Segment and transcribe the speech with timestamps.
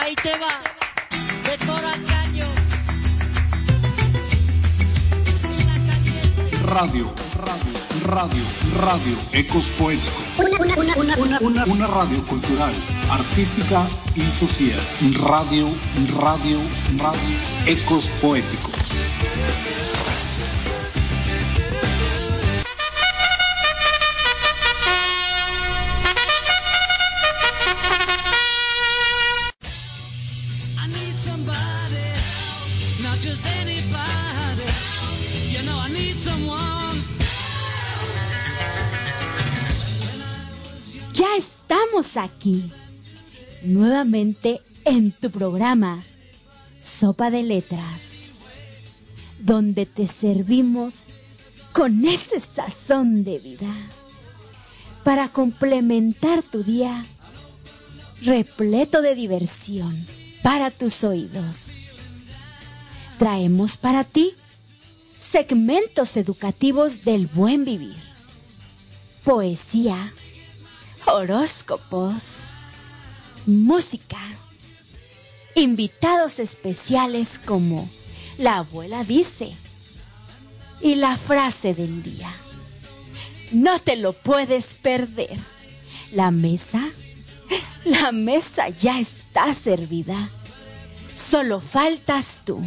[0.00, 0.60] Ahí te va,
[1.42, 2.46] de Cora Caño.
[6.72, 7.72] Radio, radio,
[8.04, 8.44] radio,
[8.80, 10.24] radio, Ecos Poéticos.
[10.38, 12.72] Una, una, una, una, una, una radio cultural,
[13.10, 13.84] artística
[14.14, 14.78] y social.
[15.20, 15.68] Radio,
[16.20, 16.60] radio,
[16.96, 17.36] radio,
[17.66, 19.97] Ecos Poéticos.
[41.98, 42.70] Aquí,
[43.64, 46.00] nuevamente en tu programa
[46.80, 48.38] Sopa de Letras,
[49.40, 51.06] donde te servimos
[51.72, 53.74] con ese sazón de vida
[55.02, 57.04] para complementar tu día
[58.22, 60.06] repleto de diversión
[60.44, 61.88] para tus oídos.
[63.18, 64.34] Traemos para ti
[65.20, 67.96] segmentos educativos del buen vivir,
[69.24, 70.12] poesía,
[71.10, 72.44] horóscopos,
[73.46, 74.20] música,
[75.54, 77.88] invitados especiales como
[78.36, 79.54] la abuela dice
[80.80, 82.30] y la frase del día.
[83.52, 85.36] No te lo puedes perder.
[86.12, 86.84] La mesa,
[87.84, 90.28] la mesa ya está servida.
[91.16, 92.62] Solo faltas tú.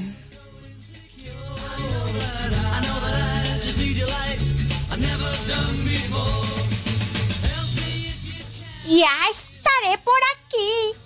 [8.92, 11.00] Ya estaré por aquí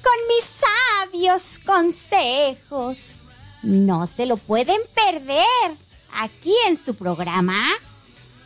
[0.00, 3.16] con mis sabios consejos.
[3.64, 5.76] No se lo pueden perder
[6.12, 7.60] aquí en su programa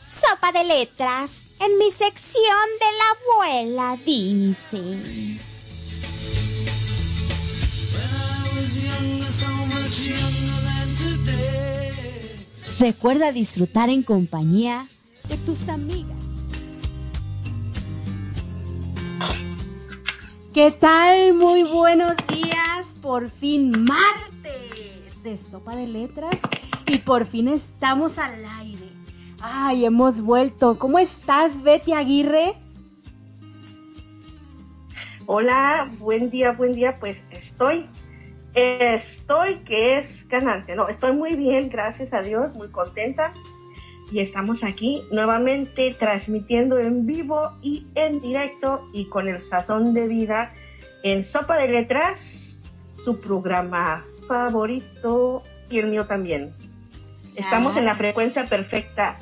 [0.08, 3.10] Sopa de Letras en mi sección de la
[3.44, 4.98] abuela dice.
[12.78, 14.86] Recuerda disfrutar en compañía
[15.28, 16.29] de tus amigas.
[20.52, 21.34] ¿Qué tal?
[21.34, 22.96] Muy buenos días.
[23.00, 26.36] Por fin martes de Sopa de Letras
[26.86, 28.88] y por fin estamos al aire.
[29.40, 30.76] Ay, hemos vuelto.
[30.76, 32.54] ¿Cómo estás, Betty Aguirre?
[35.26, 36.98] Hola, buen día, buen día.
[36.98, 37.88] Pues estoy,
[38.54, 40.74] estoy que es ganante.
[40.74, 43.32] No, estoy muy bien, gracias a Dios, muy contenta.
[44.10, 50.08] Y estamos aquí nuevamente transmitiendo en vivo y en directo y con el sazón de
[50.08, 50.50] vida
[51.02, 52.62] en Sopa de Letras,
[53.04, 56.52] su programa favorito y el mío también.
[57.36, 59.18] Estamos en la frecuencia perfecta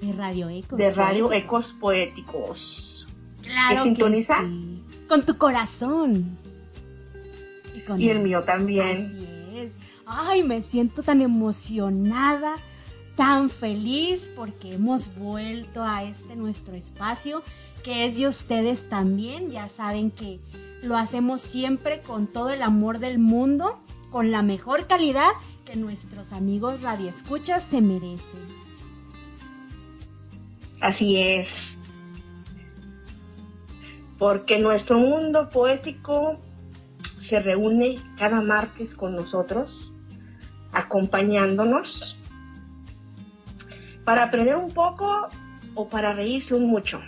[0.00, 0.78] De Radio Ecos.
[0.78, 1.32] de Radio.
[1.32, 3.06] Ecos Poéticos.
[3.42, 4.40] Claro ¿Que sintoniza?
[4.40, 4.82] sí.
[5.08, 6.38] Con tu corazón.
[7.86, 9.14] con Y el mío también.
[9.14, 9.72] Así es.
[10.06, 12.54] Ay, me siento tan emocionada,
[13.16, 17.42] tan feliz porque hemos vuelto a este nuestro espacio
[17.82, 19.50] que es de ustedes también.
[19.50, 20.40] Ya saben que
[20.82, 23.78] lo hacemos siempre con todo el amor del mundo,
[24.10, 25.30] con la mejor calidad
[25.64, 28.40] que nuestros amigos radioescuchas se merecen.
[30.80, 31.76] Así es.
[34.18, 36.38] Porque nuestro mundo poético
[37.20, 39.92] se reúne cada martes con nosotros,
[40.72, 42.16] acompañándonos,
[44.04, 45.28] para aprender un poco
[45.74, 47.00] o para reírse un mucho.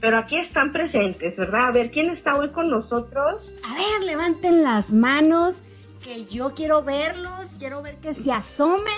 [0.00, 1.68] Pero aquí están presentes, ¿verdad?
[1.68, 3.54] A ver, ¿quién está hoy con nosotros?
[3.64, 5.56] A ver, levanten las manos,
[6.04, 8.94] que yo quiero verlos, quiero ver que se asomen,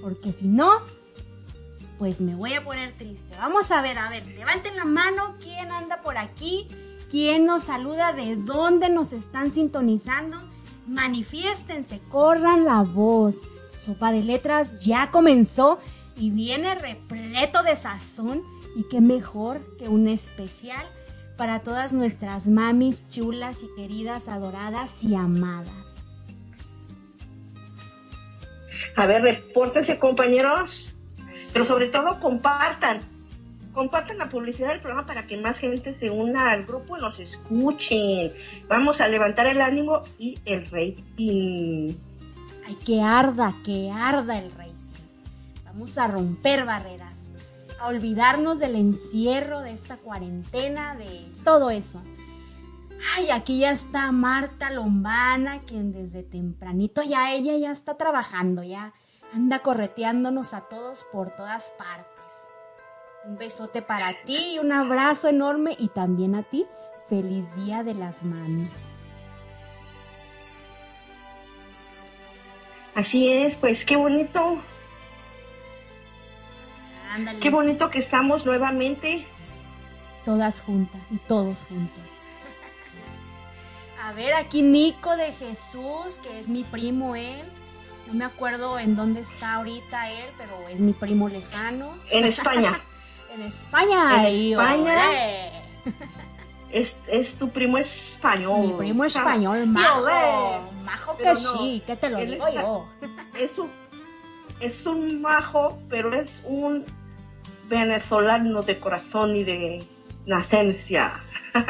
[0.00, 0.80] porque si no,
[1.98, 3.36] pues me voy a poner triste.
[3.38, 6.66] Vamos a ver, a ver, levanten la mano, ¿quién anda por aquí?
[7.10, 8.12] ¿Quién nos saluda?
[8.12, 10.38] ¿De dónde nos están sintonizando?
[10.88, 13.34] Manifiéstense, corran la voz.
[13.72, 15.78] Sopa de letras ya comenzó
[16.16, 18.42] y viene repleto de sazón
[18.76, 20.84] y qué mejor que un especial
[21.36, 25.70] para todas nuestras mamis chulas y queridas, adoradas y amadas.
[28.96, 30.92] A ver, repórtense compañeros,
[31.52, 33.00] pero sobre todo compartan.
[33.72, 37.18] Compartan la publicidad del programa para que más gente se una al grupo y nos
[37.18, 38.30] escuchen.
[38.68, 41.94] Vamos a levantar el ánimo y el rating.
[42.66, 44.61] Ay, que arda, que arda el rating.
[45.72, 47.30] Vamos a romper barreras,
[47.80, 52.02] a olvidarnos del encierro, de esta cuarentena, de todo eso.
[53.16, 58.92] Ay, aquí ya está Marta Lombana, quien desde tempranito ya ella ya está trabajando, ya
[59.32, 62.06] anda correteándonos a todos por todas partes.
[63.24, 66.66] Un besote para ti y un abrazo enorme y también a ti.
[67.08, 68.72] feliz Día de las Manos.
[72.94, 74.58] Así es, pues qué bonito,
[77.12, 77.38] Ándale.
[77.40, 79.26] qué bonito que estamos nuevamente.
[80.24, 82.02] Todas juntas y todos juntos.
[84.04, 87.42] A ver, aquí Nico de Jesús, que es mi primo él.
[88.08, 91.92] No me acuerdo en dónde está ahorita él, pero es mi primo lejano.
[92.10, 92.80] En España.
[93.34, 94.28] En España.
[94.28, 94.94] En y España.
[96.70, 98.60] es, es tu primo español.
[98.66, 100.02] Mi primo español, majo.
[100.02, 100.58] olé.
[100.84, 102.86] Majo que no, sí, que te lo digo está- yo.
[103.40, 103.70] Es un,
[104.60, 106.84] es un majo, pero es un
[107.72, 109.82] venezolano de corazón y de
[110.26, 111.20] nacencia.
[111.54, 111.64] Ay,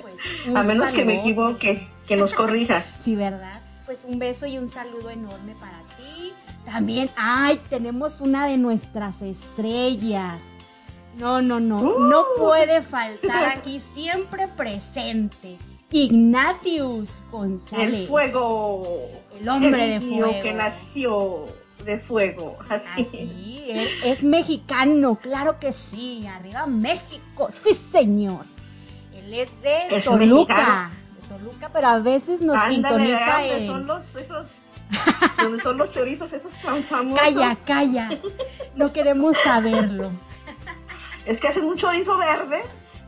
[0.00, 0.14] pues,
[0.56, 2.84] A menos que me equivoque, que nos corrija.
[3.04, 3.60] Sí, ¿verdad?
[3.86, 6.32] Pues un beso y un saludo enorme para ti.
[6.64, 10.40] También, ay, tenemos una de nuestras estrellas.
[11.18, 11.98] No, no, no, Uh.
[12.00, 15.58] no puede faltar aquí, siempre presente.
[15.90, 18.00] Ignatius González.
[18.02, 18.82] El fuego.
[19.38, 20.42] El hombre de El niño fuego.
[20.42, 21.46] que nació
[21.84, 22.58] de fuego.
[22.68, 23.66] Así.
[24.04, 26.26] Es mexicano, claro que sí.
[26.26, 28.44] Arriba México, sí, señor.
[29.14, 30.54] Él es de Es Toluca.
[30.54, 30.90] mexicano.
[31.20, 33.66] De Toluca, pero a veces nos Ándale, sintoniza ¿donde en...
[33.66, 34.50] son los esos
[35.42, 37.20] donde son los chorizos esos tan famosos?
[37.20, 38.10] Calla, calla.
[38.74, 40.10] No queremos saberlo.
[41.26, 42.62] Es que hacen un chorizo verde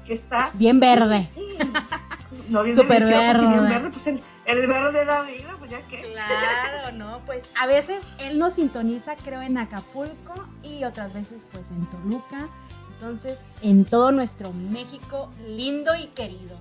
[0.06, 1.28] que está Bien verde.
[2.48, 3.46] no bien bien verde.
[3.46, 6.00] verde, pues el, el verde de la vida, pues ya que.
[6.00, 7.20] Claro, ¿no?
[7.26, 12.48] Pues a veces él nos sintoniza, creo, en Acapulco y otras veces, pues, en Toluca.
[12.94, 16.56] Entonces, en todo nuestro México lindo y querido.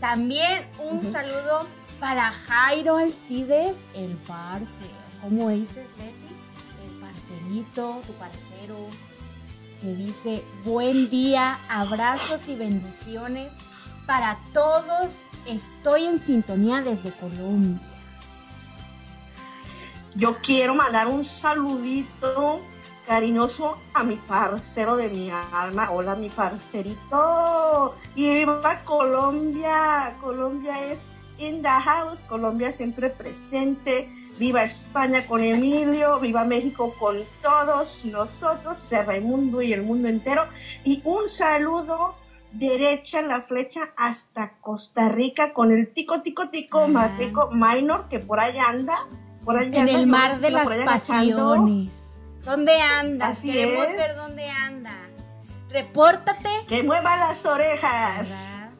[0.00, 1.66] También un saludo
[2.00, 4.84] para Jairo Alcides, el parce.
[5.22, 6.34] ¿Cómo dices, Betty?
[6.84, 8.76] El parcerito, tu parcero,
[9.80, 13.56] que dice, buen día, abrazos y bendiciones
[14.06, 15.22] para todos.
[15.46, 17.78] Estoy en sintonía desde Colombia.
[20.14, 22.60] Yo quiero mandar un saludito
[23.06, 25.90] cariñoso a mi parcero de mi alma.
[25.90, 27.94] Hola, mi parcerito.
[28.14, 30.16] Y viva Colombia.
[30.22, 30.98] Colombia es
[31.36, 32.22] in the house.
[32.22, 34.08] Colombia siempre presente.
[34.38, 36.20] Viva España con Emilio.
[36.20, 38.76] Viva México con todos nosotros.
[38.90, 40.46] Raimundo y el mundo entero.
[40.84, 42.14] Y un saludo
[42.54, 46.88] derecha la flecha hasta Costa Rica con el tico tico tico Ah.
[46.88, 48.96] más rico minor que por allá anda.
[49.44, 51.92] Por allá En anda, el mar de las pasiones.
[52.44, 53.38] ¿Dónde andas?
[53.38, 53.96] Así Queremos es.
[53.96, 54.92] ver dónde anda.
[55.70, 56.48] Repórtate.
[56.68, 58.28] Que mueva las orejas.
[58.28, 58.70] ¿verdad?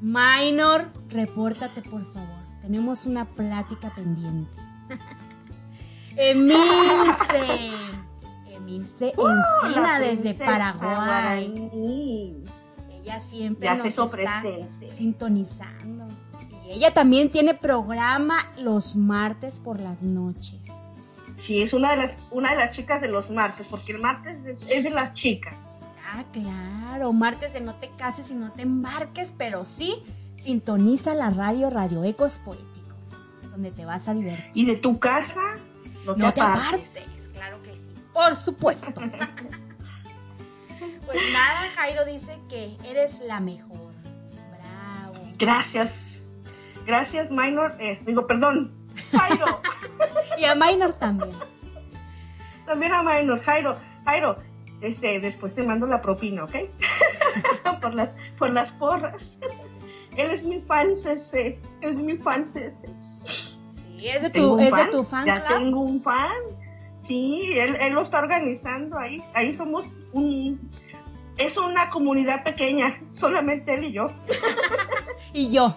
[0.00, 2.28] Minor, repórtate por favor.
[2.62, 4.50] Tenemos una plática pendiente.
[6.16, 7.72] Emilce.
[8.48, 9.28] Emilce Uh,
[9.66, 11.52] Encina desde Paraguay.
[13.04, 14.90] Ella siempre Ya nos se está presente.
[14.90, 16.06] sintonizando.
[16.66, 20.60] Y ella también tiene programa los martes por las noches.
[21.36, 24.44] Sí, es una de las una de las chicas de los martes, porque el martes
[24.46, 25.80] es, es de las chicas.
[26.12, 30.02] Ah, claro, martes de no te cases y no te embarques, pero sí
[30.36, 33.08] sintoniza la radio Radio Ecos Poéticos,
[33.50, 34.50] donde te vas a divertir.
[34.54, 35.40] Y de tu casa
[36.06, 36.90] no te, No te apartes.
[36.96, 38.92] apartes, claro que sí, por supuesto.
[41.06, 43.92] pues nada, Jairo dice que eres la mejor.
[44.60, 45.28] Bravo.
[45.38, 46.22] Gracias.
[46.86, 47.72] Gracias, Minor.
[47.80, 48.72] Eh, digo, perdón.
[49.12, 49.60] Jairo.
[50.38, 51.30] Y a Minor también.
[52.66, 53.40] También a Minor.
[53.42, 53.76] Jairo.
[54.04, 54.36] Jairo.
[54.80, 56.54] Este, después te mando la propina, ¿ok?
[57.80, 59.38] por, las, por las porras.
[60.16, 61.58] Él es mi fan, ese.
[61.80, 62.72] Él es mi fan, ese.
[63.24, 65.58] Sí, es de tu, es de fan, tu fan Ya club.
[65.58, 66.42] tengo un fan.
[67.02, 69.22] Sí, él, él lo está organizando ahí.
[69.34, 70.70] Ahí somos un.
[71.36, 74.06] Es una comunidad pequeña, solamente él y yo.
[75.32, 75.76] Y yo.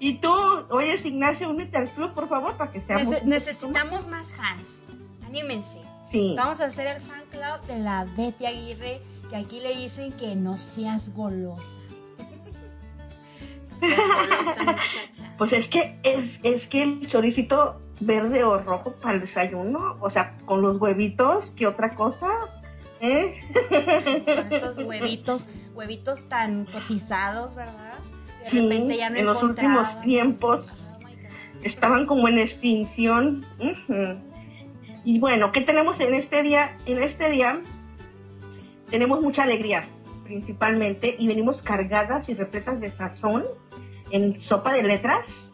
[0.00, 0.30] Y tú,
[0.70, 3.08] oye, Ignacio, únete al club, por favor, para que seamos.
[3.14, 4.82] Nece- necesitamos más fans.
[5.26, 5.78] Anímense.
[6.10, 6.34] Sí.
[6.36, 10.36] Vamos a hacer el fan club de la Betty Aguirre, que aquí le dicen que
[10.36, 11.78] no seas golosa.
[13.80, 15.34] No seas golosa, muchacha.
[15.38, 20.10] Pues es que es, es que el choricito verde o rojo para el desayuno, o
[20.10, 22.28] sea, con los huevitos, ¿qué otra cosa?
[23.00, 23.40] ¿Eh?
[23.68, 27.94] Con esos huevitos, huevitos tan cotizados, ¿verdad?
[28.42, 30.84] De Sí, repente ya no en los últimos tiempos.
[30.84, 30.88] Oh
[31.62, 33.44] estaban como en extinción.
[35.04, 36.76] Y bueno, ¿qué tenemos en este día?
[36.86, 37.60] En este día
[38.90, 39.86] tenemos mucha alegría,
[40.24, 43.44] principalmente, y venimos cargadas y repletas de sazón
[44.10, 45.52] en sopa de letras.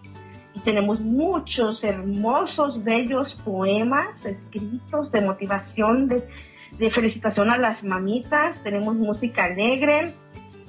[0.55, 6.29] Y tenemos muchos hermosos, bellos poemas escritos de motivación, de,
[6.79, 8.63] de felicitación a las mamitas.
[8.63, 10.15] Tenemos música alegre,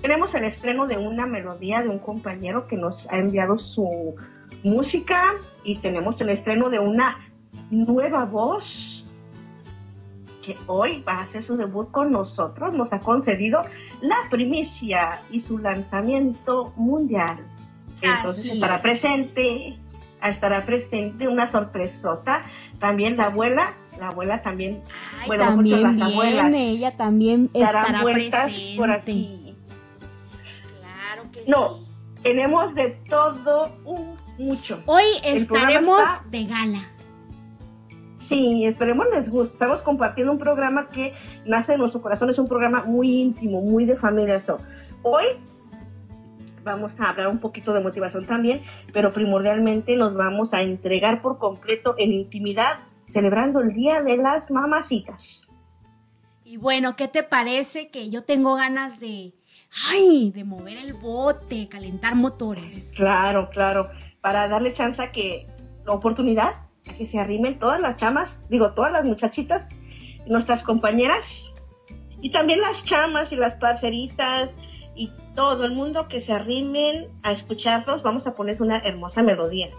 [0.01, 4.15] tenemos el estreno de una melodía de un compañero que nos ha enviado su
[4.63, 7.17] música y tenemos el estreno de una
[7.71, 9.05] nueva voz
[10.43, 12.73] que hoy va a hacer su debut con nosotros.
[12.73, 13.63] Nos ha concedido
[14.01, 17.39] la primicia y su lanzamiento mundial.
[18.01, 18.81] Entonces Así estará es.
[18.81, 19.79] presente,
[20.23, 22.45] estará presente una sorpresota.
[22.79, 24.81] También la abuela, la abuela también,
[25.19, 28.77] Ay, bueno, también muchas las abuelas viene, ella también estará vueltas presente.
[28.77, 29.55] por aquí.
[30.81, 31.85] Claro que No, sí.
[32.23, 34.81] tenemos de todo un mucho.
[34.85, 36.89] Hoy El estaremos está- de gala.
[38.27, 39.53] Sí, esperemos les guste.
[39.53, 41.13] Estamos compartiendo un programa que
[41.45, 42.29] nace de nuestro corazón.
[42.31, 44.39] Es un programa muy íntimo, muy de familia.
[44.39, 44.57] So,
[45.03, 45.23] hoy
[46.63, 48.61] vamos a hablar un poquito de motivación también,
[48.91, 54.51] pero primordialmente nos vamos a entregar por completo en intimidad, celebrando el Día de las
[54.51, 55.51] Mamacitas.
[56.43, 59.33] Y bueno, ¿qué te parece que yo tengo ganas de,
[59.89, 62.91] ay, de mover el bote, calentar motores?
[62.95, 63.85] Claro, claro,
[64.21, 65.47] para darle chance a que
[65.85, 66.53] la oportunidad
[66.87, 69.69] a que se arrimen todas las chamas, digo, todas las muchachitas,
[70.27, 71.53] nuestras compañeras,
[72.21, 74.51] y también las chamas y las parceritas
[74.95, 78.03] y todo el mundo que se arrimen a escucharnos.
[78.03, 79.69] Vamos a poner una hermosa melodía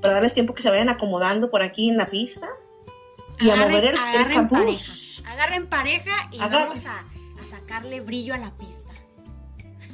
[0.00, 2.48] para darles tiempo que se vayan acomodando por aquí en la pista
[3.38, 4.92] y a mover el, agarren pareja.
[5.26, 6.68] Agarren pareja y Agarren.
[6.68, 8.90] vamos a, a sacarle brillo a la pista.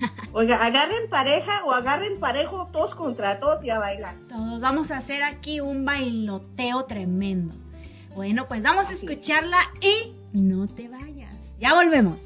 [0.33, 4.17] Oiga, agarren pareja o agarren parejo todos contra todos y a bailar.
[4.29, 7.57] Todos vamos a hacer aquí un bailoteo tremendo.
[8.15, 11.57] Bueno, pues vamos a escucharla y no te vayas.
[11.59, 12.17] Ya volvemos.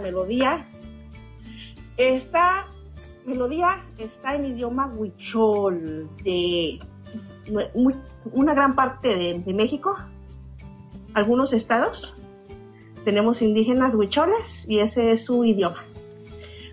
[0.00, 0.64] Melodía.
[1.96, 2.66] Esta
[3.26, 6.78] melodía está en idioma huichol de
[8.32, 9.96] una gran parte de, de México,
[11.14, 12.14] algunos estados.
[13.04, 15.84] Tenemos indígenas huicholes y ese es su idioma.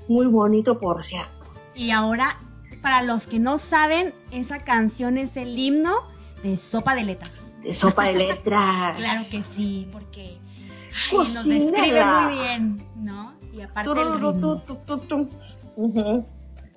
[0.08, 1.34] Muy bonito, por cierto.
[1.76, 2.38] Y ahora,
[2.82, 6.02] para los que no saben, esa canción es el himno
[6.44, 7.54] de Sopa de Letras.
[7.62, 8.96] De sopa de letras.
[8.98, 10.39] Claro que sí, porque
[11.12, 11.72] ay, nos Cocinera.
[11.72, 13.34] describe muy bien, ¿no?
[13.54, 14.62] Y aparte el ritmo.
[14.62, 15.28] tu.
[15.76, 16.26] Ujú.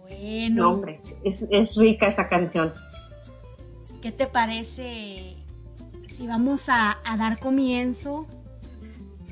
[0.08, 2.72] Bueno, No, hombre, es, es rica esa canción.
[4.00, 5.36] ¿qué te parece
[6.16, 8.26] si vamos a, a dar comienzo?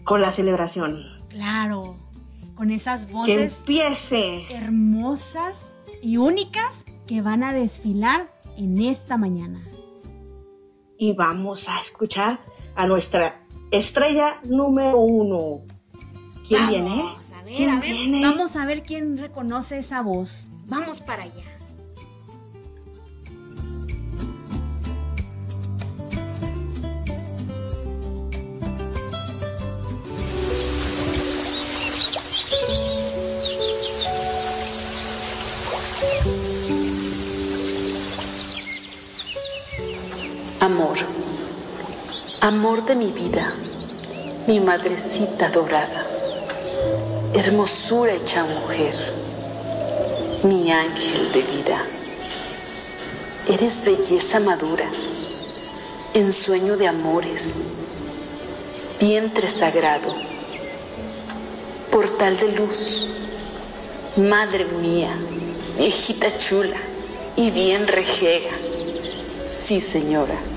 [0.05, 1.03] Con la celebración.
[1.29, 1.97] Claro,
[2.55, 4.47] con esas Que voces empiece.
[4.55, 9.61] hermosas y únicas que van a desfilar en esta mañana.
[10.97, 12.41] Y vamos a escuchar
[12.77, 13.41] a nuestra
[13.71, 15.63] estrella número uno.
[16.49, 17.03] ¿Quién Vamos, viene?
[17.39, 18.21] A ver, ¿Quién a ver, viene?
[18.27, 20.47] vamos a ver quién reconoce esa voz.
[20.67, 21.45] Vamos para allá.
[40.61, 40.99] Amor,
[42.41, 43.53] amor de mi vida,
[44.47, 46.07] mi madrecita dorada,
[47.35, 48.95] hermosura hecha mujer,
[50.45, 51.85] mi ángel de vida.
[53.47, 54.87] Eres belleza madura,
[56.15, 57.57] ensueño de amores,
[58.99, 60.15] vientre sagrado,
[61.91, 63.07] portal de luz,
[64.17, 65.15] madre mía,
[65.77, 66.79] viejita chula
[67.37, 68.53] y bien rejega.
[69.53, 70.50] Sí, señora.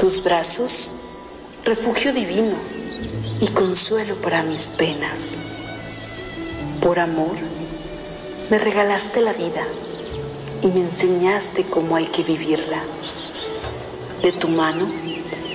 [0.00, 0.92] Tus brazos,
[1.62, 2.56] refugio divino
[3.38, 5.32] y consuelo para mis penas.
[6.80, 7.36] Por amor,
[8.48, 9.62] me regalaste la vida
[10.62, 12.80] y me enseñaste cómo hay que vivirla.
[14.22, 14.90] De tu mano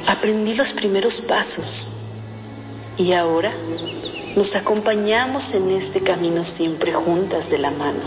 [0.06, 1.88] aprendí los primeros pasos
[3.00, 3.52] y ahora
[4.36, 8.04] nos acompañamos en este camino siempre juntas de la mano.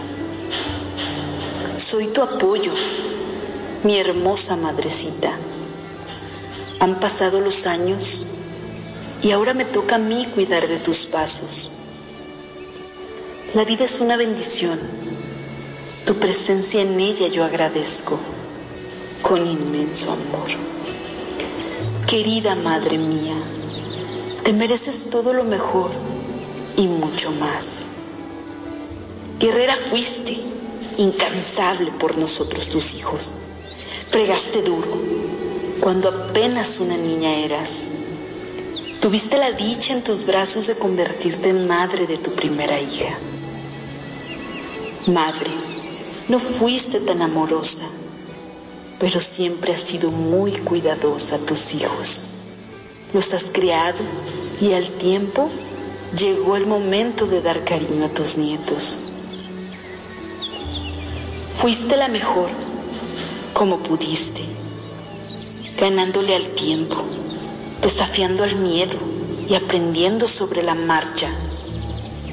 [1.79, 2.73] Soy tu apoyo,
[3.83, 5.37] mi hermosa madrecita.
[6.81, 8.25] Han pasado los años
[9.21, 11.73] y ahora me toca a mí cuidar de tus pasos.
[13.53, 14.79] La vida es una bendición.
[16.07, 18.19] Tu presencia en ella yo agradezco
[19.23, 20.51] con inmenso amor.
[22.07, 23.35] Querida Madre mía,
[24.45, 25.91] te mereces todo lo mejor
[26.77, 27.81] y mucho más.
[29.41, 30.39] Guerrera fuiste,
[30.97, 33.35] incansable por nosotros tus hijos.
[34.11, 35.28] Fregaste duro
[35.81, 37.89] cuando apenas una niña eras.
[39.01, 43.17] Tuviste la dicha en tus brazos de convertirte en madre de tu primera hija.
[45.07, 45.51] Madre,
[46.29, 47.85] no fuiste tan amorosa,
[48.99, 52.27] pero siempre has sido muy cuidadosa a tus hijos.
[53.15, 53.99] Los has criado
[54.61, 55.49] y al tiempo
[56.19, 58.97] llegó el momento de dar cariño a tus nietos.
[61.57, 62.51] Fuiste la mejor
[63.55, 64.58] como pudiste,
[65.79, 66.97] ganándole al tiempo,
[67.83, 68.97] desafiando al miedo
[69.49, 71.29] y aprendiendo sobre la marcha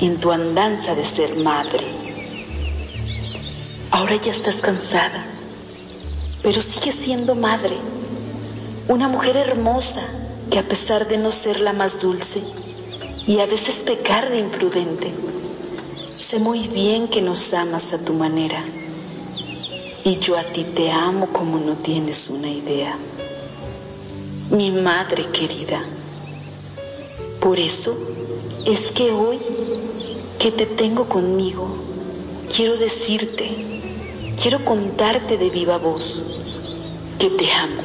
[0.02, 1.86] en tu andanza de ser madre.
[3.92, 5.26] Ahora ya estás cansada,
[6.42, 7.76] pero sigues siendo madre,
[8.88, 10.02] una mujer hermosa
[10.52, 12.42] que a pesar de no ser la más dulce
[13.28, 15.12] y a veces pecar de imprudente,
[16.18, 18.62] sé muy bien que nos amas a tu manera.
[20.04, 22.96] Y yo a ti te amo como no tienes una idea.
[24.52, 25.82] Mi madre querida.
[27.42, 27.98] Por eso
[28.66, 29.40] es que hoy
[30.40, 31.68] que te tengo conmigo,
[32.56, 33.50] quiero decirte,
[34.40, 36.24] quiero contarte de viva voz
[37.18, 37.82] que te amo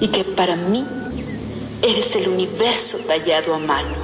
[0.00, 0.84] y que para mí
[1.82, 3.94] eres el universo tallado a mano.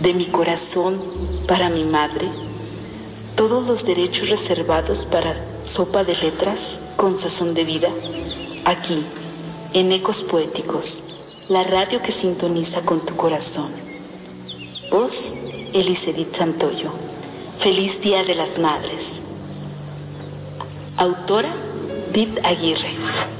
[0.00, 1.00] De mi corazón
[1.46, 2.28] para mi madre,
[3.36, 5.32] todos los derechos reservados para
[5.64, 7.88] Sopa de Letras con Sazón de Vida,
[8.64, 9.04] aquí,
[9.74, 11.02] en Ecos Poéticos,
[11.48, 13.68] la radio que sintoniza con tu corazón.
[14.88, 15.34] Voz,
[15.72, 16.90] Elisedit Santoyo.
[17.58, 19.22] Feliz Día de las Madres.
[20.96, 21.52] Autora,
[22.12, 23.33] Dit Aguirre.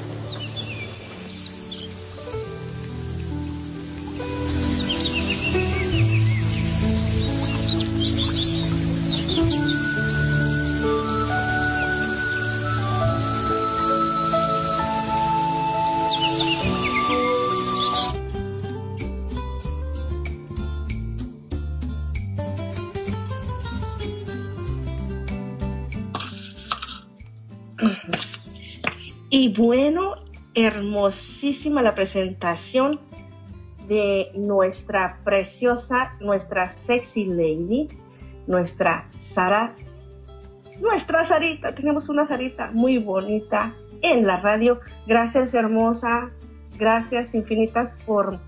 [30.54, 33.00] Hermosísima la presentación
[33.88, 37.88] de nuestra preciosa, nuestra sexy lady,
[38.46, 39.74] nuestra Sara,
[40.80, 41.74] nuestra Sarita.
[41.74, 44.80] Tenemos una Sarita muy bonita en la radio.
[45.06, 46.30] Gracias, hermosa.
[46.78, 48.40] Gracias infinitas por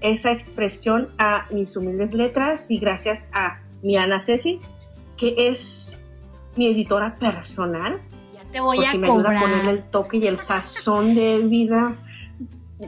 [0.00, 4.60] esa expresión a mis humildes letras y gracias a mi Ana Ceci,
[5.16, 6.02] que es
[6.56, 8.00] mi editora personal
[8.52, 9.32] te voy porque a me cobrar.
[9.32, 11.96] ayuda a ponerle el toque y el sazón de vida.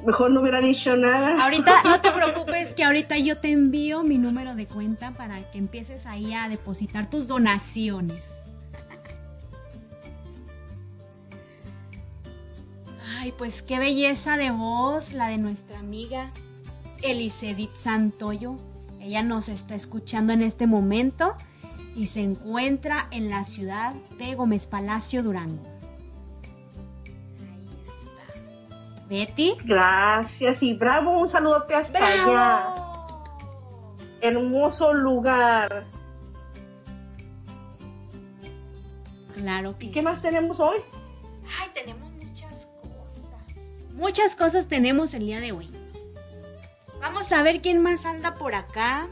[0.06, 1.42] Mejor no hubiera dicho nada.
[1.42, 5.58] Ahorita, no te preocupes que ahorita yo te envío mi número de cuenta para que
[5.58, 8.22] empieces ahí a depositar tus donaciones.
[13.18, 16.30] Ay, pues qué belleza de voz la de nuestra amiga
[17.02, 18.56] Elisedit Santoyo.
[19.00, 21.34] Ella nos está escuchando en este momento
[21.94, 25.62] y se encuentra en la ciudad de Gómez Palacio, Durango.
[27.40, 29.08] Ahí está.
[29.08, 29.56] Betty.
[29.64, 32.24] Gracias y bravo, un saludote hasta allá.
[32.24, 33.24] ¡Bravo!
[34.20, 35.84] Hermoso lugar.
[39.34, 40.04] Claro que ¿Y qué sí.
[40.04, 40.78] más tenemos hoy?
[41.60, 43.94] Ay, tenemos muchas cosas.
[43.94, 45.68] Muchas cosas tenemos el día de hoy.
[47.00, 49.08] Vamos a ver quién más anda por acá.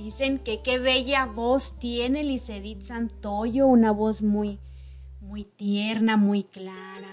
[0.00, 4.58] Dicen que qué bella voz tiene Licedit Santoyo, una voz muy,
[5.20, 7.10] muy tierna, muy clara.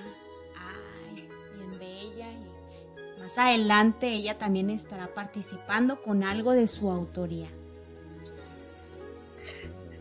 [0.58, 2.28] Ay, bien bella.
[3.20, 7.50] Más adelante ella también estará participando con algo de su autoría.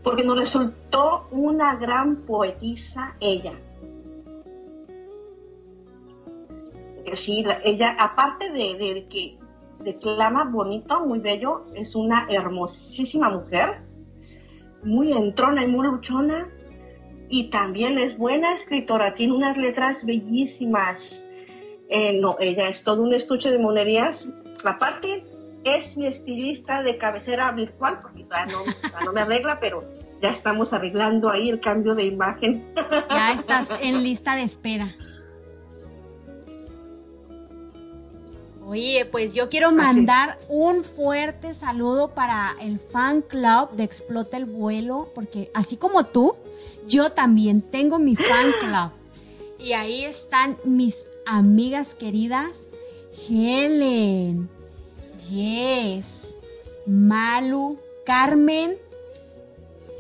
[0.05, 3.55] Porque nos resultó una gran poetisa ella.
[7.15, 9.39] Sí, la- ella, aparte de, de que
[9.81, 13.83] declama bonito, muy bello, es una hermosísima mujer,
[14.83, 16.49] muy entrona y muy luchona,
[17.29, 21.25] y también es buena escritora, tiene unas letras bellísimas.
[21.89, 24.29] Eh, no, ella es todo un estuche de monerías.
[24.65, 25.25] Aparte,
[25.65, 29.85] es mi estilista de cabecera virtual, porque no, todavía no me arregla, pero
[30.23, 32.65] ya estamos arreglando ahí el cambio de imagen.
[33.11, 34.95] Ya estás en lista de espera.
[38.69, 44.45] Oye, pues yo quiero mandar un fuerte saludo para el fan club de Explota el
[44.45, 46.35] Vuelo, porque así como tú,
[46.89, 48.91] yo también tengo mi fan club.
[49.65, 52.51] Y ahí están mis amigas queridas,
[53.29, 54.49] Helen,
[55.31, 56.35] Jess,
[56.87, 58.79] Malu, Carmen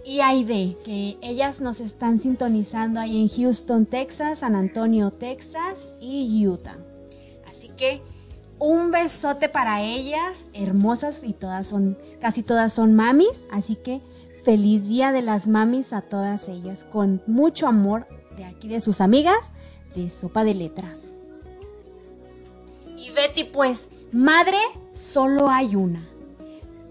[0.05, 6.45] y Aide, que ellas nos están sintonizando ahí en Houston, Texas, San Antonio, Texas y
[6.49, 6.79] Utah.
[7.47, 8.03] Así que
[8.59, 14.01] un besote para ellas, hermosas y todas son, casi todas son mamis, así que
[14.45, 19.01] feliz día de las mamis a todas ellas, con mucho amor de aquí de sus
[19.01, 19.37] amigas
[19.95, 21.13] de Sopa de Letras.
[22.97, 24.59] Y Betty, pues, madre
[24.93, 26.07] solo hay una.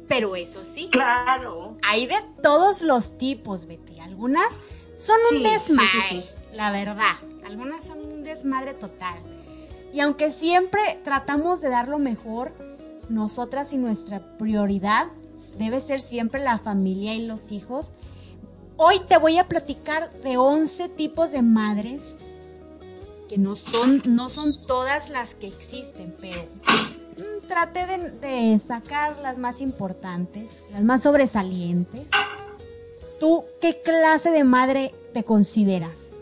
[0.08, 1.78] Pero eso sí, Claro.
[1.82, 4.00] hay de todos los tipos, Betty.
[4.00, 4.48] Algunas
[4.98, 6.24] son un Sí, desmadre, sí, sí,
[6.54, 7.16] la verdad.
[7.46, 9.18] Algunas son un desmadre total.
[9.96, 12.52] Y aunque siempre tratamos de dar lo mejor,
[13.08, 15.08] nosotras y nuestra prioridad
[15.58, 17.92] debe ser siempre la familia y los hijos.
[18.76, 22.18] Hoy te voy a platicar de 11 tipos de madres
[23.30, 29.18] que no son, no son todas las que existen, pero mm, traté de, de sacar
[29.20, 32.06] las más importantes, las más sobresalientes.
[33.22, 36.15] ¿Tú qué clase de madre te consideras?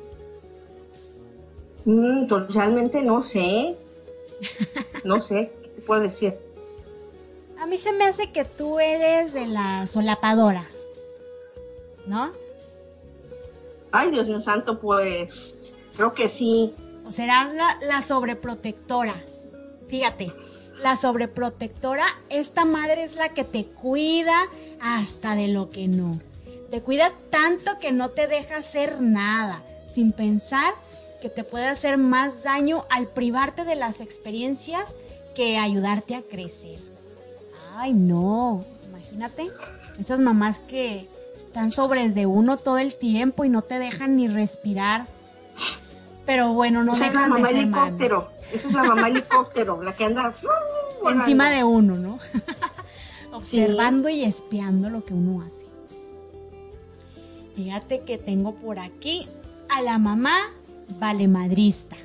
[1.85, 3.75] Mm, pues realmente no sé.
[5.03, 6.33] No sé, ¿qué te puedo decir?
[7.59, 10.75] A mí se me hace que tú eres de las solapadoras,
[12.07, 12.31] ¿no?
[13.91, 15.55] Ay, Dios mío santo, pues
[15.95, 16.73] creo que sí.
[17.05, 19.15] O será la, la sobreprotectora.
[19.87, 20.33] Fíjate,
[20.79, 24.47] la sobreprotectora, esta madre es la que te cuida
[24.81, 26.19] hasta de lo que no.
[26.71, 29.61] Te cuida tanto que no te deja hacer nada,
[29.93, 30.73] sin pensar
[31.23, 34.83] que te puede hacer más daño al privarte de las experiencias
[35.33, 36.79] que ayudarte a crecer.
[37.77, 39.47] Ay, no, imagínate,
[39.97, 41.07] esas mamás que
[41.37, 45.07] están sobre de uno todo el tiempo y no te dejan ni respirar.
[46.25, 48.29] Pero bueno, no Esa es la de mamá helicóptero.
[48.51, 50.33] Esa es la mamá helicóptero, la que anda
[51.09, 52.19] encima de uno, ¿no?
[53.31, 55.63] Observando y espiando lo que uno hace.
[57.55, 59.25] Fíjate que tengo por aquí
[59.69, 60.49] a la mamá
[60.99, 61.95] valemadrista.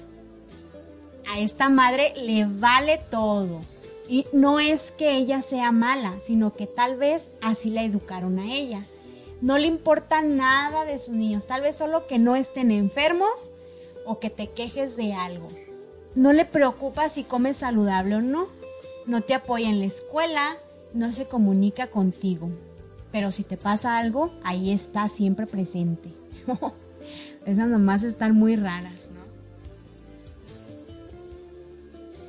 [1.30, 3.60] A esta madre le vale todo.
[4.08, 8.52] Y no es que ella sea mala, sino que tal vez así la educaron a
[8.52, 8.82] ella.
[9.40, 13.52] no le importa nada de sus niños, tal vez solo que no estén enfermos
[14.04, 15.46] o que te quejes de algo.
[16.16, 18.48] No le preocupa si comes saludable o no,
[19.06, 20.56] no te apoya en la escuela,
[20.92, 22.48] no se comunica contigo.
[23.12, 26.08] Pero si te pasa algo, ahí está siempre presente.
[27.48, 29.20] Esas mamás están muy raras, ¿no?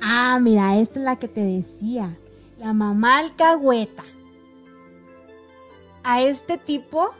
[0.00, 2.16] Ah, mira, esta es la que te decía.
[2.58, 4.02] La mamá alcahueta.
[6.04, 7.10] A este tipo,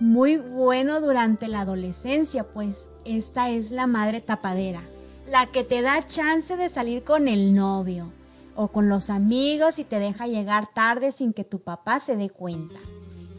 [0.00, 4.80] muy bueno durante la adolescencia, pues esta es la madre tapadera.
[5.28, 8.10] La que te da chance de salir con el novio
[8.56, 12.30] o con los amigos y te deja llegar tarde sin que tu papá se dé
[12.30, 12.80] cuenta.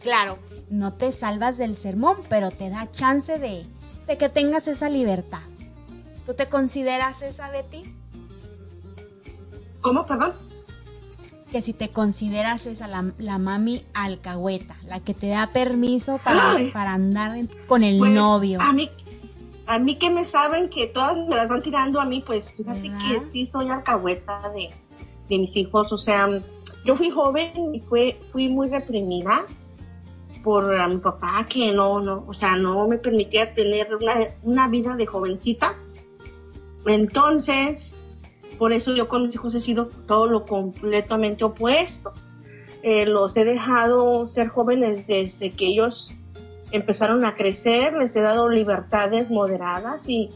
[0.00, 0.38] Claro,
[0.70, 3.64] no te salvas del sermón, pero te da chance de,
[4.06, 5.40] de que tengas esa libertad.
[6.24, 7.82] ¿Tú te consideras esa, Betty?
[9.80, 10.32] ¿Cómo, perdón?
[11.50, 16.56] Que si te consideras esa, la, la mami alcahueta, la que te da permiso para,
[16.72, 17.38] para andar
[17.68, 18.60] con el Pues, novio.
[18.60, 18.90] A mí,
[19.66, 22.82] a mí que me saben que todas me las van tirando a mí, pues fíjate
[22.82, 24.70] que sí soy alcahueta de,
[25.28, 25.92] de mis hijos.
[25.92, 26.28] O sea,
[26.84, 29.44] yo fui joven y fue, fui muy reprimida
[30.46, 34.68] por a mi papá que no, no, o sea, no me permitía tener una, una
[34.68, 35.74] vida de jovencita.
[36.86, 37.96] Entonces,
[38.56, 42.12] por eso yo con mis hijos he sido todo lo completamente opuesto.
[42.84, 46.14] Eh, los he dejado ser jóvenes desde que ellos
[46.70, 50.28] empezaron a crecer, les he dado libertades moderadas y,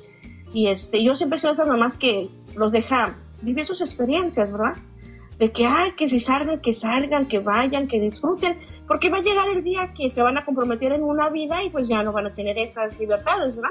[0.53, 4.73] y este, yo siempre soy esas mamás que los deja vivir sus experiencias, ¿verdad?
[5.41, 9.23] De que, ay, que si salgan, que salgan, que vayan, que disfruten, porque va a
[9.23, 12.13] llegar el día que se van a comprometer en una vida y pues ya no
[12.13, 13.71] van a tener esas libertades, ¿verdad?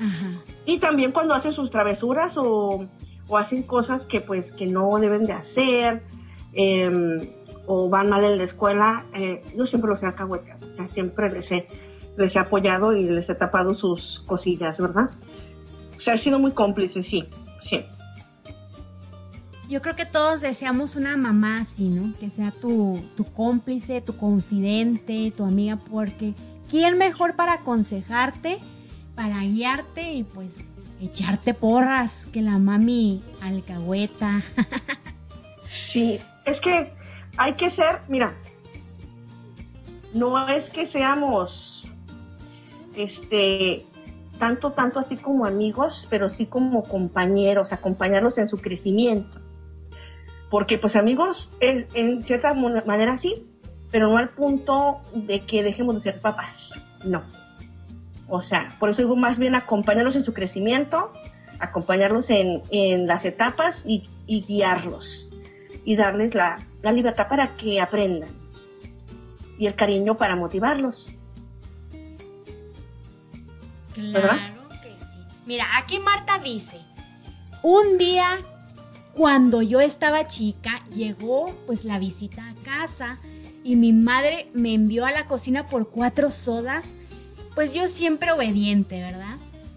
[0.00, 0.42] Ajá.
[0.64, 2.88] Y también cuando hacen sus travesuras o,
[3.28, 6.02] o hacen cosas que pues que no deben de hacer
[6.54, 7.34] eh,
[7.66, 11.30] o van mal en la escuela, eh, yo siempre los he alcahueteado, o sea, siempre
[11.30, 11.68] les he,
[12.16, 15.10] les he apoyado y les he tapado sus cosillas, ¿verdad?
[15.96, 17.28] O sea, he sido muy cómplice, sí,
[17.60, 17.84] sí.
[19.72, 22.12] Yo creo que todos deseamos una mamá así, ¿no?
[22.20, 26.34] Que sea tu, tu cómplice, tu confidente, tu amiga, porque
[26.70, 28.58] ¿quién mejor para aconsejarte,
[29.14, 30.66] para guiarte y pues
[31.00, 34.42] echarte porras que la mami alcahueta?
[35.72, 36.92] Sí, es que
[37.38, 38.34] hay que ser, mira,
[40.12, 41.90] no es que seamos,
[42.94, 43.86] este,
[44.38, 49.41] tanto, tanto así como amigos, pero sí como compañeros, acompañarlos en su crecimiento.
[50.52, 53.46] Porque pues amigos, es, en cierta manera sí,
[53.90, 57.22] pero no al punto de que dejemos de ser papás, no.
[58.28, 61.10] O sea, por eso digo más bien acompañarlos en su crecimiento,
[61.58, 65.32] acompañarlos en, en las etapas y, y guiarlos
[65.86, 68.28] y darles la, la libertad para que aprendan
[69.58, 71.12] y el cariño para motivarlos.
[73.96, 74.36] ¿Verdad?
[74.36, 75.18] Claro que sí.
[75.46, 76.78] Mira, aquí Marta dice,
[77.62, 78.36] un día
[79.14, 83.18] cuando yo estaba chica llegó pues la visita a casa
[83.64, 86.86] y mi madre me envió a la cocina por cuatro sodas,
[87.54, 89.36] pues yo siempre obediente, ¿verdad?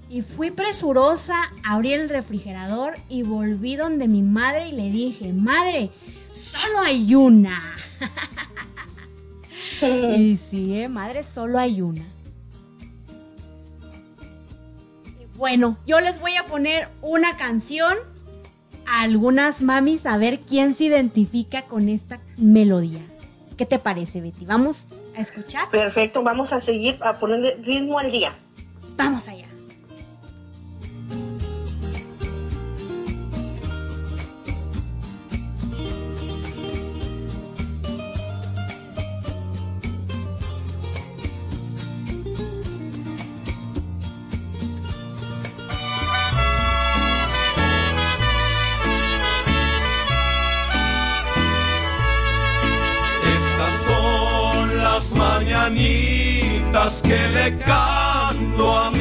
[0.10, 5.90] Y fui presurosa, abrí el refrigerador y volví donde mi madre y le dije, madre,
[6.34, 7.74] solo hay una.
[9.82, 10.88] Y sí, ¿eh?
[10.88, 12.06] madre, solo hay una.
[15.36, 17.98] Bueno, yo les voy a poner una canción
[18.88, 23.02] a algunas mamis a ver quién se identifica con esta melodía.
[23.58, 24.46] ¿Qué te parece, Betty?
[24.46, 25.70] ¿Vamos a escuchar?
[25.70, 28.34] Perfecto, vamos a seguir a ponerle ritmo al día.
[28.98, 29.48] Vamos allá.
[57.16, 58.95] Que le canto a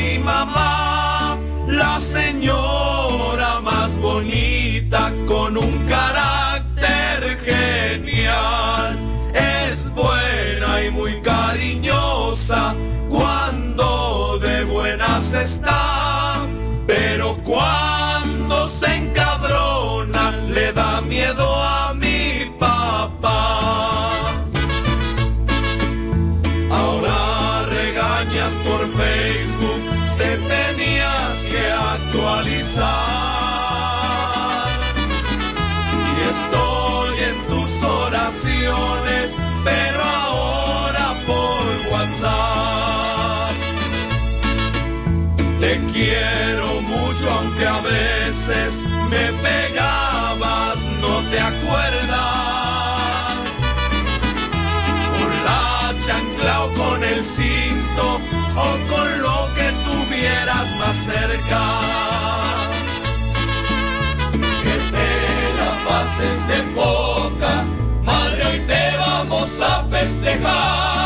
[64.62, 65.10] Que te
[65.58, 67.64] la pases de poca,
[68.02, 71.03] madre, hoy te vamos a festejar.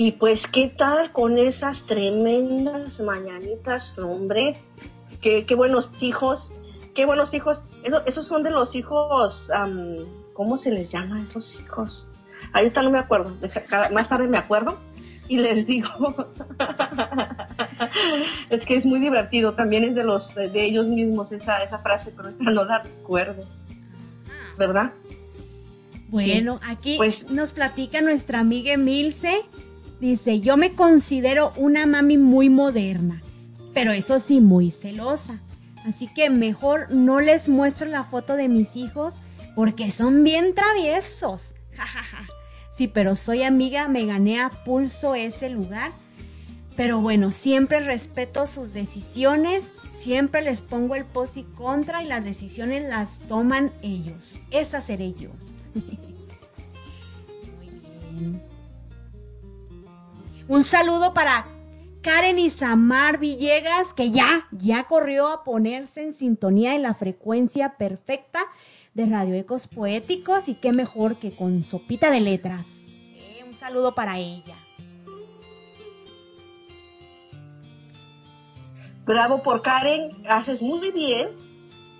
[0.00, 4.56] Y pues, ¿qué tal con esas tremendas mañanitas, hombre?
[5.20, 6.52] Qué, qué buenos hijos,
[6.94, 7.60] qué buenos hijos.
[7.82, 9.96] Eso- esos son de los hijos, am,
[10.34, 12.06] ¿cómo se les llama a esos hijos?
[12.52, 13.34] Ahorita no me acuerdo,
[13.92, 14.78] más tarde me acuerdo
[15.26, 15.88] y les digo.
[18.50, 22.12] es que es muy divertido, también es de los de ellos mismos esa, esa frase,
[22.16, 23.42] pero ahorita no la recuerdo.
[24.56, 24.92] ¿Verdad?
[26.06, 29.40] Bueno, aquí Pues- nos platica nuestra amiga Emilce.
[30.00, 33.20] Dice, yo me considero una mami muy moderna,
[33.74, 35.40] pero eso sí, muy celosa.
[35.86, 39.14] Así que mejor no les muestro la foto de mis hijos
[39.54, 41.54] porque son bien traviesos.
[42.70, 45.90] Sí, pero soy amiga, me gané a pulso ese lugar.
[46.76, 52.24] Pero bueno, siempre respeto sus decisiones, siempre les pongo el pos y contra y las
[52.24, 54.42] decisiones las toman ellos.
[54.52, 55.30] Esa seré yo.
[57.58, 57.80] Muy
[58.14, 58.47] bien.
[60.48, 61.44] Un saludo para
[62.00, 68.46] Karen Isamar Villegas, que ya, ya corrió a ponerse en sintonía en la frecuencia perfecta
[68.94, 72.82] de Radio Ecos Poéticos y qué mejor que con sopita de letras.
[72.86, 74.54] Eh, un saludo para ella.
[79.04, 81.28] Bravo por Karen, haces muy bien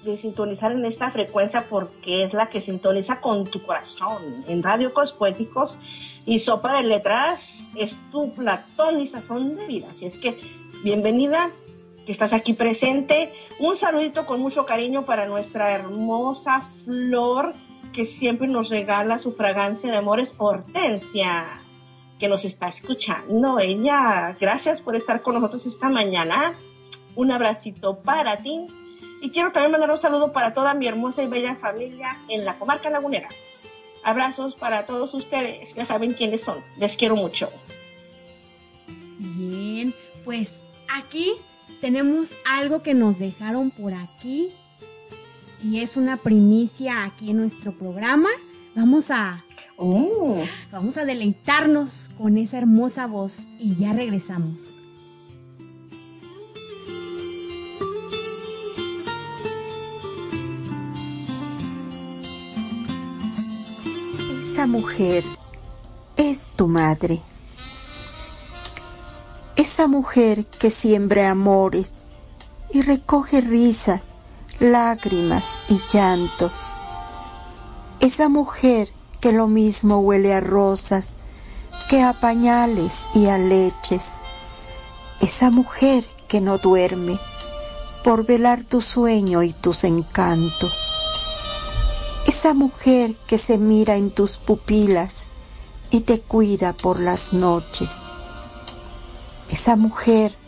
[0.04, 4.42] de sintonizar en esta frecuencia porque es la que sintoniza con tu corazón.
[4.48, 5.78] En Radio Ecos Poéticos
[6.24, 9.88] y Sopa de Letras es tu platón y sazón de vida.
[9.90, 10.38] Así es que
[10.82, 11.50] bienvenida,
[12.06, 13.32] que estás aquí presente.
[13.58, 17.54] Un saludito con mucho cariño para nuestra hermosa Flor
[17.92, 21.58] que siempre nos regala su fragancia de amores, Hortensia,
[22.18, 23.58] que nos está escuchando.
[23.58, 26.52] Ella, gracias por estar con nosotros esta mañana.
[27.16, 28.66] Un abracito para ti.
[29.20, 32.54] Y quiero también mandar un saludo para toda mi hermosa y bella familia en la
[32.59, 33.28] comarca lagunera.
[34.04, 36.59] Abrazos para todos ustedes, ya saben quiénes son.
[36.76, 37.50] Les quiero mucho.
[39.18, 39.92] Bien,
[40.24, 40.62] pues
[40.94, 41.33] aquí
[41.81, 44.50] tenemos algo que nos dejaron por aquí
[45.62, 48.31] y es una primicia aquí en nuestro programa.
[48.76, 49.42] Vamos a
[49.81, 54.57] Oh, vamos a deleitarnos con esa hermosa voz y ya regresamos.
[64.59, 65.22] Esa mujer
[66.16, 67.22] es tu madre.
[69.54, 72.09] Esa mujer que siembra amores
[72.72, 74.00] y recoge risas,
[74.59, 76.72] lágrimas y llantos.
[78.00, 78.88] Esa mujer
[79.20, 81.18] que lo mismo huele a rosas
[81.88, 84.18] que a pañales y a leches.
[85.20, 87.20] Esa mujer que no duerme
[88.02, 90.97] por velar tu sueño y tus encantos
[92.39, 95.26] esa mujer que se mira en tus pupilas
[95.91, 97.89] y te cuida por las noches,
[99.51, 100.39] esa mujer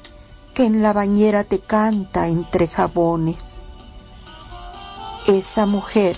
[0.54, 3.64] que en la bañera te canta entre jabones,
[5.26, 6.16] esa mujer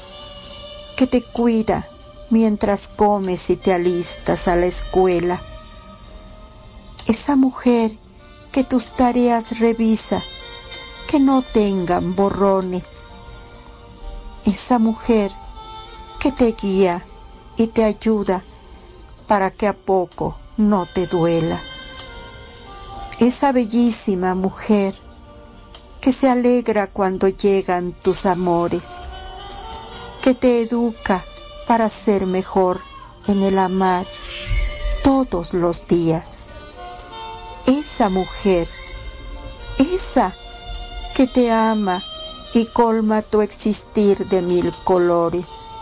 [0.95, 1.89] que te cuida
[2.29, 5.41] mientras comes y te alistas a la escuela,
[7.07, 7.97] esa mujer
[8.53, 10.23] que tus tareas revisa,
[11.09, 13.07] que no tengan borrones,
[14.45, 15.33] esa mujer
[16.23, 17.05] que te guía
[17.57, 18.45] y te ayuda
[19.27, 21.61] para que a poco no te duela.
[23.19, 24.95] esa bellísima mujer
[26.01, 29.09] que se alegra cuando llegan tus amores,
[30.23, 31.25] que te educa
[31.67, 32.81] para ser mejor
[33.27, 34.07] en el amar
[35.03, 36.51] todos los días.
[37.67, 38.69] Esa mujer,
[39.79, 40.33] esa
[41.17, 42.05] que te ama
[42.55, 45.73] y colma tu existir de mil colores.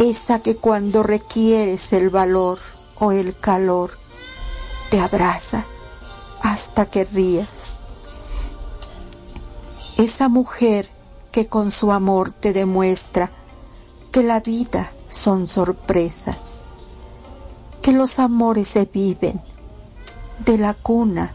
[0.00, 2.58] Esa que cuando requieres el valor
[3.00, 3.90] o el calor,
[4.90, 5.66] te abraza
[6.42, 7.76] hasta que rías.
[9.98, 10.88] Esa mujer
[11.32, 13.30] que con su amor te demuestra
[14.10, 16.62] que la vida son sorpresas,
[17.82, 19.42] que los amores se viven
[20.46, 21.34] de la cuna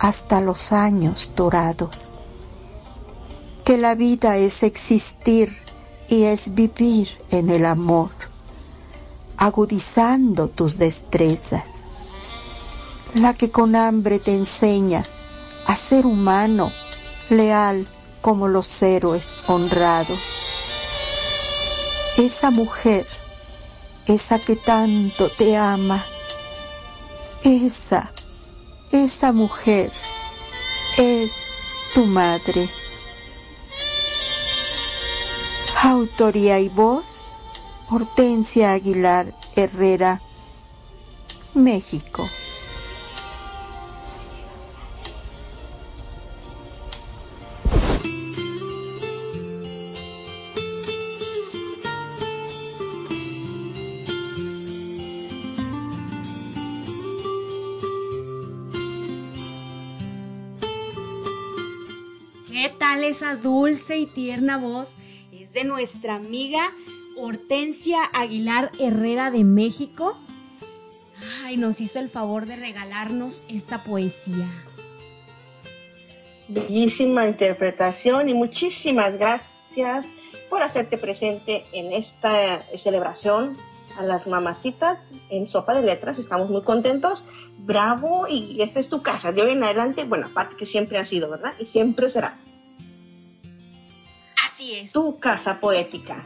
[0.00, 2.14] hasta los años dorados,
[3.64, 5.69] que la vida es existir
[6.10, 8.10] y es vivir en el amor,
[9.36, 11.84] agudizando tus destrezas,
[13.14, 15.04] la que con hambre te enseña
[15.66, 16.72] a ser humano,
[17.28, 17.86] leal
[18.20, 20.42] como los héroes honrados.
[22.18, 23.06] Esa mujer,
[24.06, 26.04] esa que tanto te ama,
[27.44, 28.10] esa,
[28.90, 29.92] esa mujer
[30.98, 31.30] es
[31.94, 32.68] tu madre.
[35.82, 37.38] Autoría y voz,
[37.88, 40.20] Hortensia Aguilar Herrera,
[41.54, 42.28] México.
[62.46, 64.90] ¿Qué tal esa dulce y tierna voz?
[65.52, 66.72] De nuestra amiga
[67.16, 70.16] Hortensia Aguilar Herrera de México.
[71.42, 74.48] Ay, nos hizo el favor de regalarnos esta poesía.
[76.48, 80.06] Bellísima interpretación y muchísimas gracias
[80.48, 83.56] por hacerte presente en esta celebración
[83.98, 86.18] a las mamacitas en Sopa de Letras.
[86.18, 87.26] Estamos muy contentos.
[87.58, 89.32] Bravo y esta es tu casa.
[89.32, 91.52] De hoy en adelante, bueno, aparte que siempre ha sido, ¿verdad?
[91.58, 92.36] Y siempre será.
[94.60, 94.92] Así es.
[94.92, 96.22] Tu casa poética.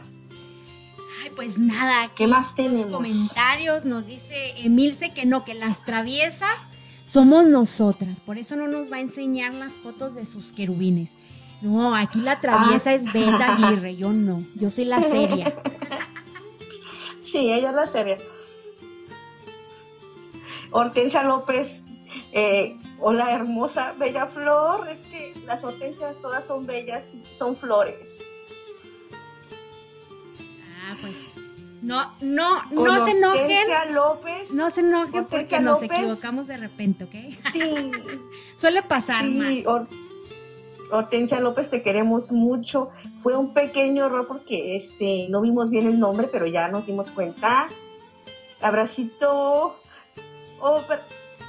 [1.23, 2.85] Ay, pues nada, ¿Qué más los tenemos?
[2.87, 6.57] comentarios nos dice Emilce que no, que las traviesas
[7.05, 8.19] somos nosotras.
[8.19, 11.11] Por eso no nos va a enseñar las fotos de sus querubines.
[11.61, 12.93] No, aquí la traviesa Ah.
[12.95, 14.43] es Beta Aguirre, yo no.
[14.55, 15.55] Yo soy la seria.
[17.23, 18.17] Sí, ella es la serie.
[20.71, 21.83] Hortensia López,
[22.31, 24.87] eh, hola hermosa, bella flor.
[24.87, 28.23] Es que las hortensias todas son bellas, son flores.
[30.87, 31.15] Ah, pues
[31.81, 33.67] no, no, no se enojen.
[33.93, 34.51] López.
[34.51, 35.97] No se enojen porque Hortensia nos López.
[35.99, 37.11] equivocamos de repente, ¿ok?
[37.53, 37.91] Sí,
[38.57, 39.47] Suele pasar más.
[39.49, 39.87] sí, Hor-
[40.91, 42.89] Hortensia López, te queremos mucho.
[43.23, 47.11] Fue un pequeño error porque este no vimos bien el nombre, pero ya nos dimos
[47.11, 47.67] cuenta.
[48.61, 49.79] Abracito.
[50.61, 50.81] Oh,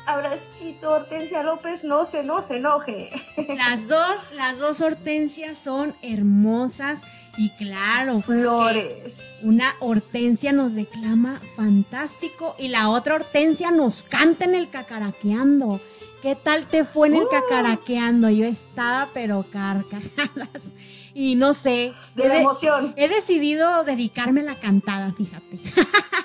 [0.06, 3.10] abracito, Hortensia López, no se, no se enoje.
[3.56, 7.00] Las dos, las dos hortensias son hermosas
[7.38, 9.14] y claro, Flores.
[9.42, 15.80] una hortensia nos declama fantástico y la otra hortensia nos canta en el cacaraqueando.
[16.22, 17.28] ¿Qué tal te fue en el Uh.
[17.30, 18.30] cacaraqueando?
[18.30, 20.72] Yo estaba pero carcajadas
[21.14, 21.92] y no sé.
[22.14, 22.94] De he la de- emoción.
[22.96, 25.58] He decidido dedicarme a la cantada, fíjate.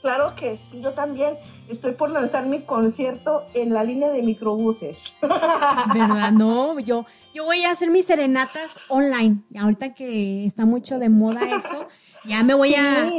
[0.00, 1.34] Claro que sí, yo también
[1.68, 5.14] estoy por lanzar mi concierto en la línea de microbuses.
[5.20, 6.30] ¿Verdad?
[6.30, 7.04] No, yo,
[7.34, 9.42] yo voy a hacer mis serenatas online.
[9.58, 11.88] Ahorita que está mucho de moda eso,
[12.24, 13.10] ya me voy Sí, a,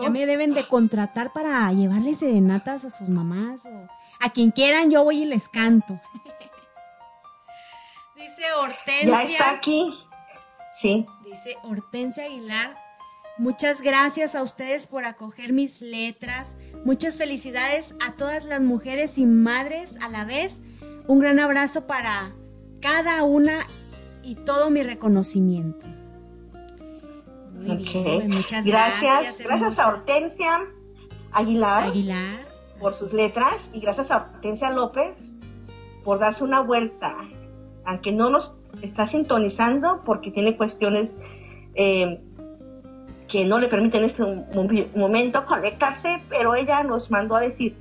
[0.00, 3.88] ya me deben de contratar para llevarles serenatas a sus mamás o
[4.20, 6.00] a quien quieran, yo voy y les canto.
[8.16, 9.94] Dice ya está Hortensia, aquí.
[10.78, 11.06] Sí.
[11.24, 12.76] dice Hortensia Aguilar.
[13.38, 16.58] Muchas gracias a ustedes por acoger mis letras.
[16.84, 20.60] Muchas felicidades a todas las mujeres y madres a la vez.
[21.06, 22.34] Un gran abrazo para
[22.80, 23.66] cada una
[24.22, 25.86] y todo mi reconocimiento.
[27.54, 29.02] Muy bien, pues muchas gracias.
[29.02, 29.38] gracias.
[29.38, 29.88] Gracias, a.
[29.88, 30.60] Hortensia
[31.32, 32.40] Aguilar, Aguilar.
[32.80, 35.18] por sus letras y gracias a Hortensia López
[36.04, 37.16] por darse una vuelta.
[37.84, 41.18] Aunque no nos está sintonizando porque tiene cuestiones
[41.74, 42.20] eh,
[43.28, 44.46] que no le permiten en este mo-
[44.96, 47.76] momento conectarse, pero ella nos mandó a decir,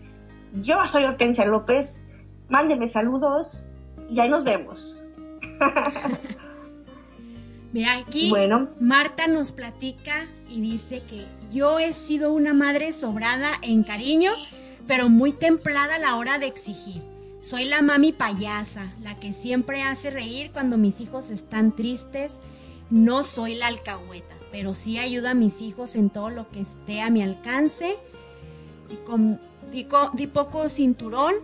[0.62, 2.02] yo soy Hortensia López,
[2.50, 3.69] mándenme saludos
[4.10, 5.04] y ahí nos vemos.
[7.72, 8.70] Mira, aquí Bueno.
[8.80, 14.32] Marta nos platica y dice que yo he sido una madre sobrada en cariño,
[14.88, 17.04] pero muy templada a la hora de exigir.
[17.42, 22.40] Soy la mami payasa, la que siempre hace reír cuando mis hijos están tristes.
[22.90, 27.02] No soy la alcahueta, pero sí ayudo a mis hijos en todo lo que esté
[27.02, 27.98] a mi alcance.
[28.90, 29.40] Y con,
[29.72, 31.36] di, di poco cinturón,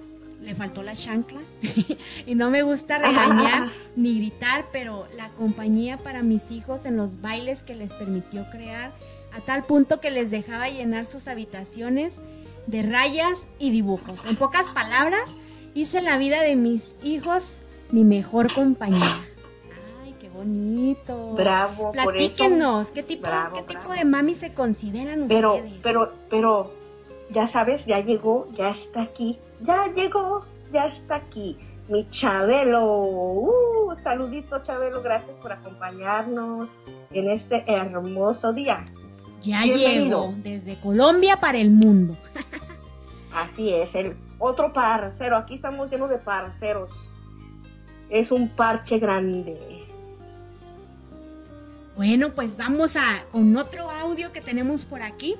[0.46, 1.42] le faltó la chancla.
[2.26, 7.20] y no me gusta regañar ni gritar, pero la compañía para mis hijos en los
[7.22, 8.92] bailes que les permitió crear,
[9.34, 12.22] a tal punto que les dejaba llenar sus habitaciones
[12.68, 14.24] de rayas y dibujos.
[14.26, 15.36] En pocas palabras,
[15.74, 19.26] hice la vida de mis hijos mi mejor compañía.
[20.04, 21.34] Ay, qué bonito.
[21.34, 22.10] Bravo, por eso.
[22.12, 25.74] Platíquenos, ¿qué tipo, Bravo, qué tipo de mami se consideran Pero, ustedes?
[25.84, 26.74] pero, pero,
[27.30, 31.58] ya sabes, ya llegó, ya está aquí, ya llegó, ya está aquí.
[31.88, 36.70] Mi Chabelo, uh, saludito Chabelo, gracias por acompañarnos
[37.12, 38.86] en este hermoso día.
[39.44, 40.32] ya bienvenido.
[40.32, 42.18] llegó desde Colombia para el mundo.
[43.34, 47.14] Así es, el otro parcero, aquí estamos llenos de parceros.
[48.10, 49.86] Es un parche grande.
[51.96, 55.36] Bueno, pues vamos a con otro audio que tenemos por aquí.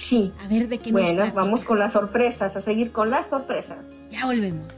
[0.00, 0.32] Sí.
[0.42, 1.40] A ver de qué nos Bueno, platica.
[1.42, 4.06] vamos con las sorpresas, a seguir con las sorpresas.
[4.10, 4.72] Ya volvemos.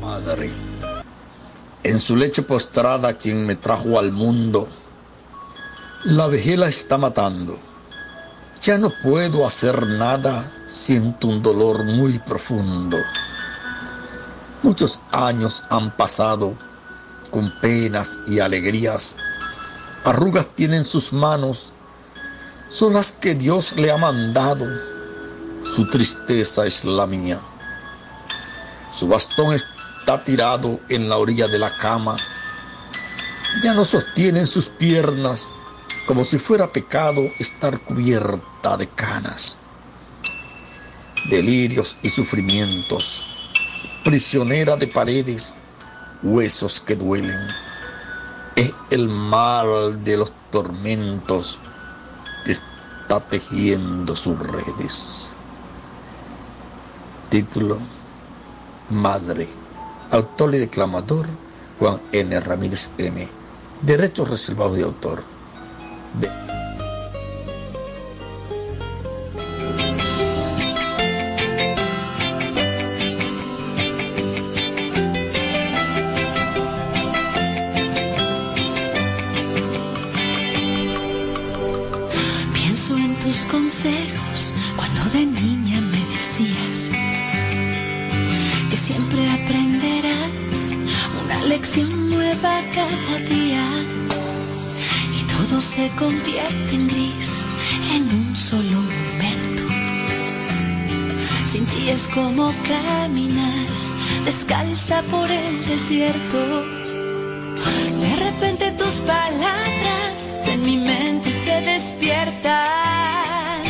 [0.00, 0.50] Madre,
[1.82, 4.68] en su leche postrada quien me trajo al mundo,
[6.04, 7.58] la vejez la está matando.
[8.62, 12.96] Ya no puedo hacer nada, siento un dolor muy profundo.
[14.62, 16.54] Muchos años han pasado
[17.36, 19.14] con penas y alegrías.
[20.04, 21.68] Arrugas tienen sus manos,
[22.70, 24.64] son las que Dios le ha mandado.
[25.62, 27.38] Su tristeza es la mía.
[28.98, 32.16] Su bastón está tirado en la orilla de la cama.
[33.62, 35.50] Ya no sostienen sus piernas
[36.06, 39.58] como si fuera pecado estar cubierta de canas.
[41.28, 43.20] Delirios y sufrimientos.
[44.04, 45.54] Prisionera de paredes,
[46.26, 47.38] huesos que duelen.
[48.56, 51.58] Es el mal de los tormentos
[52.44, 55.28] que está tejiendo sus redes.
[57.30, 57.78] Título
[58.90, 59.48] Madre.
[60.10, 61.26] Autor y declamador
[61.78, 62.38] Juan N.
[62.40, 63.28] Ramírez M.
[63.82, 65.22] Derechos reservados de autor.
[66.20, 66.30] Ve-
[95.90, 97.42] convierte en gris
[97.94, 99.62] en un solo momento.
[101.50, 103.66] Sin ti es como caminar
[104.24, 106.64] descalza por el desierto.
[108.00, 110.14] De repente tus palabras
[110.46, 113.62] en mi mente se despiertan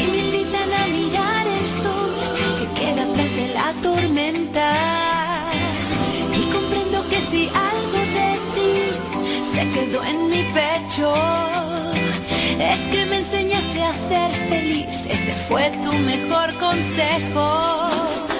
[0.00, 2.10] y me invitan a mirar el sol
[2.58, 4.68] que queda atrás de la tormenta.
[6.40, 8.72] Y comprendo que si algo de ti
[9.52, 15.06] se quedó en mi pecho, es que me enseñaste a ser feliz.
[15.06, 18.37] Ese fue tu mejor consejo.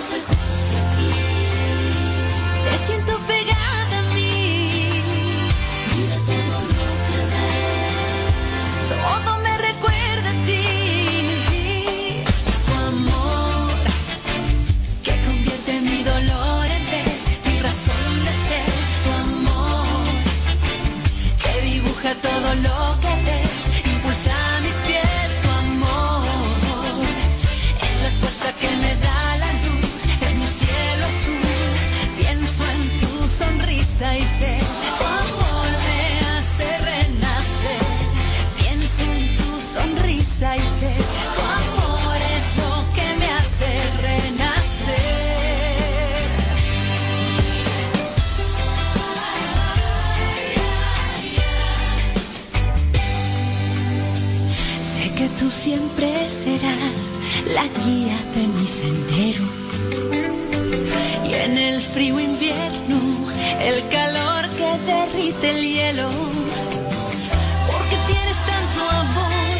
[63.68, 66.08] El calor que derrite el hielo.
[67.70, 69.56] Porque tienes tanto amor,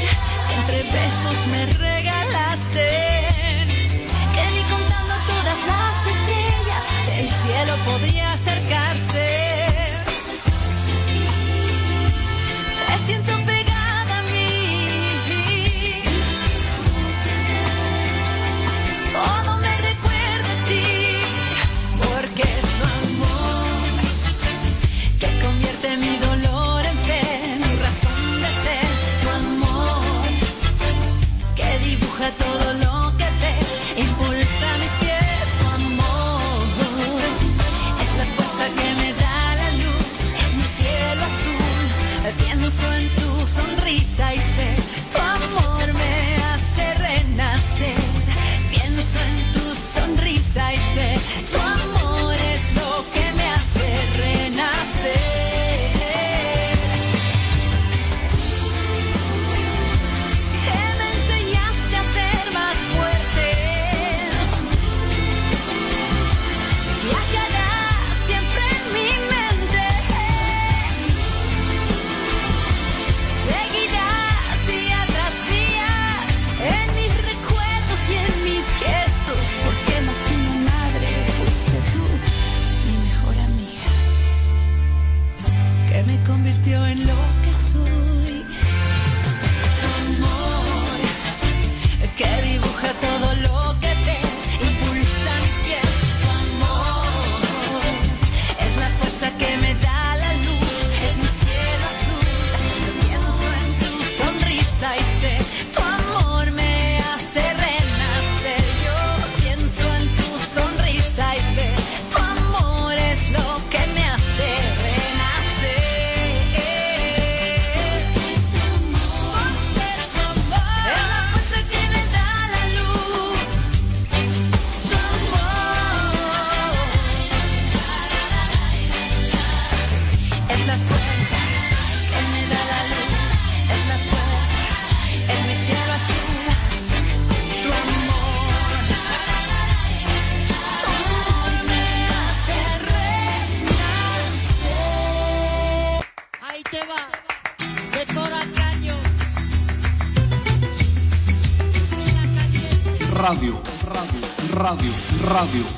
[0.56, 1.97] entre besos me regalaste.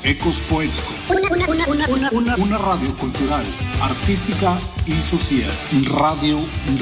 [0.03, 1.09] Ecos poéticos.
[1.09, 3.43] Una, una, una, una, una, una radio cultural,
[3.81, 5.51] artística y social.
[5.93, 6.39] Radio,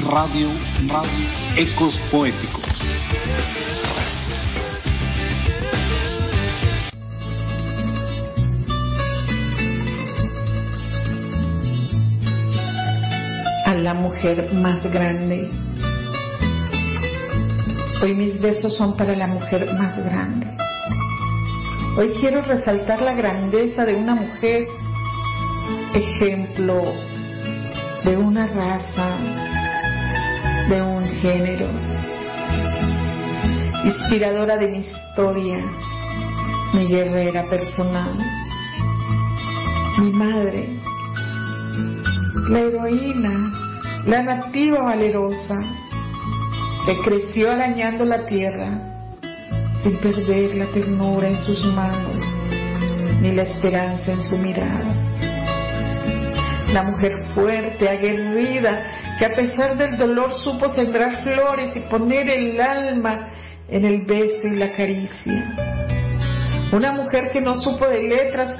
[0.08, 0.48] radio,
[0.88, 2.64] radio, ecos poéticos.
[13.66, 15.48] a la mujer más grande.
[18.02, 20.39] Hoy mis versos son para la mujer más grande.
[22.00, 24.66] Hoy quiero resaltar la grandeza de una mujer,
[25.92, 26.80] ejemplo
[28.04, 29.18] de una raza,
[30.70, 31.66] de un género,
[33.84, 35.62] inspiradora de mi historia,
[36.72, 38.16] mi guerrera personal,
[39.98, 40.70] mi madre,
[42.48, 43.52] la heroína,
[44.06, 45.60] la nativa valerosa,
[46.86, 48.89] que creció arañando la tierra
[49.82, 52.20] sin perder la ternura en sus manos
[53.20, 54.94] ni la esperanza en su mirada.
[56.72, 62.60] La mujer fuerte, aguerrida, que a pesar del dolor supo sembrar flores y poner el
[62.60, 63.30] alma
[63.68, 65.54] en el beso y la caricia.
[66.72, 68.56] Una mujer que no supo de letras,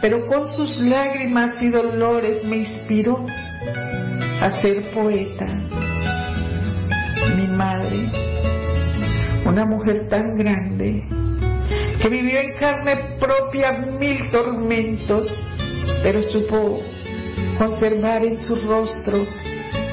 [0.00, 3.24] pero con sus lágrimas y dolores me inspiró
[4.40, 5.46] a ser poeta.
[7.36, 8.29] Mi madre,
[9.50, 11.04] una mujer tan grande,
[12.00, 15.26] que vivió en carne propia mil tormentos,
[16.04, 16.80] pero supo
[17.58, 19.26] conservar en su rostro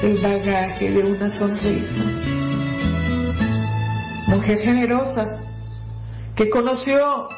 [0.02, 2.04] el bagaje de una sonrisa.
[4.28, 5.40] Mujer generosa,
[6.36, 7.28] que conoció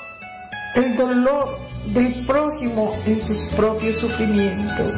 [0.75, 1.59] el dolor
[1.95, 4.93] del prójimo en sus propios sufrimientos.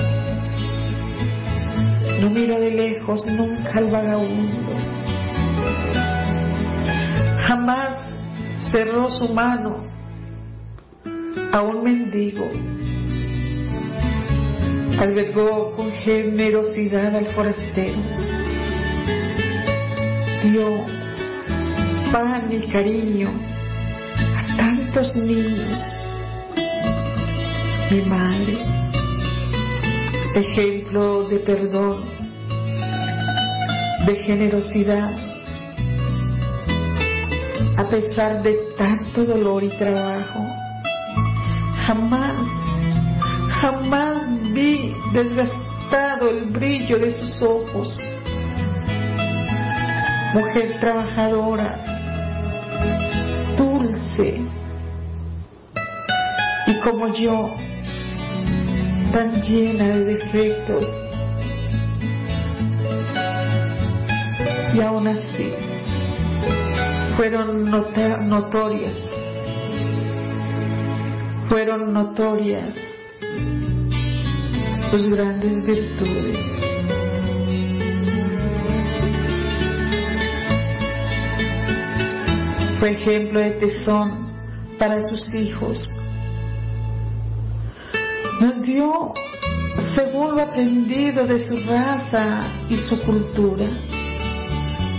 [2.20, 4.71] No mira de lejos nunca al vagabundo.
[7.42, 8.16] Jamás
[8.70, 9.84] cerró su mano
[11.52, 12.48] a un mendigo.
[14.98, 17.98] Albergó con generosidad al forastero.
[20.44, 20.86] Dio
[22.12, 23.30] pan y cariño
[24.36, 25.80] a tantos niños.
[27.90, 28.58] Mi madre,
[30.34, 32.04] ejemplo de perdón,
[34.06, 35.31] de generosidad,
[37.76, 40.46] a pesar de tanto dolor y trabajo.
[41.86, 42.36] Jamás,
[43.60, 47.98] jamás vi desgastado el brillo de sus ojos.
[50.34, 51.84] Mujer trabajadora,
[53.56, 54.40] dulce,
[56.66, 57.54] y como yo,
[59.12, 60.90] tan llena de defectos.
[64.74, 65.52] Y aún así,
[67.16, 69.10] fueron notorias,
[71.48, 72.74] fueron notorias
[74.90, 76.38] sus grandes virtudes.
[82.80, 84.26] Fue ejemplo de tesón
[84.78, 85.88] para sus hijos.
[88.40, 89.14] Nos dio
[89.94, 93.68] según lo aprendido de su raza y su cultura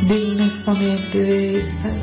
[0.08, 2.02] digna exponente de estas.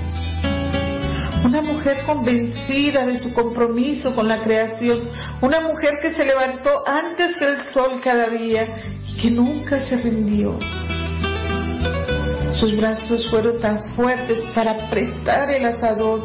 [1.45, 7.37] Una mujer convencida de su compromiso con la creación, una mujer que se levantó antes
[7.37, 10.59] que el sol cada día y que nunca se rindió.
[12.53, 16.23] Sus brazos fueron tan fuertes para apretar el asador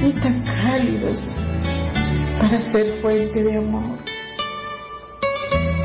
[0.00, 1.34] y tan cálidos
[2.40, 3.98] para ser fuente de amor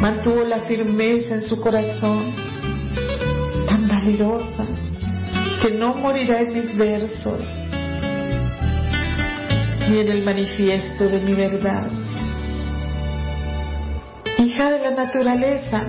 [0.03, 2.35] mantuvo la firmeza en su corazón,
[5.61, 7.57] que no morirá en mis versos,
[9.89, 11.89] ni en el manifiesto de mi verdad.
[14.37, 15.85] Hija de la naturaleza,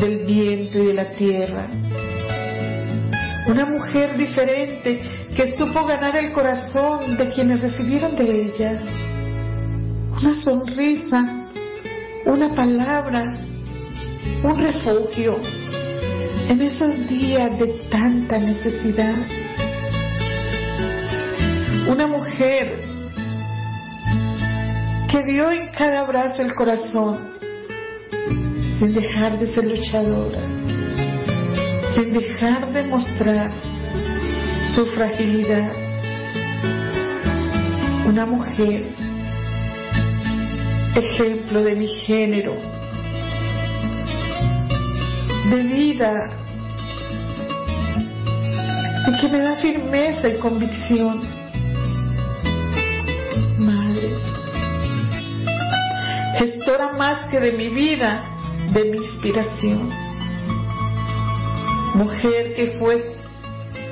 [0.00, 1.66] del viento y de la tierra,
[3.48, 8.80] una mujer diferente que supo ganar el corazón de quienes recibieron de ella
[10.20, 11.48] una sonrisa,
[12.26, 13.51] una palabra,
[14.42, 15.40] un refugio
[16.48, 19.14] en esos días de tanta necesidad.
[21.88, 22.84] Una mujer
[25.10, 27.32] que dio en cada brazo el corazón
[28.78, 30.40] sin dejar de ser luchadora,
[31.94, 33.52] sin dejar de mostrar
[34.64, 35.72] su fragilidad.
[38.06, 38.88] Una mujer
[40.96, 42.56] ejemplo de mi género,
[45.52, 46.30] de vida,
[49.06, 51.20] y que me da firmeza y convicción.
[53.58, 54.16] Madre,
[56.38, 58.24] gestora más que de mi vida,
[58.72, 59.90] de mi inspiración.
[61.96, 63.14] Mujer que fue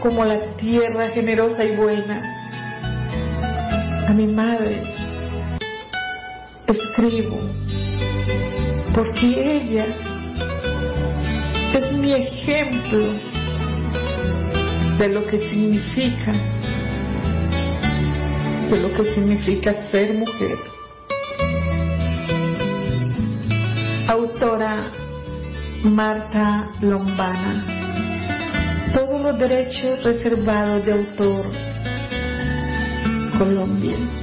[0.01, 2.23] como la tierra generosa y buena.
[4.09, 4.83] A mi madre
[6.67, 7.39] escribo,
[8.95, 10.10] porque ella
[11.73, 13.07] es mi ejemplo
[14.99, 16.33] de lo que significa,
[18.71, 20.59] de lo que significa ser mujer.
[24.09, 24.91] Autora
[25.85, 27.65] Marta Lombana.
[28.93, 31.51] Todos los derechos reservados de autor.
[33.39, 34.20] Colombia.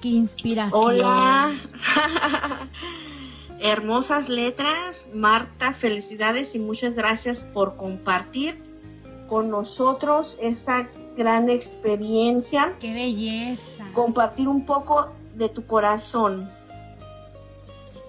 [0.00, 0.80] Qué inspiración.
[0.82, 1.52] Hola.
[3.60, 5.08] Hermosas letras.
[5.12, 8.62] Marta, felicidades y muchas gracias por compartir
[9.28, 12.74] con nosotros esa gran experiencia.
[12.80, 13.86] Qué belleza.
[13.92, 16.50] Compartir un poco de tu corazón.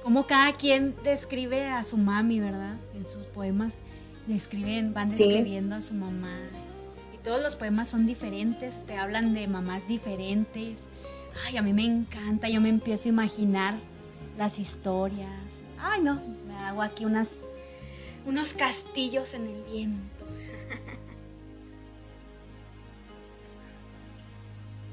[0.03, 2.77] Como cada quien describe a su mami, ¿verdad?
[2.95, 3.73] En sus poemas
[4.27, 6.37] describen, van describiendo a su mamá.
[7.13, 10.87] Y todos los poemas son diferentes, te hablan de mamás diferentes,
[11.45, 13.75] Ay, a mí me encanta, yo me empiezo a imaginar
[14.37, 15.29] las historias.
[15.79, 17.39] Ay, no, me hago aquí unas,
[18.25, 20.25] unos castillos en el viento.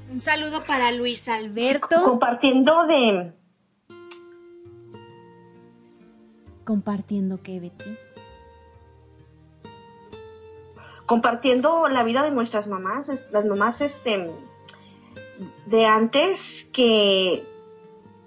[0.09, 2.01] Un saludo para Luis Alberto.
[2.03, 3.33] Compartiendo de...
[6.63, 7.97] Compartiendo qué, Betty.
[11.05, 14.29] Compartiendo la vida de nuestras mamás, las mamás este,
[15.65, 17.45] de antes que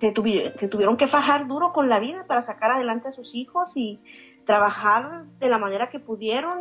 [0.01, 4.01] se, tuvieron que fajar duro con la vida para sacar adelante a sus hijos y
[4.45, 6.61] trabajar de la manera que pudieron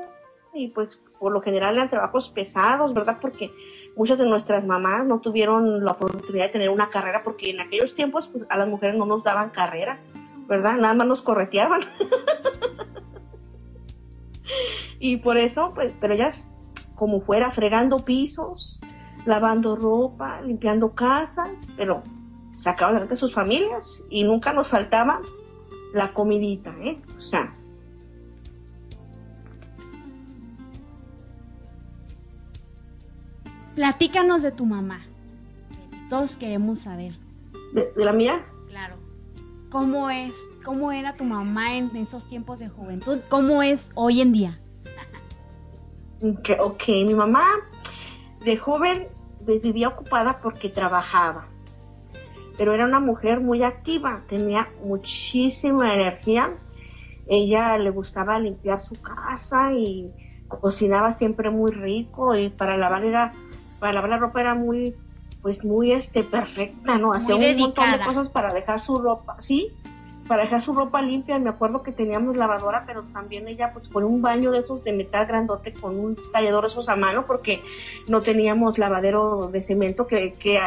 [0.53, 3.19] y pues por lo general eran trabajos pesados, ¿verdad?
[3.21, 3.51] Porque
[3.95, 7.93] muchas de nuestras mamás no tuvieron la oportunidad de tener una carrera porque en aquellos
[7.93, 9.99] tiempos pues, a las mujeres no nos daban carrera,
[10.47, 10.77] ¿verdad?
[10.77, 11.81] Nada más nos correteaban.
[14.99, 16.49] y por eso, pues, pero ellas
[16.95, 18.81] como fuera fregando pisos,
[19.25, 22.03] lavando ropa, limpiando casas, pero
[22.55, 25.21] sacaban adelante a sus familias y nunca nos faltaba
[25.93, 27.01] la comidita, ¿eh?
[27.17, 27.53] O sea.
[33.75, 35.01] Platícanos de tu mamá.
[36.09, 37.13] Todos queremos saber.
[37.73, 38.45] ¿De, la mía?
[38.67, 38.95] Claro.
[39.69, 40.33] ¿Cómo es,
[40.65, 43.19] cómo era tu mamá en esos tiempos de juventud?
[43.29, 44.59] ¿Cómo es hoy en día?
[46.59, 47.45] ok, mi mamá
[48.43, 49.07] de joven
[49.45, 51.47] pues, vivía ocupada porque trabajaba,
[52.57, 56.49] pero era una mujer muy activa, tenía muchísima energía.
[57.27, 60.11] Ella le gustaba limpiar su casa y
[60.47, 63.33] cocinaba siempre muy rico y para lavar era,
[63.79, 64.95] para lavar la ropa era muy,
[65.41, 67.13] pues muy este perfecta, ¿no?
[67.13, 69.71] Hacía un montón de cosas para dejar su ropa, sí,
[70.29, 71.39] para dejar su ropa limpia.
[71.39, 74.93] Me acuerdo que teníamos lavadora, pero también ella pues por un baño de esos de
[74.93, 77.61] metal grandote con un tallador esos a mano porque
[78.07, 80.61] no teníamos lavadero de cemento que, que,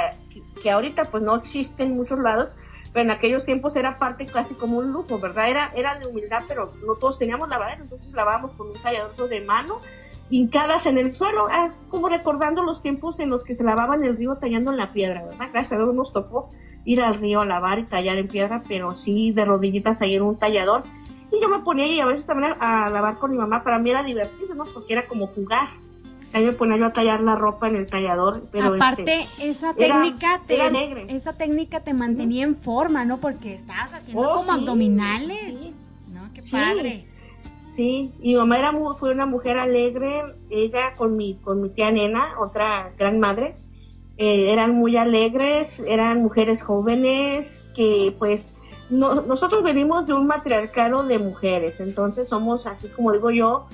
[0.61, 2.57] que ahorita pues no existe en muchos lados,
[2.93, 5.49] pero en aquellos tiempos era parte casi como un lujo, ¿verdad?
[5.49, 9.41] Era, era de humildad, pero no todos teníamos lavadero, entonces lavábamos con un tallador de
[9.43, 9.81] mano
[10.29, 14.05] hincadas en el suelo, ah, como recordando los tiempos en los que se lavaba en
[14.05, 15.51] el río tallando en la piedra, ¿verdad?
[15.53, 16.51] Gracias a Dios nos tocó
[16.85, 20.23] ir al río a lavar y tallar en piedra, pero sí de rodillitas ahí en
[20.23, 20.83] un tallador.
[21.31, 23.91] Y yo me ponía ahí a veces también a, lavar con mi mamá, para mí
[23.91, 24.65] era divertido, ¿no?
[24.65, 25.69] Porque era como jugar.
[26.35, 28.49] Ahí me ponía yo a tallar la ropa en el tallador.
[28.51, 33.19] Pero Aparte, este, esa técnica te, esa técnica te mantenía en forma, ¿no?
[33.19, 35.73] Porque estabas haciendo oh, como abdominales.
[36.13, 36.33] ¿No?
[36.35, 37.07] Qué padre.
[37.75, 42.35] Sí, mi mamá era fue una mujer alegre, ella con mi, con mi tía Nena,
[42.39, 43.57] otra gran madre,
[44.19, 48.51] eh, eran muy alegres, eran mujeres jóvenes que pues
[48.91, 53.67] nosotros venimos de un matriarcado de mujeres, entonces somos así como digo yo,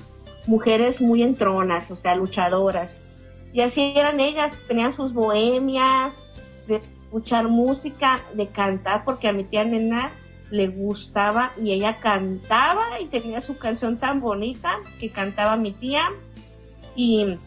[0.47, 3.03] mujeres muy entronas, o sea, luchadoras.
[3.51, 6.29] Y así eran ellas, tenían sus bohemias,
[6.67, 10.11] de escuchar música, de cantar, porque a mi tía nena
[10.51, 16.03] le gustaba y ella cantaba y tenía su canción tan bonita que cantaba mi tía.
[16.95, 17.37] Y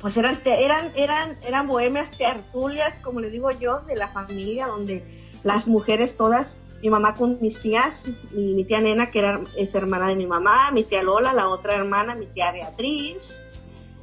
[0.00, 5.02] pues eran, eran, eran, eran bohemias tertulias, como le digo yo, de la familia, donde
[5.42, 9.74] las mujeres todas, mi mamá con mis tías, y mi tía Nena, que era, es
[9.74, 13.42] hermana de mi mamá, mi tía Lola, la otra hermana, mi tía Beatriz,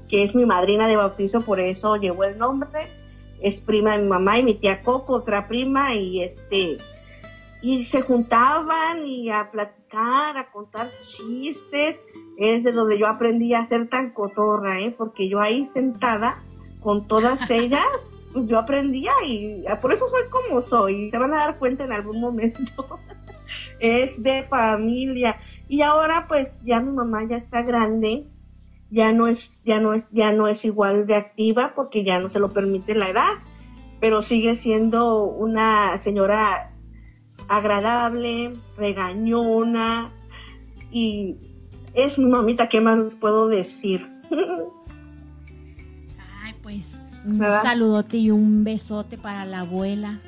[0.10, 2.88] que es mi madrina de bautizo, por eso llevó el nombre,
[3.42, 6.78] es prima de mi mamá, y mi tía Coco, otra prima, y este,
[7.62, 12.02] y se juntaban y a platicar, a contar chistes,
[12.38, 14.94] es de donde yo aprendí a ser tan cotorra, ¿eh?
[14.98, 16.44] porque yo ahí sentada
[16.82, 17.86] con todas ellas,
[18.34, 21.94] pues yo aprendía y por eso soy como soy, se van a dar cuenta en
[21.94, 23.00] algún momento.
[23.80, 25.38] es de familia.
[25.68, 28.28] Y ahora pues ya mi mamá ya está grande,
[28.92, 32.30] ya no es, ya no es, ya no es igual de activa porque ya no
[32.30, 33.32] se lo permite la edad,
[34.00, 36.72] pero sigue siendo una señora
[37.48, 40.14] agradable, regañona
[40.92, 41.38] y
[41.96, 44.10] es mi mamita, ¿qué más les puedo decir?
[46.44, 50.20] Ay, pues un saludote y un besote para la abuela,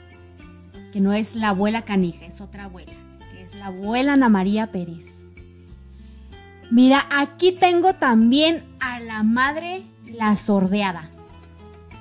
[0.92, 2.94] que no es la abuela canija, es otra abuela,
[3.32, 5.06] que es la abuela Ana María Pérez.
[6.72, 11.10] Mira, aquí tengo también a la madre la sordeada.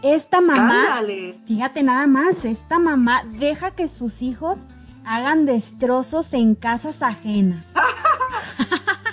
[0.02, 1.00] Esta mamá,
[1.46, 4.58] fíjate nada más, esta mamá deja que sus hijos
[5.04, 7.72] hagan destrozos en casas ajenas.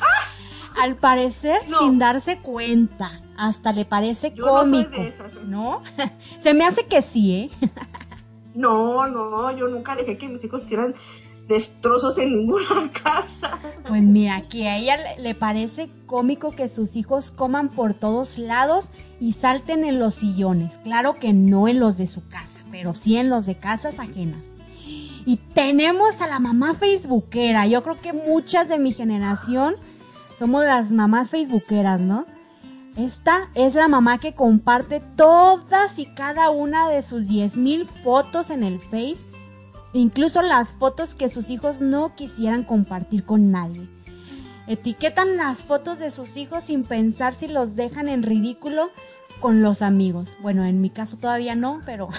[0.80, 3.20] Al parecer, sin darse cuenta.
[3.38, 4.92] Hasta le parece cómico.
[5.46, 6.12] No, ¿eh?
[6.40, 7.50] Se me hace que sí, ¿eh?
[8.56, 10.94] no, no, yo nunca dejé que mis hijos hicieran
[11.48, 13.60] destrozos en ninguna casa.
[13.88, 18.90] Pues mira, que a ella le parece cómico que sus hijos coman por todos lados
[19.20, 20.78] y salten en los sillones.
[20.84, 24.44] Claro que no en los de su casa, pero sí en los de casas ajenas.
[25.26, 27.66] Y tenemos a la mamá facebookera.
[27.66, 29.76] Yo creo que muchas de mi generación
[30.44, 32.26] somos las mamás facebookeras, ¿no?
[32.98, 38.62] Esta es la mamá que comparte todas y cada una de sus 10.000 fotos en
[38.62, 39.22] el Face,
[39.94, 43.88] incluso las fotos que sus hijos no quisieran compartir con nadie.
[44.68, 48.90] Etiquetan las fotos de sus hijos sin pensar si los dejan en ridículo
[49.40, 50.36] con los amigos.
[50.42, 52.10] Bueno, en mi caso todavía no, pero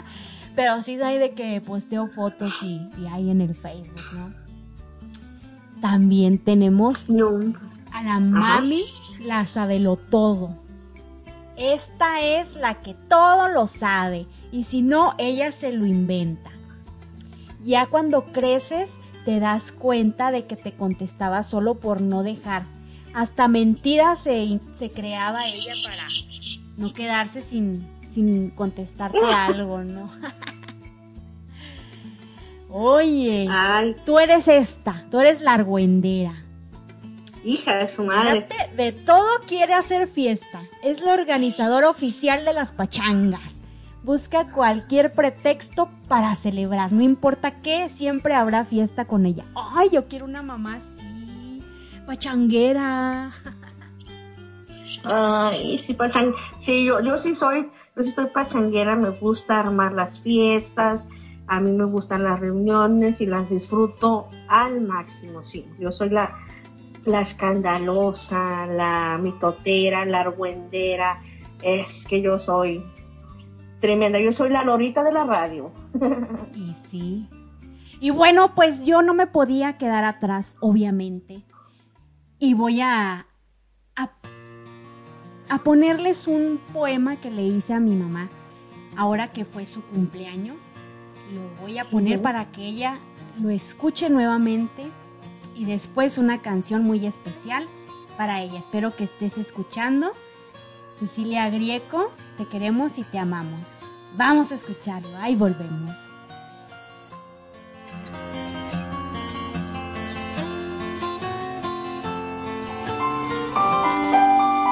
[0.54, 4.34] pero sí hay de que posteo fotos y, y hay en el Facebook, ¿no?
[5.80, 7.08] También tenemos
[7.92, 8.84] a la mami,
[9.20, 9.46] la
[9.78, 10.56] lo todo.
[11.56, 16.50] Esta es la que todo lo sabe y si no, ella se lo inventa.
[17.64, 22.64] Ya cuando creces, te das cuenta de que te contestaba solo por no dejar.
[23.12, 26.06] Hasta mentiras se, se creaba ella para
[26.76, 30.10] no quedarse sin, sin contestarte algo, ¿no?
[32.72, 33.48] Oye,
[34.06, 36.44] tú eres esta, tú eres la argüendera.
[37.44, 38.46] Hija de su madre.
[38.76, 40.62] De todo quiere hacer fiesta.
[40.82, 43.60] Es la organizadora oficial de las pachangas.
[44.02, 46.92] Busca cualquier pretexto para celebrar.
[46.92, 49.44] No importa qué, siempre habrá fiesta con ella.
[49.54, 51.62] Ay, yo quiero una mamá así.
[52.06, 53.34] Pachanguera.
[55.04, 56.34] Ay, sí, pachang...
[56.60, 58.96] Sí, yo, yo sí soy, yo sí soy pachanguera.
[58.96, 61.08] Me gusta armar las fiestas
[61.50, 65.66] a mí me gustan las reuniones y las disfruto al máximo, sí.
[65.80, 66.38] Yo soy la,
[67.04, 71.22] la escandalosa, la mitotera, la argüendera.
[71.62, 72.82] Es que yo soy
[73.80, 75.72] tremenda, yo soy la lorita de la radio.
[76.54, 77.28] Y sí.
[78.00, 81.42] Y bueno, pues yo no me podía quedar atrás, obviamente.
[82.38, 83.26] Y voy a,
[83.96, 84.10] a,
[85.48, 88.30] a ponerles un poema que le hice a mi mamá
[88.96, 90.56] ahora que fue su cumpleaños.
[91.34, 92.98] Lo voy a poner para que ella
[93.40, 94.84] lo escuche nuevamente
[95.54, 97.66] y después una canción muy especial
[98.16, 98.58] para ella.
[98.58, 100.12] Espero que estés escuchando.
[100.98, 103.60] Cecilia Grieco, te queremos y te amamos.
[104.16, 105.96] Vamos a escucharlo, ahí volvemos.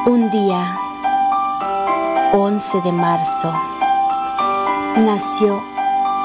[0.07, 0.79] Un día,
[2.33, 3.53] 11 de marzo,
[4.97, 5.63] nació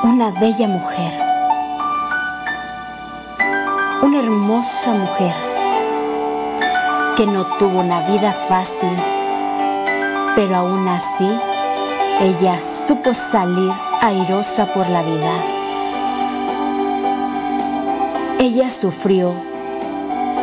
[0.04, 1.23] una bella mujer,
[4.04, 5.34] una hermosa mujer
[7.16, 8.92] que no tuvo una vida fácil,
[10.36, 11.30] pero aún así
[12.20, 15.34] ella supo salir airosa por la vida.
[18.40, 19.34] Ella sufrió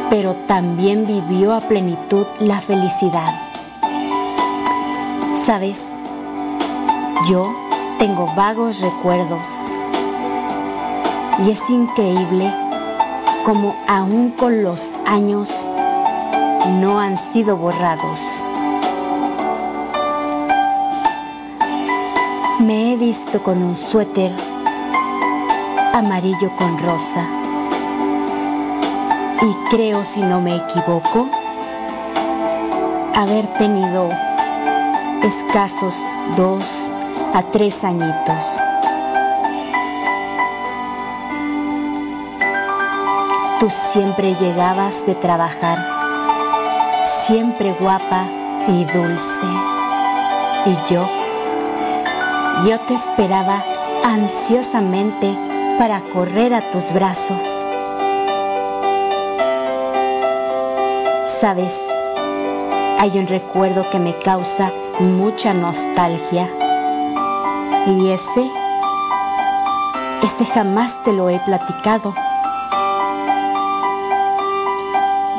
[0.08, 3.32] pero también vivió a plenitud la felicidad.
[5.34, 5.96] Sabes,
[7.28, 7.46] yo
[7.98, 9.46] tengo vagos recuerdos
[11.46, 12.52] y es increíble
[13.44, 15.66] como aún con los años
[16.80, 18.20] no han sido borrados.
[22.60, 24.32] Me he visto con un suéter
[25.94, 27.26] amarillo con rosa
[29.42, 31.28] y creo, si no me equivoco,
[33.14, 34.10] haber tenido
[35.22, 35.94] escasos
[36.36, 36.90] dos
[37.32, 38.60] a tres añitos.
[43.60, 45.76] Tú siempre llegabas de trabajar,
[47.26, 48.24] siempre guapa
[48.66, 49.46] y dulce.
[50.64, 51.06] Y yo,
[52.66, 53.62] yo te esperaba
[54.02, 55.36] ansiosamente
[55.78, 57.62] para correr a tus brazos.
[61.26, 61.78] Sabes,
[62.98, 66.48] hay un recuerdo que me causa mucha nostalgia.
[67.86, 68.50] Y ese,
[70.22, 72.14] ese jamás te lo he platicado.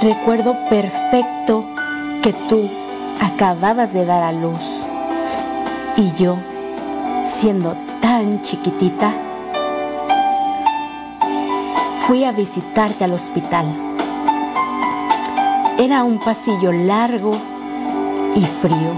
[0.02, 1.64] Recuerdo perfecto
[2.24, 2.68] que tú
[3.22, 4.84] acababas de dar a luz.
[5.96, 6.38] Y yo,
[7.28, 9.14] siendo tan chiquitita,
[12.08, 13.68] fui a visitarte al hospital.
[15.78, 17.38] Era un pasillo largo
[18.36, 18.96] y frío.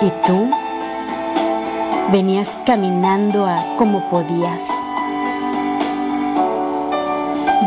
[0.00, 0.50] Y tú
[2.10, 4.66] venías caminando a como podías,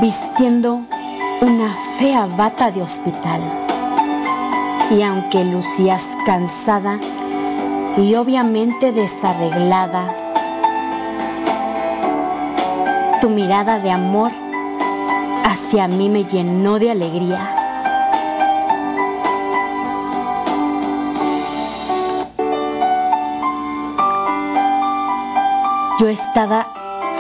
[0.02, 0.83] vistiendo
[1.44, 3.41] una fea bata de hospital.
[4.91, 6.98] Y aunque lucías cansada
[7.98, 10.06] y obviamente desarreglada,
[13.20, 14.32] tu mirada de amor
[15.44, 17.50] hacia mí me llenó de alegría.
[26.00, 26.68] Yo estaba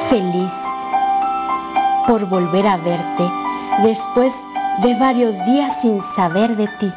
[0.09, 0.53] feliz
[2.07, 3.43] por volver a verte
[3.81, 4.33] después
[4.81, 6.91] de varios días sin saber de ti.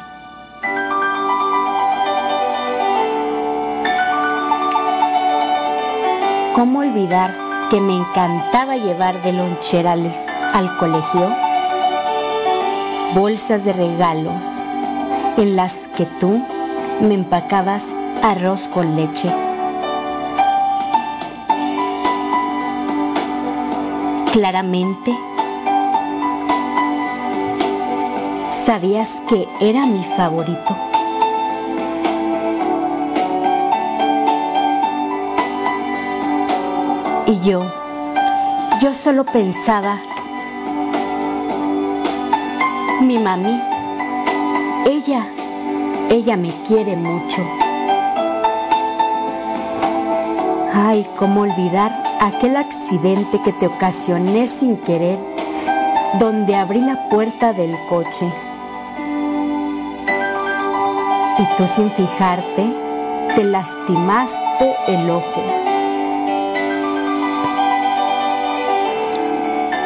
[6.53, 7.33] ¿Cómo olvidar
[7.69, 10.11] que me encantaba llevar de lonchera al,
[10.53, 11.31] al colegio?
[13.13, 14.45] Bolsas de regalos
[15.37, 16.43] en las que tú
[17.01, 19.31] me empacabas arroz con leche.
[24.31, 25.15] Claramente,
[28.67, 30.75] sabías que era mi favorito.
[37.27, 37.61] Y yo,
[38.81, 40.01] yo solo pensaba,
[43.03, 43.57] mi mami,
[44.85, 45.25] ella,
[46.09, 47.41] ella me quiere mucho.
[50.73, 55.17] Ay, cómo olvidar aquel accidente que te ocasioné sin querer,
[56.19, 58.29] donde abrí la puerta del coche.
[61.39, 62.65] Y tú sin fijarte,
[63.35, 65.41] te lastimaste el ojo.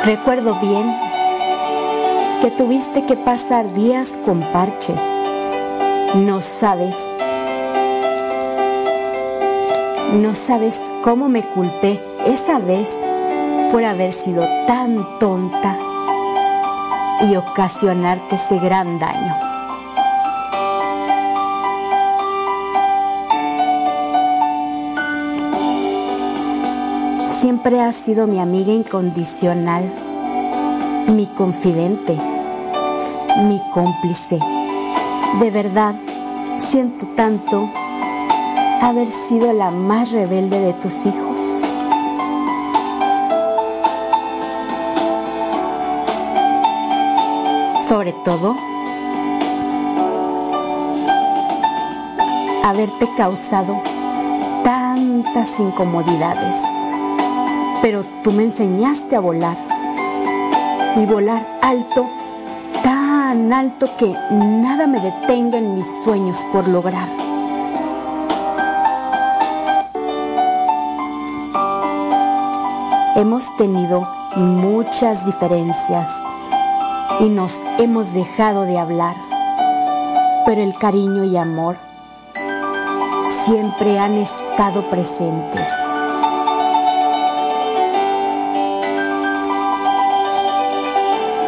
[0.06, 0.96] Recuerdo bien
[2.42, 4.94] que tuviste que pasar días con parche.
[6.16, 7.10] No sabes,
[10.14, 13.06] no sabes cómo me culpé esa vez
[13.72, 15.78] por haber sido tan tonta.
[17.24, 19.51] y ocasionarte ese gran daño.
[27.62, 29.84] Siempre has sido mi amiga incondicional,
[31.10, 32.18] mi confidente,
[33.44, 34.40] mi cómplice.
[35.40, 35.94] De verdad,
[36.58, 37.70] siento tanto
[38.82, 41.40] haber sido la más rebelde de tus hijos.
[47.88, 48.56] Sobre todo,
[52.64, 53.80] haberte causado
[54.64, 56.81] tantas incomodidades.
[57.82, 59.58] Pero tú me enseñaste a volar
[60.96, 62.08] y volar alto,
[62.84, 67.08] tan alto que nada me detenga en mis sueños por lograr.
[73.16, 76.10] Hemos tenido muchas diferencias
[77.20, 79.16] y nos hemos dejado de hablar,
[80.46, 81.78] pero el cariño y amor
[83.46, 85.70] siempre han estado presentes.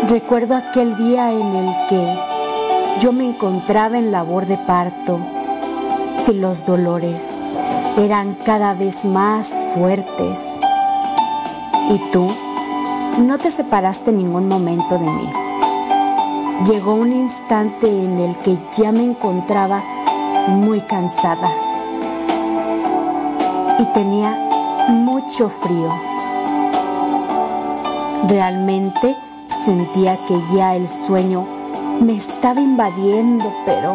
[0.09, 2.19] Recuerdo aquel día en el que
[2.99, 5.17] yo me encontraba en labor de parto
[6.27, 7.41] y los dolores
[7.97, 10.59] eran cada vez más fuertes.
[11.89, 12.29] Y tú
[13.19, 15.29] no te separaste en ningún momento de mí.
[16.69, 19.81] Llegó un instante en el que ya me encontraba
[20.49, 21.49] muy cansada
[23.79, 24.37] y tenía
[24.89, 25.89] mucho frío.
[28.27, 29.15] Realmente
[29.63, 31.47] Sentía que ya el sueño
[32.01, 33.93] me estaba invadiendo, pero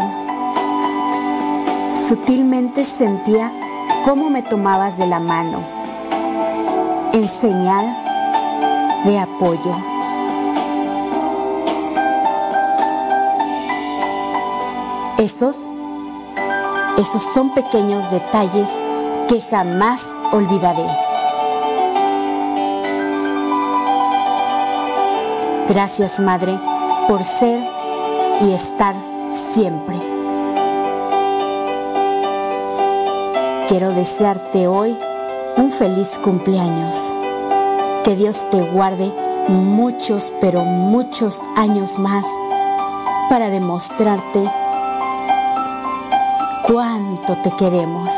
[1.92, 3.52] sutilmente sentía
[4.02, 5.58] cómo me tomabas de la mano
[7.12, 7.84] en señal
[9.04, 9.76] de apoyo.
[15.18, 15.68] Esos,
[16.96, 18.80] esos son pequeños detalles
[19.28, 21.07] que jamás olvidaré.
[25.68, 26.58] Gracias, Madre,
[27.06, 27.60] por ser
[28.40, 28.94] y estar
[29.32, 29.96] siempre.
[33.68, 34.96] Quiero desearte hoy
[35.58, 37.12] un feliz cumpleaños.
[38.02, 39.12] Que Dios te guarde
[39.48, 42.24] muchos, pero muchos años más
[43.28, 44.50] para demostrarte
[46.66, 48.12] cuánto te queremos.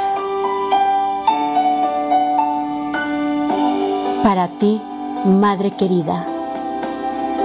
[4.22, 4.80] Para ti,
[5.24, 6.39] Madre querida.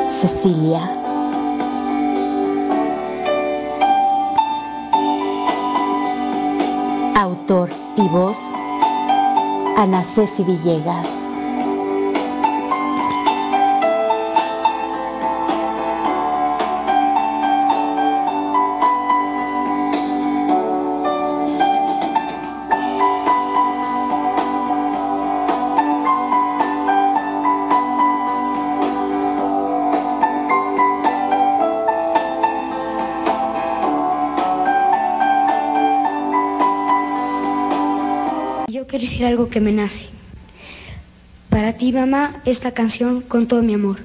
[0.07, 0.81] Cecilia.
[7.15, 8.37] Autor y voz,
[9.77, 11.24] Ana Ceci Villegas.
[39.15, 40.07] Decir algo que me nace.
[41.49, 43.99] Para ti, mamá, esta canción con todo mi amor.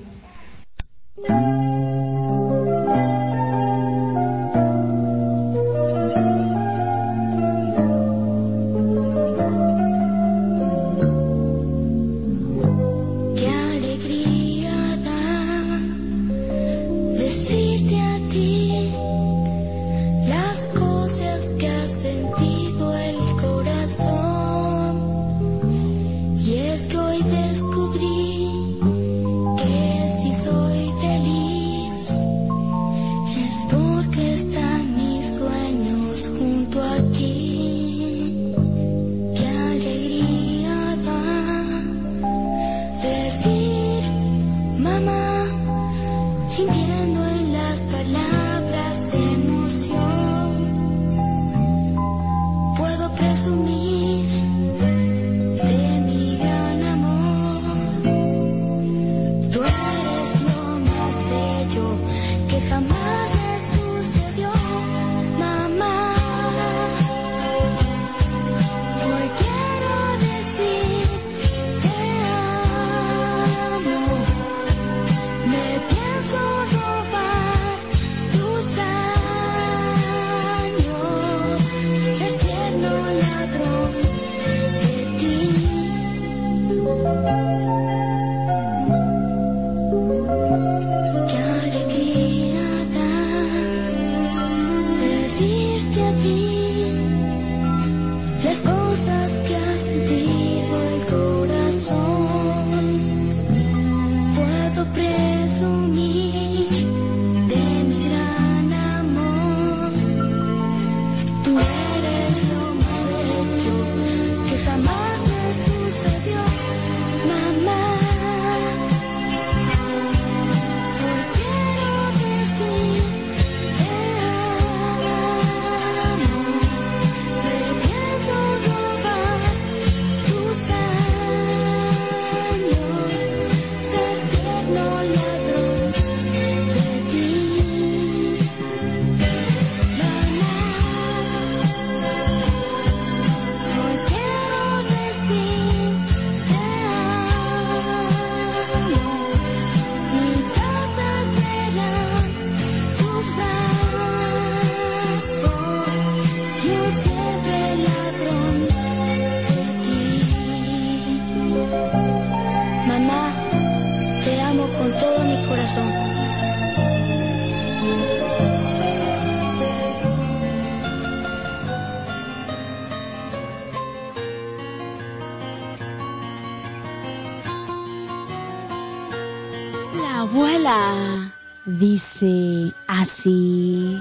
[183.00, 183.98] Así.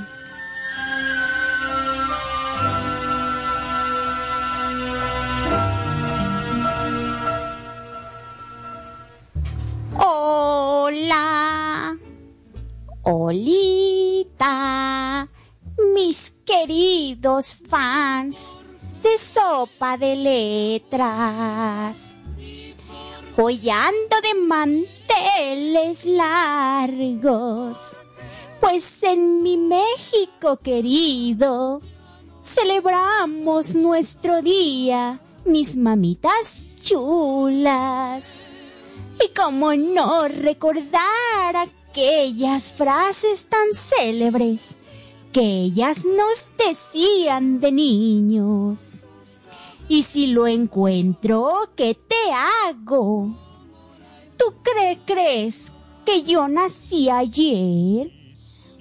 [9.97, 11.97] Hola,
[13.03, 14.49] Olita,
[15.95, 18.57] mis queridos fans
[19.01, 22.15] de Sopa de Letras.
[23.37, 27.98] Hoy ando de manteles largos,
[28.59, 31.81] pues en mi México querido
[32.41, 38.41] celebramos nuestro día, mis mamitas chulas.
[39.23, 44.75] Y cómo no recordar aquellas frases tan célebres
[45.33, 49.03] que ellas nos decían de niños.
[49.89, 53.35] Y si lo encuentro, ¿qué te hago?
[54.37, 55.73] ¿Tú cre crees
[56.05, 58.18] que yo nací ayer?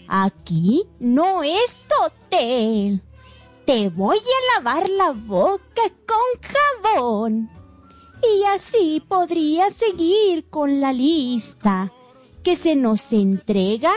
[0.08, 3.02] Aquí no es hotel.
[3.66, 7.50] Te voy a lavar la boca con jabón.
[8.22, 11.92] Y así podría seguir con la lista
[12.42, 13.92] que se nos entrega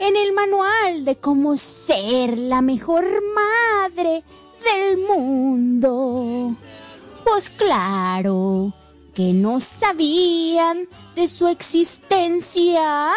[0.00, 4.24] en el manual de cómo ser la mejor madre
[4.64, 6.56] del mundo.
[7.24, 8.74] Pues claro
[9.14, 13.12] que no sabían de su existencia.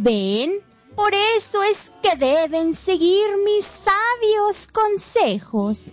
[0.00, 0.60] Ven,
[0.94, 5.90] por eso es que deben seguir mis sabios consejos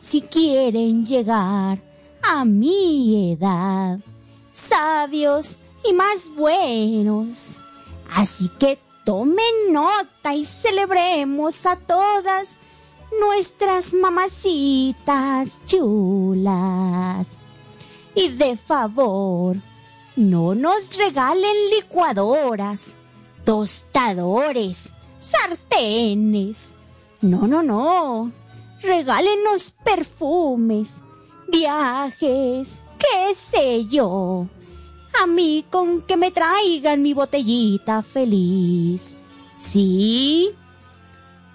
[0.00, 1.78] si quieren llegar
[2.20, 4.00] a mi edad.
[4.52, 7.60] Sabios y más buenos.
[8.10, 12.56] Así que tomen nota y celebremos a todas
[13.20, 17.38] nuestras mamacitas chulas.
[18.16, 19.58] Y de favor,
[20.16, 22.96] no nos regalen licuadoras,
[23.44, 26.74] tostadores, sartenes.
[27.20, 28.32] No, no, no.
[28.82, 30.96] Regálenos perfumes,
[31.48, 34.46] viajes, qué sé yo.
[35.22, 39.16] A mí con que me traigan mi botellita feliz.
[39.56, 40.50] Sí,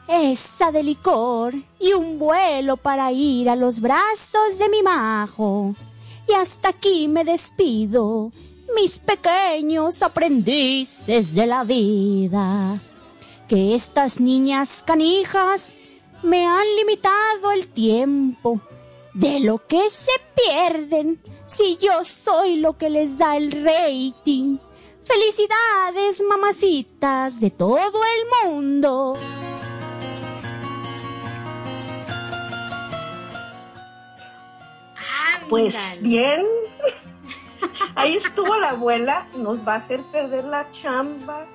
[0.07, 5.75] esa de licor y un vuelo para ir a los brazos de mi majo.
[6.27, 8.31] Y hasta aquí me despido,
[8.75, 12.81] mis pequeños aprendices de la vida.
[13.47, 15.75] Que estas niñas canijas
[16.23, 18.61] me han limitado el tiempo
[19.13, 24.57] de lo que se pierden si yo soy lo que les da el rating.
[25.03, 29.17] Felicidades, mamacitas de todo el mundo.
[35.49, 36.45] Pues bien,
[37.95, 41.45] ahí estuvo la abuela, nos va a hacer perder la chamba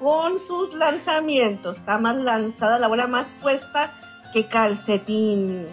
[0.00, 1.78] con sus lanzamientos.
[1.78, 3.92] Está más lanzada, la abuela más puesta
[4.32, 5.66] que calcetín.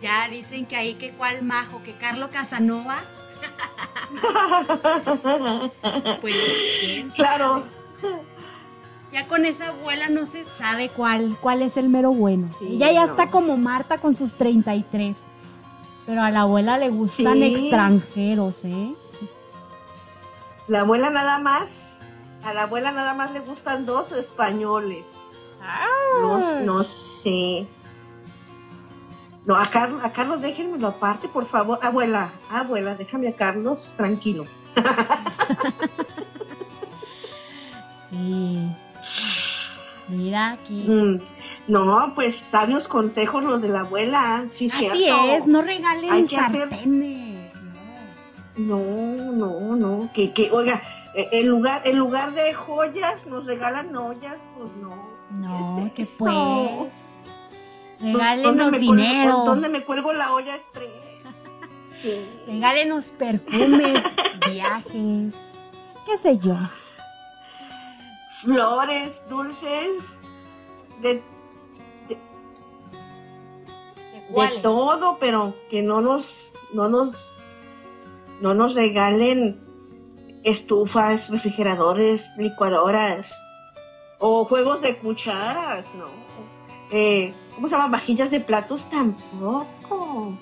[0.00, 3.02] Ya dicen que ahí que cuál majo, que Carlo Casanova.
[6.20, 6.34] pues
[6.80, 7.16] quién sabe?
[7.16, 7.64] Claro.
[9.12, 12.50] Ya con esa abuela no se sabe cuál, cuál es el mero bueno.
[12.60, 13.10] Ella ya no.
[13.10, 15.16] está como Marta con sus 33.
[16.06, 17.44] Pero a la abuela le gustan Sí.
[17.54, 18.94] extranjeros, ¿eh?
[20.68, 21.66] La abuela nada más,
[22.44, 25.04] a la abuela nada más le gustan dos españoles.
[26.20, 27.66] No, no sé.
[29.46, 31.78] No, a Carlos, a Carlos déjenmelo aparte, por favor.
[31.82, 34.46] Abuela, abuela, déjame a Carlos tranquilo.
[38.10, 38.68] Sí.
[40.08, 40.84] Mira aquí.
[40.88, 41.18] Mm,
[41.68, 45.24] no, pues sabios consejos los de la abuela, sí, Así cierto.
[45.32, 46.68] es, no regalen Hay que hacer-.
[48.56, 50.82] No, no, no, que, que, oiga,
[51.14, 54.96] eh, en lugar, en lugar de joyas nos regalan ollas, pues no.
[55.32, 56.14] No, que eso?
[56.18, 56.92] pues.
[57.98, 59.42] ¿Dónde Regálenos cuelgo- dinero.
[59.44, 60.90] ¿Dónde me cuelgo la olla estrés?
[62.02, 62.26] Sí.
[62.46, 64.02] Regálenos perfumes,
[64.50, 65.34] viajes,
[66.04, 66.54] qué sé yo.
[68.42, 70.02] Flores, dulces,
[71.00, 71.22] de,
[74.42, 76.34] de todo, pero que no nos,
[76.74, 77.28] no nos,
[78.40, 79.60] no nos regalen
[80.44, 83.32] estufas, refrigeradores, licuadoras
[84.18, 86.06] o juegos de cucharas, no.
[86.90, 87.88] Eh, ¿Cómo se llama?
[87.88, 90.34] Vajillas de platos tampoco.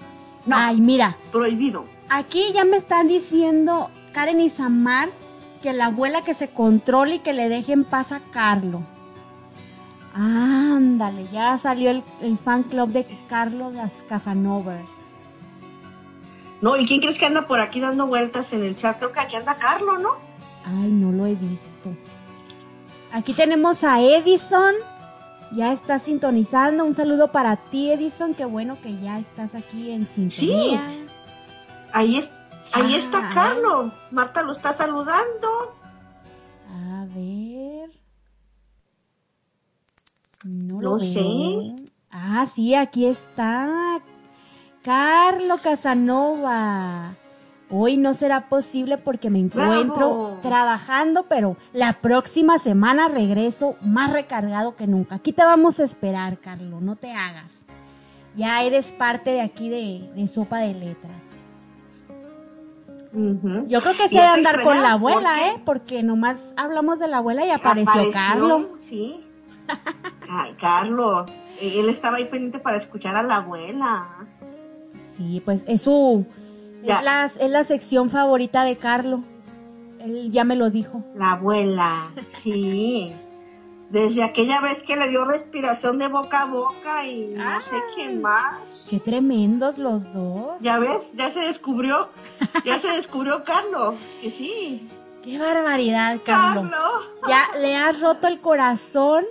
[0.46, 1.84] No, Ay, mira, prohibido.
[2.10, 5.08] aquí ya me están diciendo Karen y Samar
[5.62, 8.82] que la abuela que se controle y que le deje en paz a Carlo.
[10.14, 14.84] Ándale, ya salió el, el fan club de Carlos las Casanovas.
[16.60, 18.98] No, ¿y quién crees que anda por aquí dando vueltas en el chat?
[18.98, 20.10] Creo que aquí anda Carlos, ¿no?
[20.64, 21.94] Ay, no lo he visto.
[23.12, 24.74] Aquí tenemos a Edison.
[25.52, 26.84] Ya está sintonizando.
[26.84, 28.34] Un saludo para ti, Edison.
[28.34, 30.86] Qué bueno que ya estás aquí en sintonía.
[30.86, 31.06] Sí.
[31.92, 32.28] Ahí, es,
[32.72, 33.92] ahí Ah, está Carlos.
[34.10, 35.76] Marta lo está saludando.
[36.70, 37.53] A ver.
[40.44, 41.20] No, No lo sé.
[41.20, 41.76] veo.
[42.10, 44.00] Ah, sí, aquí está.
[44.82, 47.14] Carlo Casanova.
[47.70, 50.38] Hoy no será posible porque me encuentro ¡Bravo!
[50.42, 55.16] trabajando, pero la próxima semana regreso más recargado que nunca.
[55.16, 57.64] Aquí te vamos a esperar, Carlo, no te hagas.
[58.36, 61.22] Ya eres parte de aquí de, de Sopa de Letras.
[63.68, 65.62] Yo creo que se te andar con la abuela, porque ¿eh?
[65.64, 68.70] Porque nomás hablamos de la abuela y apareció, Carlo.
[68.78, 69.24] Sí.
[70.28, 71.30] Ay, Carlos.
[71.60, 74.26] Él estaba ahí pendiente para escuchar a la abuela.
[75.16, 76.26] Sí, pues es su.
[76.82, 79.20] Es la, es la sección favorita de Carlo.
[80.00, 81.02] Él ya me lo dijo.
[81.16, 82.10] La abuela,
[82.42, 83.14] sí.
[83.90, 88.10] Desde aquella vez que le dio respiración de boca a boca y no sé qué
[88.12, 88.88] más.
[88.90, 90.56] Qué tremendos los dos.
[90.60, 92.08] Ya ves, ya se descubrió,
[92.64, 94.88] ya se descubrió Carlos, que sí.
[95.22, 96.68] Qué barbaridad, Carlo.
[96.68, 97.04] Carlos.
[97.28, 99.24] Ya le has roto el corazón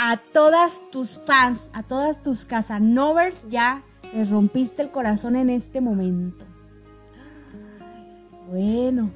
[0.00, 3.42] a todas tus fans, a todas tus casanovers.
[3.48, 3.82] Ya
[4.14, 6.44] les rompiste el corazón en este momento.
[8.48, 9.10] Bueno,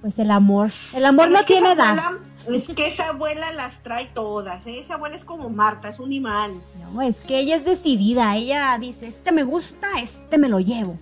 [0.00, 0.70] pues el amor.
[0.92, 1.98] El amor Pero no es que tiene edad.
[1.98, 2.18] abuela-
[2.48, 4.80] es que esa abuela las trae todas, ¿eh?
[4.80, 6.52] esa abuela es como Marta, es un imán.
[6.92, 8.34] No, es que ella es decidida.
[8.36, 10.98] Ella dice, este me gusta, este me lo llevo.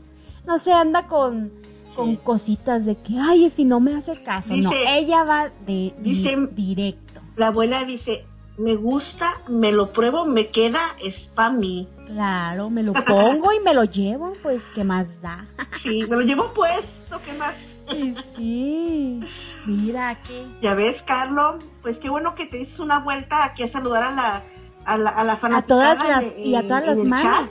[0.47, 1.52] No se anda con,
[1.94, 4.55] con cositas de que, ay, si no me hace caso.
[4.56, 7.20] no, ella va de, di- directo.
[7.36, 8.27] La abuela dice,
[8.59, 11.89] me gusta, me lo pruebo, me queda, es para mí.
[12.07, 15.47] Claro, me lo pongo y me lo llevo, pues, ¿qué más da?
[15.83, 17.55] Sí, me lo llevo puesto, ¿qué más?
[17.95, 19.21] Y sí,
[19.67, 20.45] mira aquí.
[20.61, 24.11] Ya ves, Carlos, pues qué bueno que te dices una vuelta aquí a saludar a
[24.11, 24.43] la,
[24.85, 27.51] a la, a la A todas las, en- y a todas las mamis.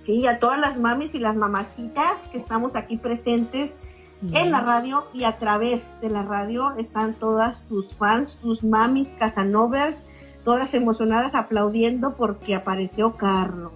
[0.00, 3.76] Sí, a todas las mamis y las mamacitas que estamos aquí presentes
[4.22, 9.08] en la radio y a través de la radio están todas tus fans, tus mamis,
[9.18, 10.02] casanovers,
[10.44, 13.72] todas emocionadas aplaudiendo porque apareció Carlos.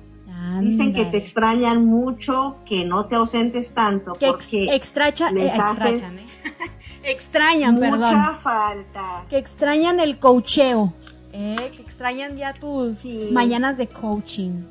[0.61, 5.53] Dicen que te extrañan mucho, que no te ausentes tanto, Que ex- porque extracha- les
[5.53, 6.27] eh, haces extrachan, ¿eh?
[7.03, 8.37] Extrañan, mucha perdón.
[8.43, 9.25] falta.
[9.29, 10.93] Que extrañan el coacheo.
[11.33, 11.71] ¿eh?
[11.77, 14.63] Que extrañan ya tus mañanas de coaching.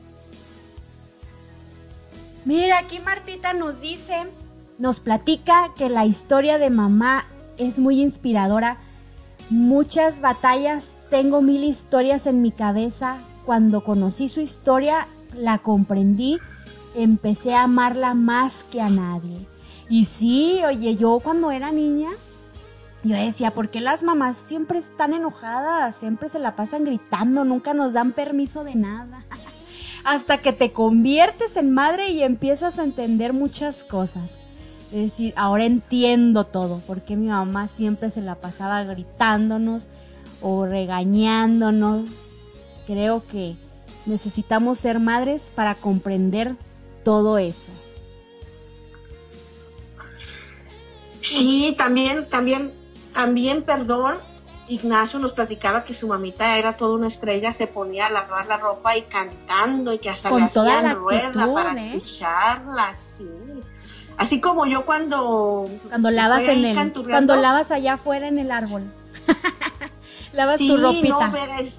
[2.45, 4.15] Mira, aquí Martita nos dice,
[4.79, 7.25] nos platica que la historia de mamá
[7.57, 8.77] es muy inspiradora.
[9.49, 13.17] Muchas batallas, tengo mil historias en mi cabeza.
[13.45, 16.39] Cuando conocí su historia, la comprendí,
[16.95, 19.45] empecé a amarla más que a nadie.
[19.89, 22.09] Y sí, oye, yo cuando era niña,
[23.03, 25.95] yo decía, ¿por qué las mamás siempre están enojadas?
[25.95, 29.25] Siempre se la pasan gritando, nunca nos dan permiso de nada.
[30.05, 34.38] Hasta que te conviertes en madre y empiezas a entender muchas cosas.
[34.91, 39.83] Es decir, ahora entiendo todo, por qué mi mamá siempre se la pasaba gritándonos
[40.41, 42.09] o regañándonos.
[42.87, 43.55] Creo que
[44.07, 46.55] necesitamos ser madres para comprender
[47.03, 47.71] todo eso.
[51.21, 52.73] Sí, también, también,
[53.13, 54.15] también, perdón,
[54.69, 58.57] Ignacio nos platicaba que su mamita era toda una estrella, se ponía a lavar la
[58.57, 61.95] ropa y cantando y que hasta Con le hacían rueda actitud, para ¿eh?
[61.95, 63.27] escucharla, sí.
[64.19, 65.63] Así como yo cuando...
[65.87, 68.83] Cuando lavas en el, cuando lavas allá afuera en el árbol.
[70.33, 71.27] lavas sí, tu ropita.
[71.27, 71.75] no, pero es-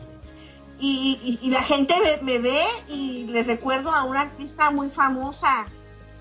[0.78, 4.88] y, y- y la gente me, me ve y les recuerdo a una artista muy
[4.88, 5.66] famosa,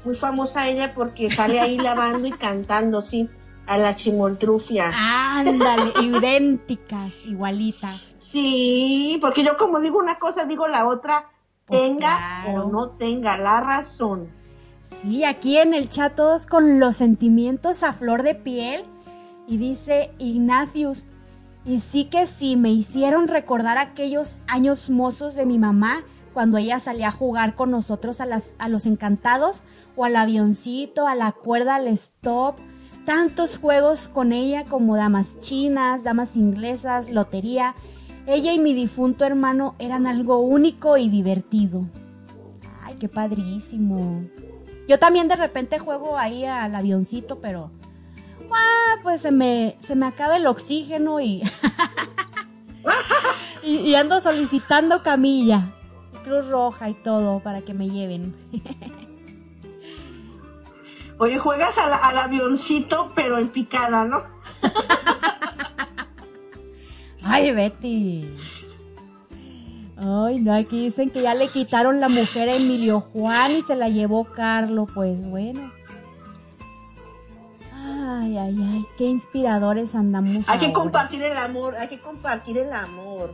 [0.03, 3.29] muy famosa ella porque sale ahí lavando y cantando, sí,
[3.65, 4.91] a la chimoltrufia.
[4.93, 8.13] Ándale, idénticas, igualitas.
[8.19, 11.29] Sí, porque yo como digo una cosa, digo la otra,
[11.65, 12.65] Pues tenga claro.
[12.65, 14.37] o no tenga la razón.
[15.01, 18.83] Sí, aquí en el chat todos con los sentimientos a flor de piel.
[19.47, 21.05] Y dice Ignatius,
[21.65, 26.03] y sí que sí, me hicieron recordar aquellos años mozos de mi mamá
[26.33, 29.63] cuando ella salía a jugar con nosotros a, las, a los encantados
[29.95, 32.57] o al avioncito, a la cuerda, al stop.
[33.05, 37.75] Tantos juegos con ella como damas chinas, damas inglesas, lotería.
[38.27, 41.85] Ella y mi difunto hermano eran algo único y divertido.
[42.83, 44.23] Ay, qué padrísimo.
[44.89, 47.71] Yo también de repente juego ahí al avioncito, pero
[48.51, 51.43] Ah, pues se me, se me acaba el oxígeno y,
[53.63, 55.71] y, y ando solicitando camilla,
[56.23, 58.35] Cruz Roja y todo para que me lleven.
[61.19, 64.23] Oye, juegas al, al avioncito, pero en picada, ¿no?
[67.23, 68.25] Ay, Betty.
[70.01, 73.75] Ay, no, aquí dicen que ya le quitaron la mujer a Emilio Juan y se
[73.75, 75.71] la llevó Carlos, pues bueno.
[77.73, 80.47] Ay, ay, ay, qué inspiradores andamos.
[80.47, 83.33] Hay que compartir el amor, hay que compartir el amor.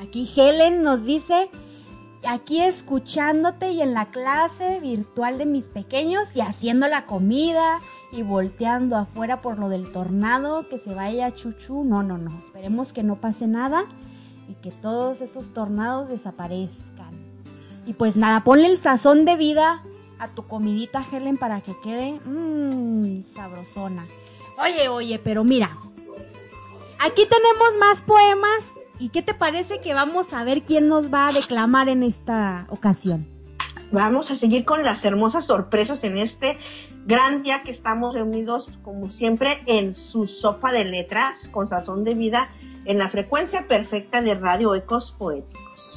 [0.00, 1.50] Aquí Helen nos dice,
[2.26, 7.80] aquí escuchándote y en la clase virtual de mis pequeños y haciendo la comida
[8.12, 11.84] y volteando afuera por lo del tornado, que se vaya chuchu.
[11.84, 13.84] No, no, no, esperemos que no pase nada
[14.48, 17.10] y que todos esos tornados desaparezcan.
[17.86, 19.82] Y pues nada, ponle el sazón de vida
[20.18, 24.06] a tu comidita, Helen, para que quede mmm, sabrosona.
[24.58, 25.76] Oye, oye, pero mira,
[26.98, 28.64] aquí tenemos más poemas.
[28.98, 32.66] ¿Y qué te parece que vamos a ver quién nos va a declamar en esta
[32.70, 33.28] ocasión?
[33.92, 36.58] Vamos a seguir con las hermosas sorpresas en este
[37.06, 42.14] gran día que estamos reunidos, como siempre, en su sopa de letras con sazón de
[42.14, 42.48] vida
[42.84, 45.95] en la frecuencia perfecta de Radio Ecos Poéticos.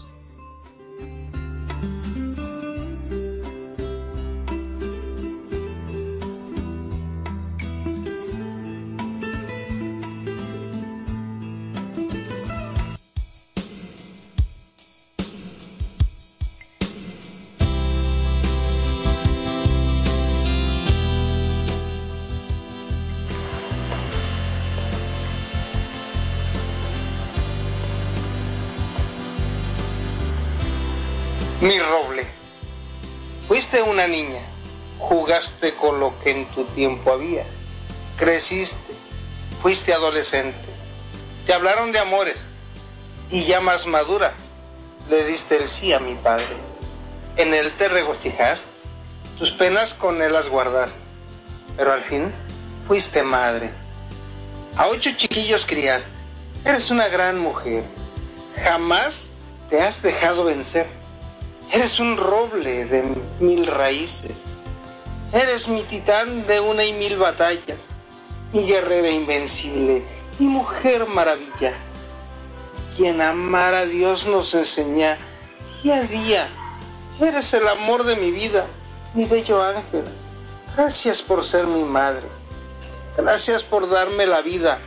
[33.77, 34.41] Una niña,
[34.97, 37.45] jugaste con lo que en tu tiempo había,
[38.17, 38.93] creciste,
[39.61, 40.57] fuiste adolescente,
[41.45, 42.47] te hablaron de amores
[43.29, 44.33] y ya más madura
[45.09, 46.57] le diste el sí a mi padre.
[47.37, 48.67] En él te regocijaste,
[49.37, 50.99] tus penas con él las guardaste,
[51.77, 52.31] pero al fin
[52.87, 53.69] fuiste madre.
[54.77, 56.09] A ocho chiquillos criaste,
[56.65, 57.83] eres una gran mujer,
[58.63, 59.31] jamás
[59.69, 60.98] te has dejado vencer.
[61.71, 63.03] Eres un roble de
[63.39, 64.37] mil raíces.
[65.31, 67.77] Eres mi titán de una y mil batallas.
[68.53, 70.03] Mi guerrera invencible.
[70.39, 71.73] Mi mujer maravilla.
[72.97, 75.19] Quien amar a Dios nos enseña
[75.83, 76.49] día a día.
[77.19, 78.65] Eres el amor de mi vida,
[79.13, 80.05] mi bello ángel.
[80.75, 82.27] Gracias por ser mi madre.
[83.15, 84.79] Gracias por darme la vida.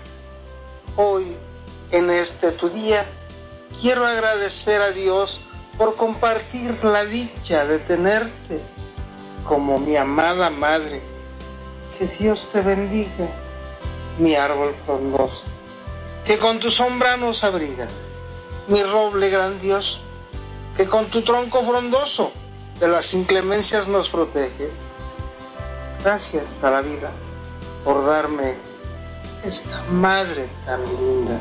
[0.96, 1.36] Hoy,
[1.92, 3.06] en este tu día,
[3.80, 5.40] quiero agradecer a Dios
[5.76, 8.60] por compartir la dicha de tenerte
[9.44, 11.00] como mi amada madre.
[11.98, 13.28] Que Dios te bendiga,
[14.18, 15.42] mi árbol frondoso,
[16.24, 18.00] que con tu sombra nos abrigas,
[18.68, 20.00] mi roble grandioso,
[20.76, 22.32] que con tu tronco frondoso
[22.80, 24.72] de las inclemencias nos proteges.
[26.02, 27.12] Gracias a la vida
[27.84, 28.56] por darme
[29.44, 31.38] esta madre tan linda.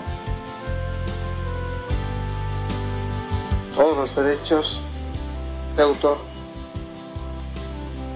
[3.76, 4.80] Todos los derechos
[5.76, 6.18] de autor.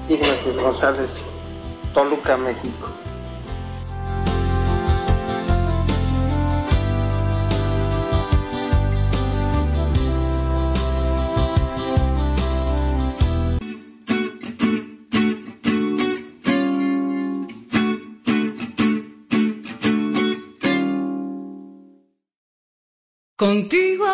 [0.07, 1.23] Ignacio González,
[1.93, 2.91] Toluca, México.
[23.37, 24.05] Contigo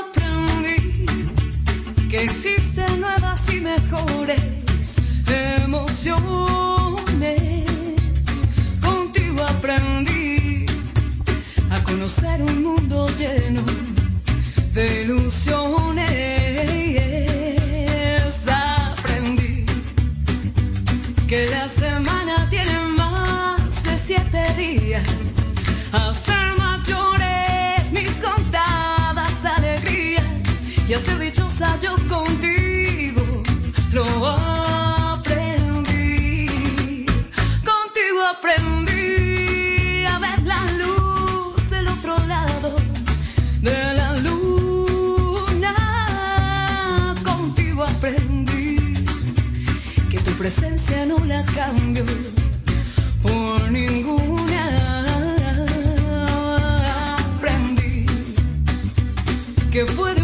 [2.11, 4.97] que existen nuevas y mejores
[5.63, 6.51] emociones.
[8.81, 10.65] Contigo aprendí
[11.69, 13.61] a conocer un mundo lleno
[14.73, 16.11] de ilusiones.
[18.45, 19.65] Aprendí
[21.29, 25.03] que la semana tiene más de siete días.
[25.93, 26.30] Hacer
[31.63, 33.21] hacer dichosa yo contigo
[33.93, 35.45] lo aprendí.
[37.63, 42.75] Contigo aprendí a ver la luz del otro lado
[43.61, 45.75] de la luna.
[47.23, 48.77] Contigo aprendí
[50.09, 52.05] que tu presencia no la cambio
[53.21, 55.05] por ninguna.
[57.35, 58.05] Aprendí
[59.71, 60.20] que puede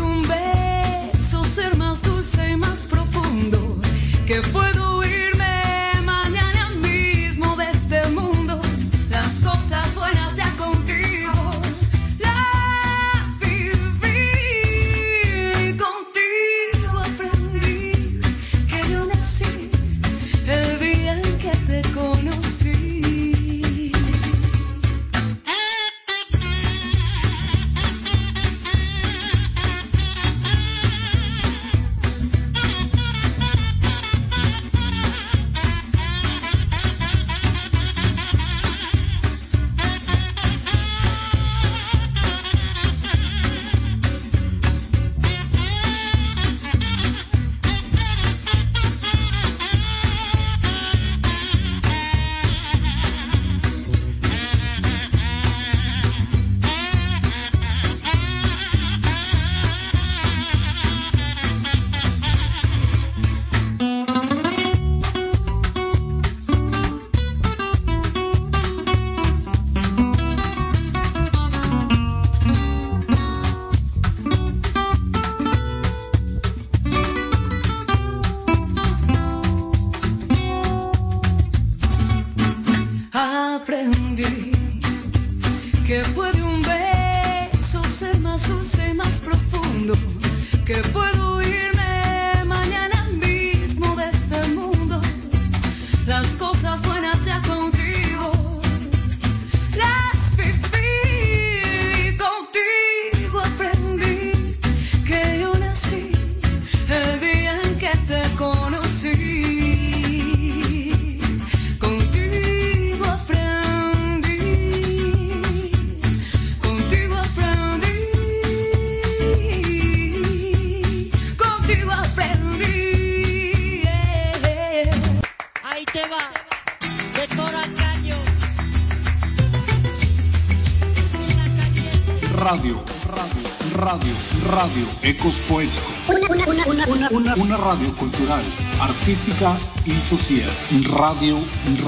[135.02, 136.00] ecos poéticos.
[136.08, 138.44] Una, una, una, una, una, una radio cultural,
[138.80, 139.56] artística
[139.86, 140.50] y social.
[140.92, 141.38] Radio,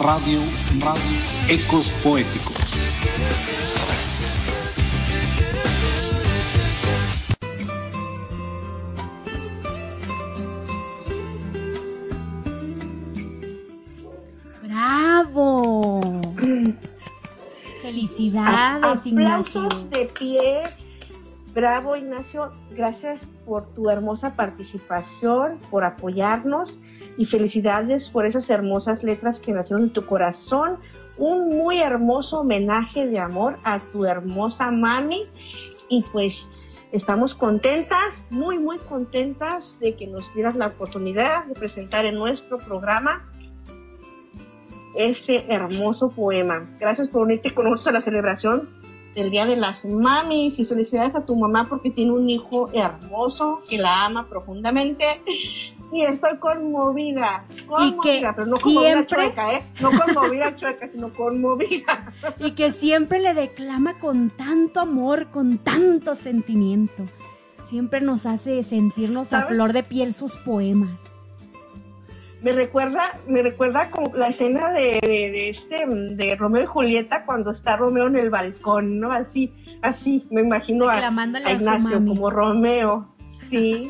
[0.02, 0.40] radio,
[0.80, 2.56] radio, ecos poéticos.
[14.64, 16.02] ¡Bravo!
[17.81, 19.61] Felicidades, Ignacio.
[19.61, 20.78] Aplausos de pie.
[21.53, 22.51] Bravo, Ignacio.
[22.71, 26.80] Gracias por tu hermosa participación, por apoyarnos
[27.17, 30.77] y felicidades por esas hermosas letras que nacieron en tu corazón.
[31.17, 35.23] Un muy hermoso homenaje de amor a tu hermosa mami.
[35.89, 36.51] Y pues
[36.91, 42.59] estamos contentas, muy, muy contentas de que nos dieras la oportunidad de presentar en nuestro
[42.59, 43.27] programa
[44.95, 46.67] ese hermoso poema.
[46.80, 48.69] Gracias por unirte con nosotros a la celebración
[49.15, 53.61] del Día de las Mamis y felicidades a tu mamá porque tiene un hijo hermoso
[53.68, 55.06] que la ama profundamente
[55.91, 59.65] y estoy conmovida, conmovida, pero no conmovida chueca, ¿eh?
[59.80, 62.14] No conmovida chueca, sino conmovida.
[62.40, 67.06] Y que siempre le declama con tanto amor, con tanto sentimiento.
[67.69, 69.56] Siempre nos hace sentirnos a ¿Sabes?
[69.56, 70.99] flor de piel sus poemas.
[72.41, 77.26] Me recuerda, me recuerda como la escena de, de, de este, de Romeo y Julieta
[77.26, 79.11] cuando está Romeo en el balcón, ¿no?
[79.11, 79.52] Así,
[79.82, 80.99] así, me imagino a,
[81.52, 83.07] Ignacio como Romeo.
[83.49, 83.90] Sí,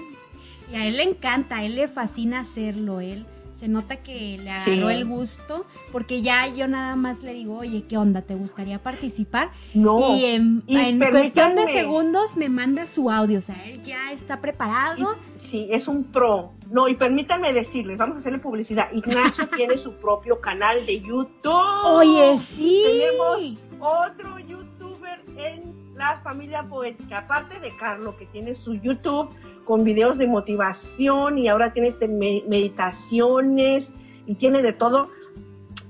[0.72, 4.46] Y a él le encanta, a él le fascina hacerlo, él se nota que le
[4.64, 4.72] Sí.
[4.72, 8.22] agarró el gusto, porque ya yo nada más le digo, oye, ¿qué onda?
[8.22, 9.50] ¿Te gustaría participar?
[9.74, 13.82] No, Y en, y en cuestión de segundos me manda su audio, o sea, él
[13.84, 15.16] ya está preparado.
[15.50, 16.52] Sí, es un pro.
[16.70, 18.92] No, y permítanme decirles, vamos a hacerle publicidad.
[18.92, 21.54] Ignacio tiene su propio canal de YouTube.
[21.86, 22.84] Oye, sí.
[22.86, 29.30] Tenemos otro youtuber en la familia poética, aparte de Carlos, que tiene su YouTube
[29.66, 33.92] con videos de motivación y ahora tiene te- me- meditaciones
[34.26, 35.10] y tiene de todo.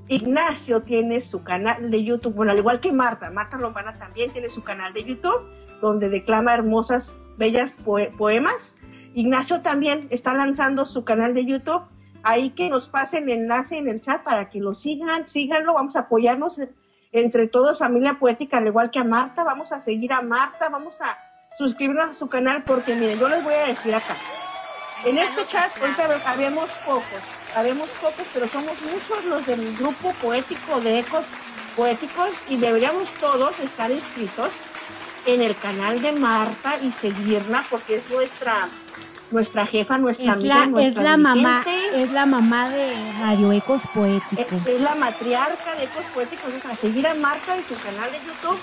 [0.07, 4.49] Ignacio tiene su canal de YouTube, bueno, al igual que Marta, Marta Lombana también tiene
[4.49, 5.47] su canal de YouTube,
[5.81, 8.75] donde declama hermosas, bellas poe- poemas.
[9.15, 11.83] Ignacio también está lanzando su canal de YouTube.
[12.23, 15.95] Ahí que nos pasen el enlace en el chat para que lo sigan, síganlo, vamos
[15.95, 16.75] a apoyarnos en-
[17.13, 20.99] entre todos, familia poética, al igual que a Marta, vamos a seguir a Marta, vamos
[21.01, 21.17] a
[21.57, 24.15] suscribirnos a su canal, porque miren, yo les voy a decir acá,
[25.05, 27.21] en este chat, ahorita habemos pocos,
[27.55, 31.23] habemos pocos, pero somos muchos los del grupo poético de Ecos
[31.77, 34.49] Poéticos y deberíamos todos estar inscritos
[35.25, 38.67] en el canal de Marta y seguirla porque es nuestra
[39.31, 43.51] nuestra jefa, nuestra Es amiga, la, es nuestra la mamá, es la mamá de Radio
[43.51, 44.67] Ecos Es, Poéticos.
[44.67, 48.17] es la matriarca de Ecos Poéticos, es a seguir a Marta en su canal de
[48.19, 48.59] YouTube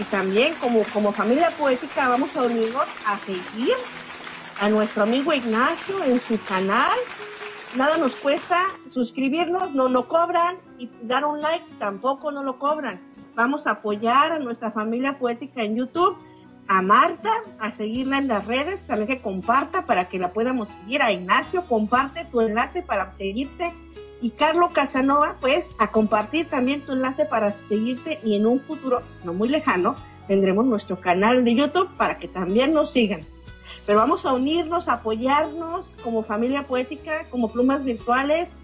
[0.00, 3.74] y también como, como familia poética vamos a unirnos a seguir
[4.60, 6.96] a nuestro amigo Ignacio en su canal.
[7.76, 8.56] Nada nos cuesta
[8.90, 13.00] suscribirnos, no lo cobran y dar un like tampoco no lo cobran.
[13.34, 16.16] Vamos a apoyar a nuestra familia poética en YouTube,
[16.70, 21.02] a Marta, a seguirla en las redes, también que comparta para que la podamos seguir,
[21.02, 23.72] a Ignacio, comparte tu enlace para seguirte.
[24.22, 28.20] Y Carlos Casanova, pues a compartir también tu enlace para seguirte.
[28.22, 29.96] Y en un futuro no muy lejano
[30.28, 33.22] tendremos nuestro canal de YouTube para que también nos sigan.
[33.84, 38.54] Pero vamos a unirnos, a apoyarnos como familia poética, como plumas virtuales.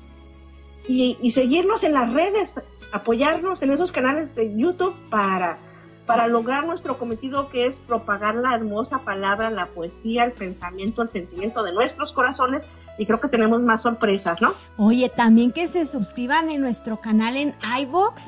[0.86, 2.60] Y, y seguirnos en las redes,
[2.92, 5.58] apoyarnos en esos canales de YouTube para,
[6.06, 11.10] para lograr nuestro cometido que es propagar la hermosa palabra, la poesía, el pensamiento, el
[11.10, 12.64] sentimiento de nuestros corazones
[12.98, 14.54] y creo que tenemos más sorpresas, ¿no?
[14.78, 18.22] Oye, también que se suscriban en nuestro canal en iVoox.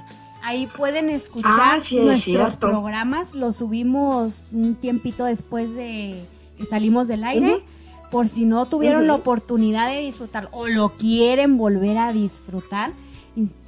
[0.45, 2.59] Ahí pueden escuchar Ah, sí, nuestros cierto.
[2.69, 3.35] programas.
[3.35, 6.23] Los subimos un tiempito después de
[6.59, 7.65] que salimos del aire.
[8.11, 12.93] Por si no tuvieron la oportunidad de disfrutar o lo quieren volver a disfrutar.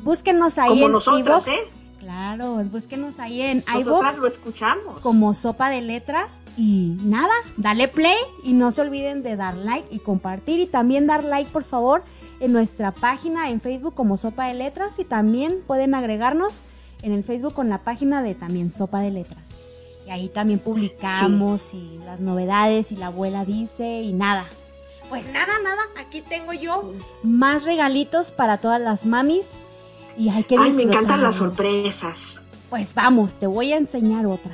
[0.02, 1.48] Búsquenos ahí Como en nosotros, iVoox.
[1.48, 1.70] ¿eh?
[2.00, 5.00] Claro, búsquenos ahí en Nosotras iVoox lo escuchamos.
[5.00, 9.86] como Sopa de Letras y nada, dale play y no se olviden de dar like
[9.94, 12.02] y compartir y también dar like por favor
[12.40, 16.54] en nuestra página en Facebook como Sopa de Letras y también pueden agregarnos
[17.02, 19.44] en el Facebook con la página de también Sopa de Letras.
[20.06, 24.46] Y ahí también publicamos y las novedades y la abuela dice y nada.
[25.10, 29.44] Pues nada, nada, aquí tengo yo más regalitos para todas las mamis
[30.16, 32.44] y hay que Ay, me encantan las sorpresas.
[32.68, 34.52] Pues vamos, te voy a enseñar otra.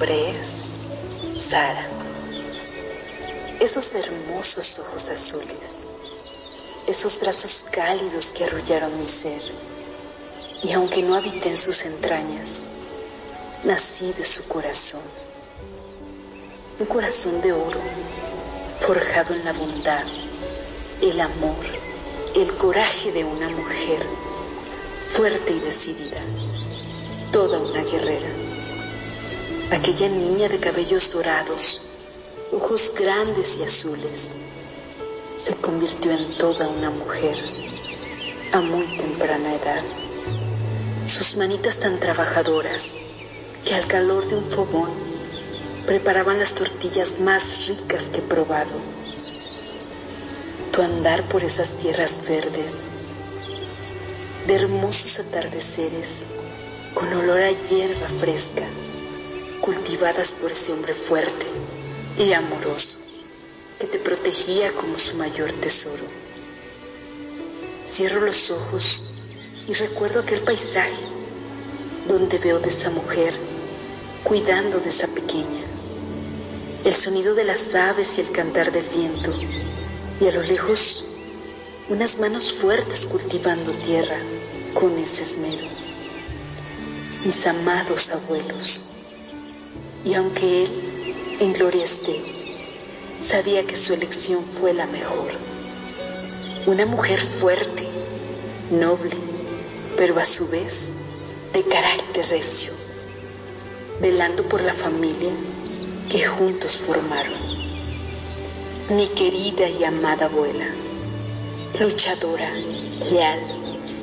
[0.00, 0.68] Nombre es
[1.36, 1.86] Sara.
[3.60, 5.78] Esos hermosos ojos azules,
[6.86, 9.42] esos brazos cálidos que arrullaron mi ser,
[10.62, 12.64] y aunque no habité en sus entrañas,
[13.64, 15.02] nací de su corazón.
[16.78, 17.80] Un corazón de oro,
[18.80, 20.04] forjado en la bondad,
[21.02, 21.66] el amor,
[22.36, 24.00] el coraje de una mujer,
[25.10, 26.22] fuerte y decidida,
[27.32, 28.49] toda una guerrera.
[29.72, 31.82] Aquella niña de cabellos dorados,
[32.50, 34.32] ojos grandes y azules,
[35.32, 37.36] se convirtió en toda una mujer
[38.50, 39.82] a muy temprana edad.
[41.06, 42.98] Sus manitas tan trabajadoras
[43.64, 44.90] que al calor de un fogón
[45.86, 48.74] preparaban las tortillas más ricas que he probado.
[50.72, 52.86] Tu andar por esas tierras verdes,
[54.48, 56.26] de hermosos atardeceres
[56.92, 58.64] con olor a hierba fresca,
[59.60, 61.46] cultivadas por ese hombre fuerte
[62.18, 62.98] y amoroso
[63.78, 66.04] que te protegía como su mayor tesoro.
[67.86, 69.04] Cierro los ojos
[69.66, 71.04] y recuerdo aquel paisaje
[72.08, 73.34] donde veo de esa mujer
[74.24, 75.64] cuidando de esa pequeña,
[76.84, 79.32] el sonido de las aves y el cantar del viento,
[80.20, 81.06] y a lo lejos
[81.88, 84.18] unas manos fuertes cultivando tierra
[84.74, 85.66] con ese esmero.
[87.24, 88.82] Mis amados abuelos,
[90.04, 90.70] y aunque él
[91.40, 92.16] en gloria esté,
[93.20, 95.30] sabía que su elección fue la mejor.
[96.66, 97.86] Una mujer fuerte,
[98.70, 99.16] noble,
[99.96, 100.94] pero a su vez
[101.52, 102.72] de carácter recio,
[104.00, 105.30] velando por la familia
[106.10, 107.38] que juntos formaron.
[108.90, 110.66] Mi querida y amada abuela,
[111.78, 112.50] luchadora,
[113.10, 113.40] leal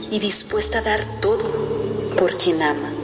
[0.10, 1.44] y dispuesta a dar todo
[2.18, 2.97] por quien ama.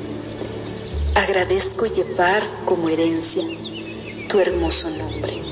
[1.15, 3.43] Agradezco llevar como herencia
[4.29, 5.43] tu hermoso nombre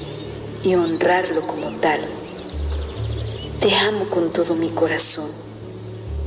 [0.63, 1.99] y honrarlo como tal.
[3.59, 5.29] Te amo con todo mi corazón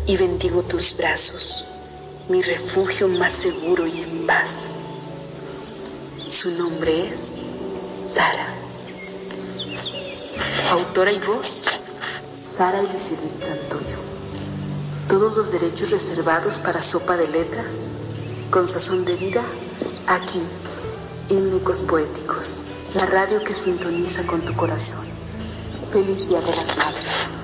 [0.07, 1.67] y bendigo tus brazos,
[2.29, 4.69] mi refugio más seguro y en paz.
[6.31, 7.41] Su nombre es
[8.07, 8.47] Sara.
[10.71, 11.65] Autora y voz,
[12.47, 13.97] Sara Elizabeth Santoyo.
[15.09, 17.94] Todos los derechos reservados para Sopa de Letras,
[18.55, 19.43] con sazón de vida,
[20.07, 20.41] aquí,
[21.29, 22.61] en Ecos Poéticos,
[22.95, 25.05] la radio que sintoniza con tu corazón.
[25.91, 27.44] Feliz Día de las Madres.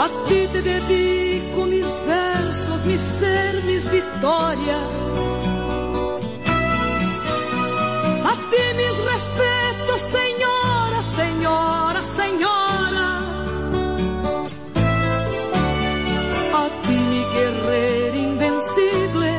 [0.00, 4.86] a ti te dedico mis versos, mi ser, mis victorias,
[8.30, 13.08] a ti mis respetos, señora, señora, señora,
[16.62, 19.30] a ti mi guerrero invencible,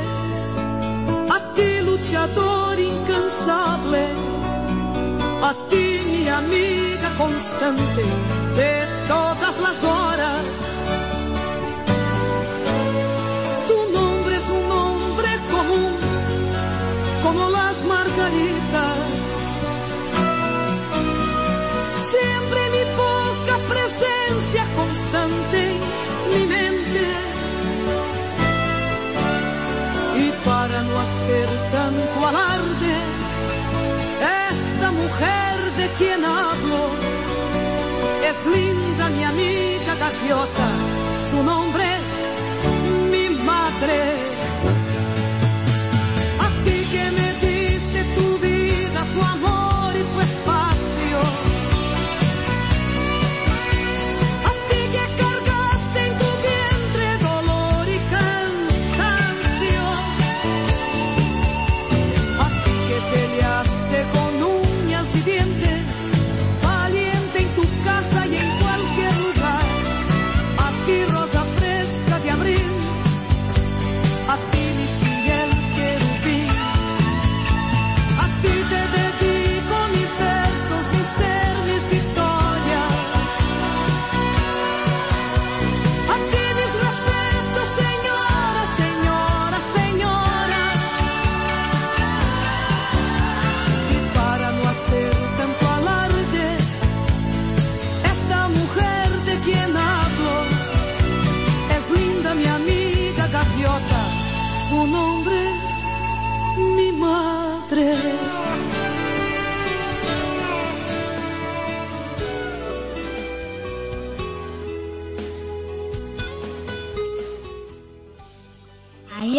[1.35, 4.31] a ti luchador incansable.
[5.43, 8.03] A ti mi amiga constante
[35.81, 36.81] de quien hablo.
[38.29, 40.69] Es linda mi amiga gaviota,
[41.29, 41.70] su nombre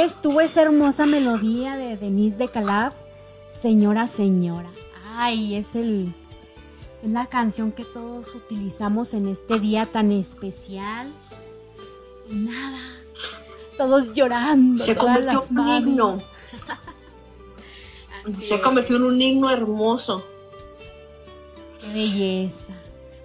[0.04, 2.94] estuvo esa hermosa melodía de Denise de Calaf,
[3.48, 4.70] Señora, Señora.
[5.16, 6.12] Ay, es el
[7.02, 11.08] es la canción que todos utilizamos en este día tan especial.
[12.30, 12.78] Y nada,
[13.76, 14.84] todos llorando.
[14.84, 16.18] Se convirtió en un himno.
[18.40, 20.24] Se convirtió en un himno hermoso.
[21.80, 22.72] Qué belleza.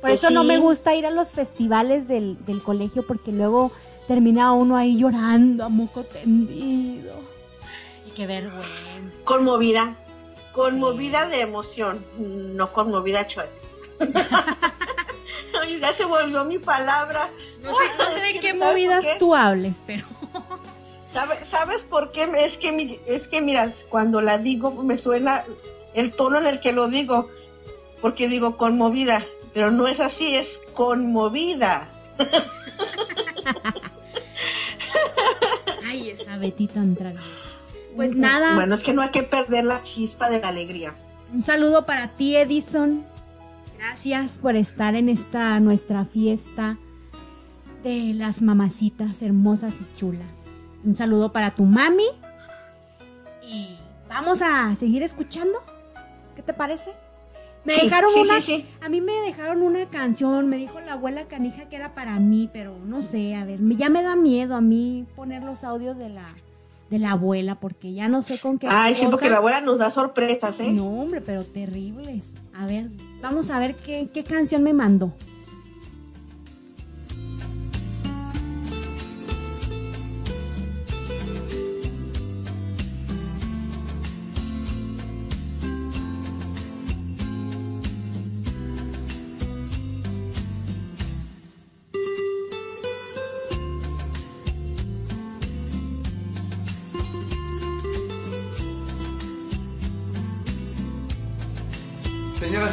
[0.02, 3.72] Por pues eso no me gusta ir a los festivales del, del colegio porque luego
[4.08, 7.14] termina uno ahí llorando a moco tendido.
[8.08, 9.24] Y qué vergüenza.
[9.24, 9.96] Conmovida,
[10.54, 13.52] conmovida de emoción, no conmovida chueca.
[15.80, 17.30] ya se volvió mi palabra.
[17.62, 20.06] No sé, de qué movidas tú hables, pero...
[21.50, 22.30] ¿Sabes por qué?
[22.38, 25.44] Es que, es que, mira, cuando la digo me suena
[25.96, 27.30] el tono en el que lo digo,
[28.02, 31.88] porque digo conmovida, pero no es así, es conmovida.
[35.86, 36.98] Ay, esa Betty tan
[37.96, 38.56] Pues nada.
[38.56, 40.94] Bueno, es que no hay que perder la chispa de la alegría.
[41.34, 43.06] Un saludo para ti, Edison.
[43.78, 46.78] Gracias por estar en esta nuestra fiesta
[47.84, 50.48] de las mamacitas hermosas y chulas.
[50.84, 52.08] Un saludo para tu mami.
[53.48, 53.78] Y
[54.10, 55.60] vamos a seguir escuchando.
[56.36, 56.92] ¿Qué te parece?
[57.68, 58.40] Me dejaron una.
[58.82, 60.48] a mí me dejaron una canción.
[60.48, 63.36] Me dijo la abuela canija que era para mí, pero no sé.
[63.36, 66.30] A ver, ya me da miedo a mí poner los audios de la
[66.90, 68.68] de la abuela porque ya no sé con qué.
[68.70, 70.72] Ay, sí, porque la abuela nos da sorpresas, ¿eh?
[70.72, 72.36] No, hombre, pero terribles.
[72.54, 72.88] A ver,
[73.22, 75.12] vamos a ver qué, qué canción me mandó.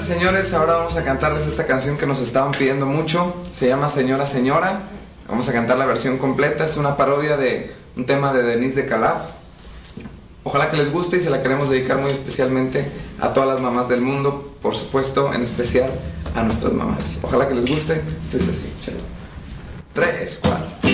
[0.04, 3.34] Señores, ahora vamos a cantarles esta canción que nos estaban pidiendo mucho.
[3.54, 4.82] Se llama Señora Señora.
[5.28, 6.64] Vamos a cantar la versión completa.
[6.64, 9.22] Es una parodia de un tema de Denise de Calaf.
[10.42, 12.86] Ojalá que les guste y se la queremos dedicar muy especialmente
[13.18, 15.90] a todas las mamás del mundo, por supuesto, en especial
[16.34, 17.20] a nuestras mamás.
[17.22, 17.94] Ojalá que les guste.
[18.24, 18.72] Esto es así.
[19.94, 20.93] Tres, cuatro.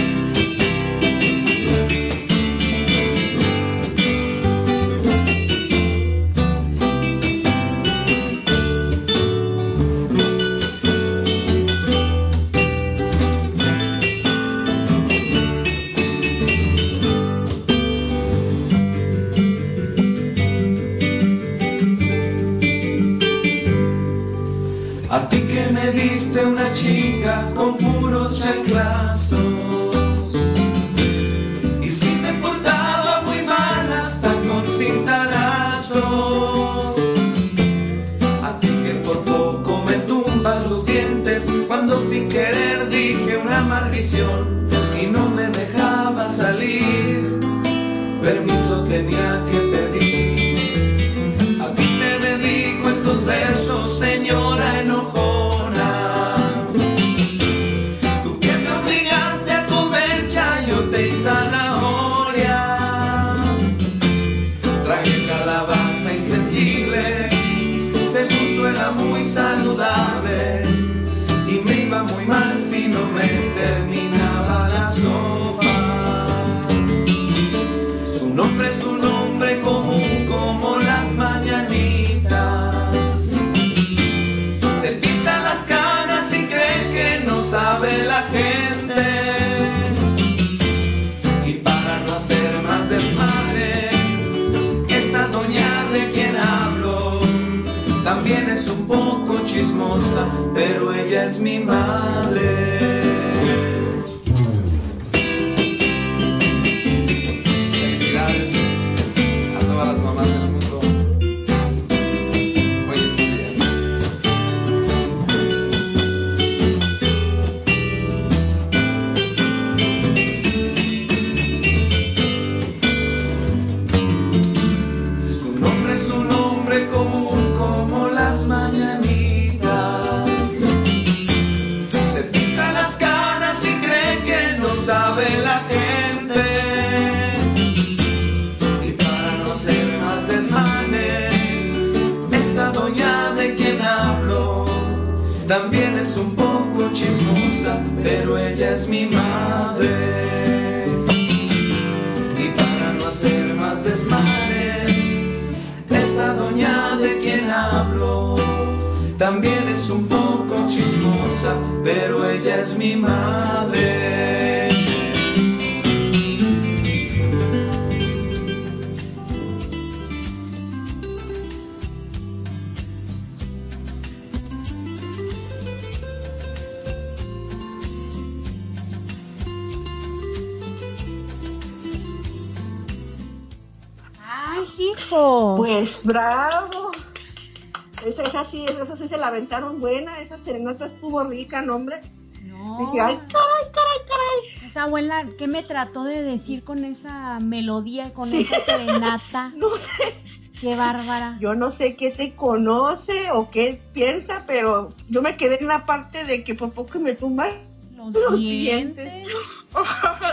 [190.51, 192.01] Serenata estuvo rica, ¿no, hombre?
[192.45, 192.79] No.
[192.79, 194.67] Dije, ay, caray, caray, caray.
[194.67, 198.43] Esa abuela, ¿qué me trató de decir con esa melodía, con Sí.
[198.43, 199.53] esa serenata?
[199.57, 200.15] No sé.
[200.61, 201.39] Qué bárbara.
[201.41, 205.85] Yo no sé qué te conoce o qué piensa, pero yo me quedé en la
[205.85, 207.51] parte de que por poco me tumban
[207.97, 209.37] Los, los dientes, dientes.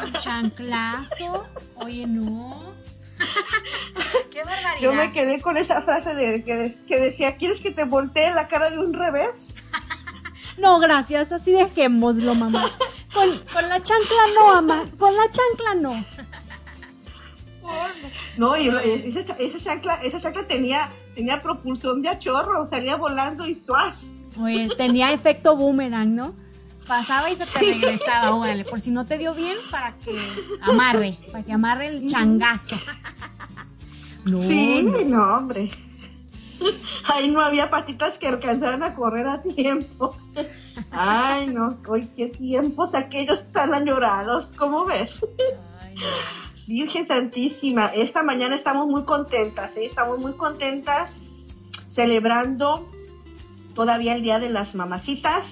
[0.04, 1.46] el chanclazo.
[1.76, 2.62] Oye, no.
[4.32, 4.82] Qué barbaridad.
[4.82, 8.48] Yo me quedé con esa frase de que, que decía, ¿quieres que te voltee la
[8.50, 9.56] cara de un revés?
[10.58, 12.72] No, gracias, así dejémoslo, mamá.
[13.14, 14.86] Con, con la chancla no, mamá.
[14.98, 16.06] Con la chancla no.
[18.38, 23.56] No, y esa, esa chancla, esa chancla tenía, tenía propulsión de achorro, salía volando y
[23.56, 24.04] suaz.
[24.42, 26.36] Oye, tenía efecto boomerang, ¿no?
[26.88, 30.18] Pasaba y se te regresaba, órale, por si no te dio bien, para que
[30.62, 32.78] amarre, para que amarre el changazo.
[34.24, 35.00] No, sí, no.
[35.02, 35.70] no, hombre.
[37.06, 40.16] Ahí no había patitas que alcanzaran a correr a tiempo.
[40.92, 45.26] Ay, no, hoy qué tiempos aquellos tan añorados, ¿cómo ves?
[46.68, 49.86] Virgen Santísima, esta mañana estamos muy contentas, ¿eh?
[49.86, 51.18] estamos muy contentas
[51.88, 52.88] celebrando
[53.74, 55.46] todavía el Día de las Mamacitas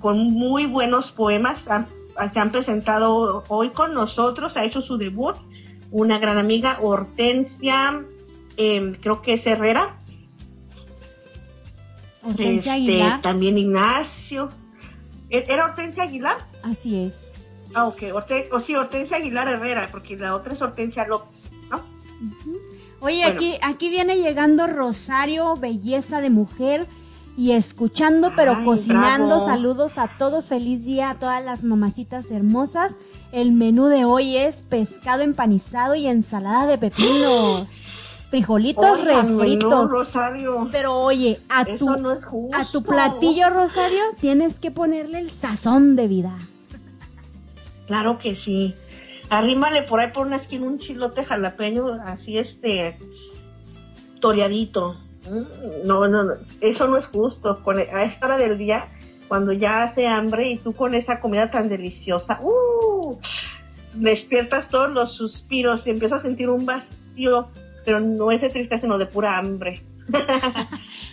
[0.00, 1.68] con muy buenos poemas.
[1.68, 1.86] Han-
[2.32, 5.36] se han presentado hoy con nosotros, ha hecho su debut
[5.92, 8.04] una gran amiga, Hortensia,
[8.56, 9.96] em, creo que es Herrera.
[12.24, 13.22] Hortensia Este, Aguilar.
[13.22, 14.48] También Ignacio.
[15.30, 16.36] ¿E- ¿Era Hortensia Aguilar?
[16.62, 17.32] Así es.
[17.74, 18.02] Ah, ok.
[18.52, 21.80] O sí, Hortensia Aguilar Herrera, porque la otra es Hortensia López, ¿no?
[23.00, 23.34] Oye, Bueno.
[23.34, 26.86] aquí, aquí viene llegando Rosario, belleza de mujer,
[27.34, 29.26] y escuchando, pero Ay, cocinando.
[29.36, 29.46] bravo.
[29.46, 32.92] Saludos a todos, feliz día a todas las mamacitas hermosas.
[33.32, 37.70] El menú de hoy es pescado empanizado y ensalada de pepinos.
[38.32, 39.90] Frijolitos no, refritos.
[39.90, 40.66] Rosario.
[40.72, 42.56] Pero oye, a tu, no es justo.
[42.56, 46.38] a tu platillo, Rosario, tienes que ponerle el sazón de vida.
[47.86, 48.74] Claro que sí.
[49.28, 52.96] Arrímale por ahí por una esquina un chilote jalapeño, así este,
[54.18, 54.96] toreadito.
[55.30, 56.32] Mm, No, no, no,
[56.62, 57.62] eso no es justo.
[57.62, 58.86] Con, a esta hora del día,
[59.28, 63.18] cuando ya hace hambre y tú con esa comida tan deliciosa, ¡uh!
[63.92, 67.50] despiertas todos los suspiros y empiezas a sentir un vacío,
[67.84, 69.80] pero no es de tristeza, sino de pura hambre.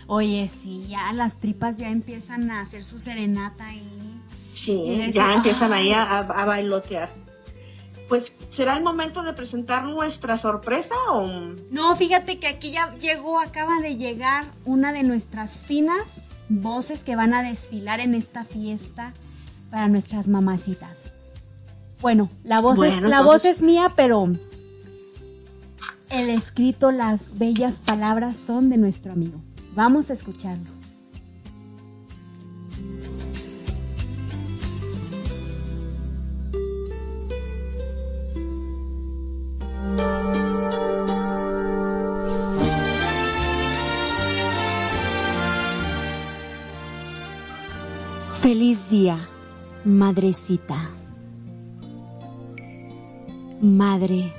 [0.07, 4.21] Oye, sí, ya las tripas ya empiezan a hacer su serenata ahí.
[4.53, 7.09] Sí, Y decir, ya empiezan ahí a, a bailotear.
[8.09, 11.53] Pues, ¿será el momento de presentar nuestra sorpresa o...?
[11.69, 17.15] No, fíjate que aquí ya llegó, acaba de llegar una de nuestras finas voces que
[17.15, 19.13] van a desfilar en esta fiesta
[19.69, 20.97] para nuestras mamacitas.
[22.01, 24.29] Bueno, la voz, es, la voz es mía, pero
[26.09, 29.39] el escrito Las bellas palabras son de nuestro amigo.
[29.75, 30.71] Vamos a escucharlo.
[48.41, 49.19] Feliz día,
[49.85, 50.89] madrecita.
[53.61, 54.38] Madre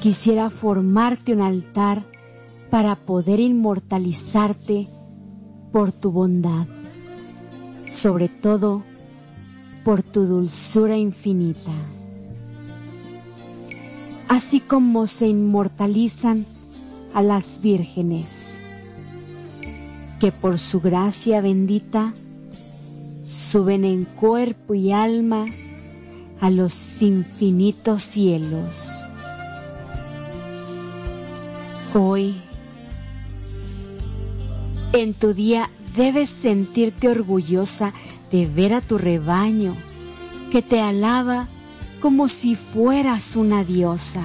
[0.00, 2.02] quisiera formarte un altar
[2.70, 4.88] para poder inmortalizarte
[5.72, 6.66] por tu bondad,
[7.86, 8.82] sobre todo
[9.84, 11.72] por tu dulzura infinita.
[14.28, 16.46] Así como se inmortalizan
[17.12, 18.62] a las vírgenes,
[20.18, 22.14] que por su gracia bendita
[23.28, 25.46] suben en cuerpo y alma
[26.40, 29.10] a los infinitos cielos.
[31.92, 32.36] Hoy,
[34.92, 37.92] en tu día, debes sentirte orgullosa
[38.30, 39.74] de ver a tu rebaño
[40.52, 41.48] que te alaba
[42.00, 44.22] como si fueras una diosa.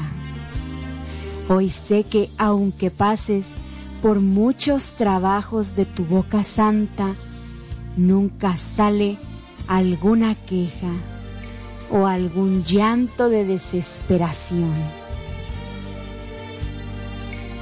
[1.49, 3.55] Hoy sé que aunque pases
[3.99, 7.15] por muchos trabajos de tu boca santa,
[7.97, 9.17] nunca sale
[9.67, 10.91] alguna queja
[11.91, 15.04] o algún llanto de desesperación.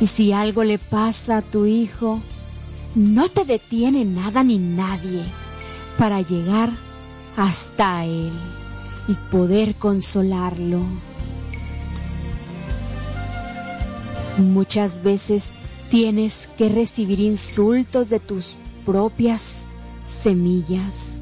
[0.04, 2.22] Y si algo le pasa a tu hijo,
[2.94, 5.24] no te detiene nada ni nadie
[5.98, 6.70] para llegar
[7.38, 8.34] hasta él
[9.08, 10.82] y poder consolarlo.
[14.40, 15.56] Muchas veces
[15.90, 19.70] tienes que recibir insultos de tus propias
[20.04, 21.22] semillas,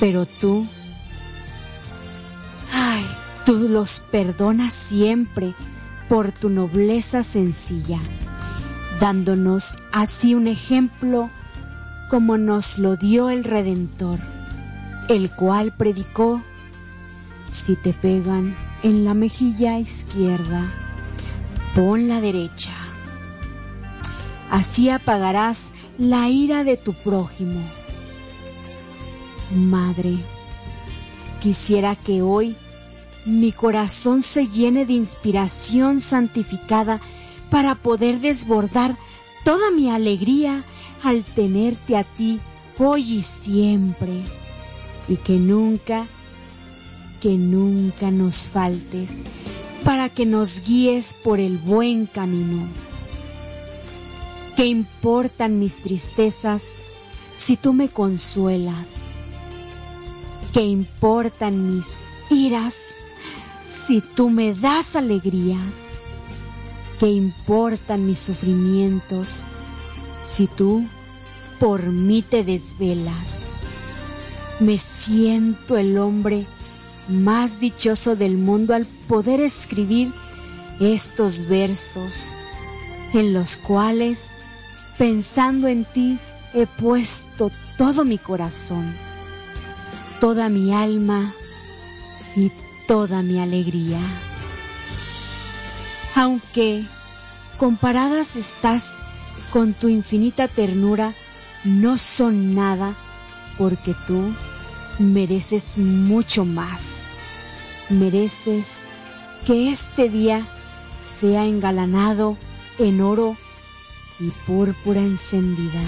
[0.00, 0.66] pero tú,
[2.72, 3.06] ay,
[3.46, 5.54] tú los perdonas siempre
[6.08, 7.98] por tu nobleza sencilla,
[9.00, 11.30] dándonos así un ejemplo
[12.10, 14.18] como nos lo dio el Redentor,
[15.08, 16.42] el cual predicó,
[17.50, 20.72] si te pegan en la mejilla izquierda,
[21.74, 22.72] pon la derecha
[24.54, 27.60] Así apagarás la ira de tu prójimo.
[29.52, 30.18] Madre,
[31.40, 32.56] quisiera que hoy
[33.24, 37.00] mi corazón se llene de inspiración santificada
[37.50, 38.96] para poder desbordar
[39.44, 40.62] toda mi alegría
[41.02, 42.40] al tenerte a ti
[42.78, 44.12] hoy y siempre.
[45.08, 46.06] Y que nunca,
[47.20, 49.24] que nunca nos faltes
[49.84, 52.66] para que nos guíes por el buen camino.
[54.56, 56.76] ¿Qué importan mis tristezas
[57.36, 59.12] si tú me consuelas?
[60.52, 61.98] ¿Qué importan mis
[62.30, 62.96] iras
[63.74, 65.98] si tú me das alegrías?
[67.00, 69.44] ¿Qué importan mis sufrimientos
[70.24, 70.86] si tú
[71.58, 73.52] por mí te desvelas?
[74.60, 76.46] Me siento el hombre
[77.08, 80.12] más dichoso del mundo al poder escribir
[80.80, 82.30] estos versos
[83.12, 84.34] en los cuales
[84.98, 86.18] Pensando en ti
[86.52, 88.94] he puesto todo mi corazón,
[90.20, 91.34] toda mi alma
[92.36, 92.52] y
[92.86, 94.00] toda mi alegría.
[96.14, 96.84] Aunque
[97.58, 98.98] comparadas estás
[99.52, 101.12] con tu infinita ternura,
[101.64, 102.94] no son nada
[103.58, 104.34] porque tú
[104.98, 107.02] mereces mucho más.
[107.90, 108.86] Mereces
[109.46, 110.46] que este día
[111.02, 112.36] sea engalanado
[112.78, 113.36] en oro
[114.20, 115.80] y púrpura encendida.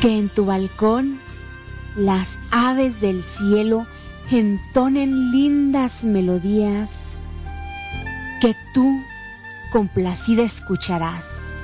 [0.00, 1.20] Que en tu balcón
[1.98, 3.84] las aves del cielo
[4.30, 7.18] entonen lindas melodías
[8.40, 9.02] que tú
[9.72, 11.60] complacida escucharás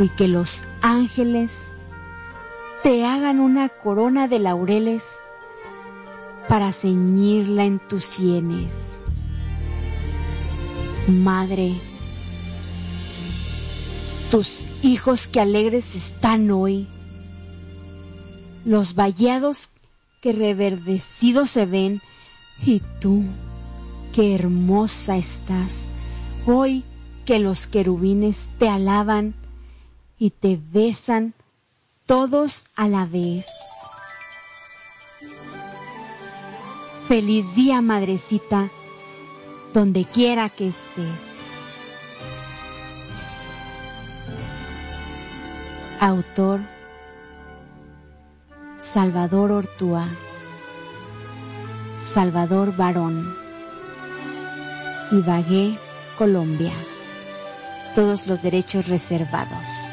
[0.00, 1.70] y que los ángeles
[2.82, 5.20] te hagan una corona de laureles
[6.48, 9.02] para ceñirla en tus sienes.
[11.06, 11.74] Madre,
[14.32, 16.88] tus hijos que alegres están hoy,
[18.68, 19.70] los vallados
[20.20, 22.02] que reverdecidos se ven,
[22.62, 23.24] y tú,
[24.12, 25.86] qué hermosa estás,
[26.44, 26.84] hoy
[27.24, 29.34] que los querubines te alaban
[30.18, 31.32] y te besan
[32.04, 33.46] todos a la vez.
[37.06, 38.70] Feliz día, madrecita
[39.72, 41.52] donde quiera que estés.
[46.00, 46.60] Autor
[48.78, 50.06] Salvador Ortúa,
[51.98, 53.34] Salvador Barón,
[55.10, 55.76] Ibagué,
[56.16, 56.72] Colombia.
[57.96, 59.92] Todos los derechos reservados.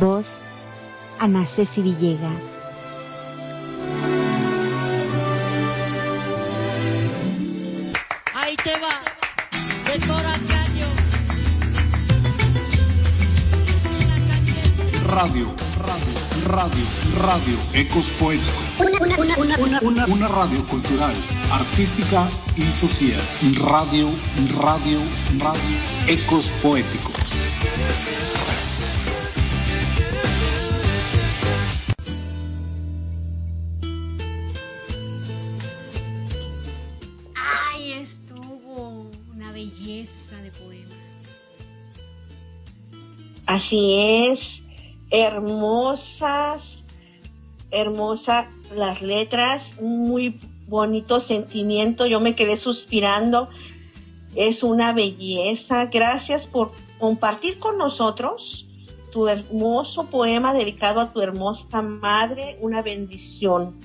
[0.00, 0.42] Voz
[1.20, 2.58] Ana Ceci Villegas.
[8.64, 9.00] te va
[9.86, 9.98] de
[10.48, 10.88] Caño.
[15.06, 15.61] La Radio,
[16.44, 16.84] radio,
[17.18, 18.74] radio, Ecos Poéticos.
[18.78, 21.14] Una, una, una, una, una, una radio cultural,
[21.50, 23.20] artística y social.
[23.60, 24.08] Radio,
[24.58, 24.98] radio,
[25.38, 27.14] radio, Ecos Poéticos.
[37.34, 40.94] Ay, estuvo una belleza de poema.
[43.46, 43.98] Así
[44.30, 44.61] es,
[45.12, 46.82] hermosas,
[47.70, 53.48] hermosas las letras, muy bonito sentimiento, yo me quedé suspirando,
[54.34, 58.66] es una belleza, gracias por compartir con nosotros
[59.12, 63.76] tu hermoso poema dedicado a tu hermosa madre, una bendición.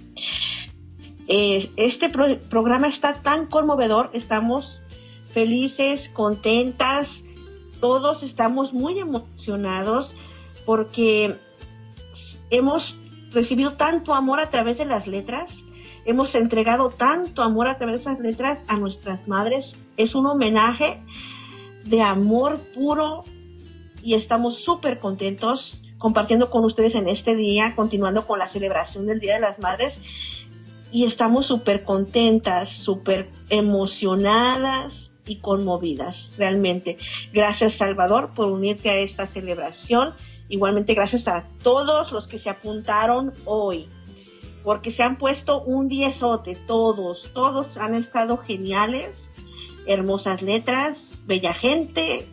[1.27, 4.81] Este pro- programa está tan conmovedor, estamos
[5.25, 7.25] felices, contentas,
[7.81, 10.15] todos estamos muy emocionados
[10.67, 11.33] porque
[12.49, 12.97] hemos
[13.31, 15.63] recibido tanto amor a través de las letras,
[16.03, 19.77] hemos entregado tanto amor a través de esas letras a nuestras madres.
[19.95, 20.99] Es un homenaje
[21.85, 23.23] de amor puro
[24.03, 29.21] y estamos súper contentos compartiendo con ustedes en este día, continuando con la celebración del
[29.21, 30.01] Día de las Madres.
[30.91, 36.97] Y estamos súper contentas, súper emocionadas y conmovidas, realmente.
[37.31, 40.13] Gracias, Salvador, por unirte a esta celebración.
[40.49, 43.87] Igualmente, gracias a todos los que se apuntaron hoy,
[44.63, 49.29] porque se han puesto un diezote, todos, todos han estado geniales,
[49.85, 52.27] hermosas letras, bella gente.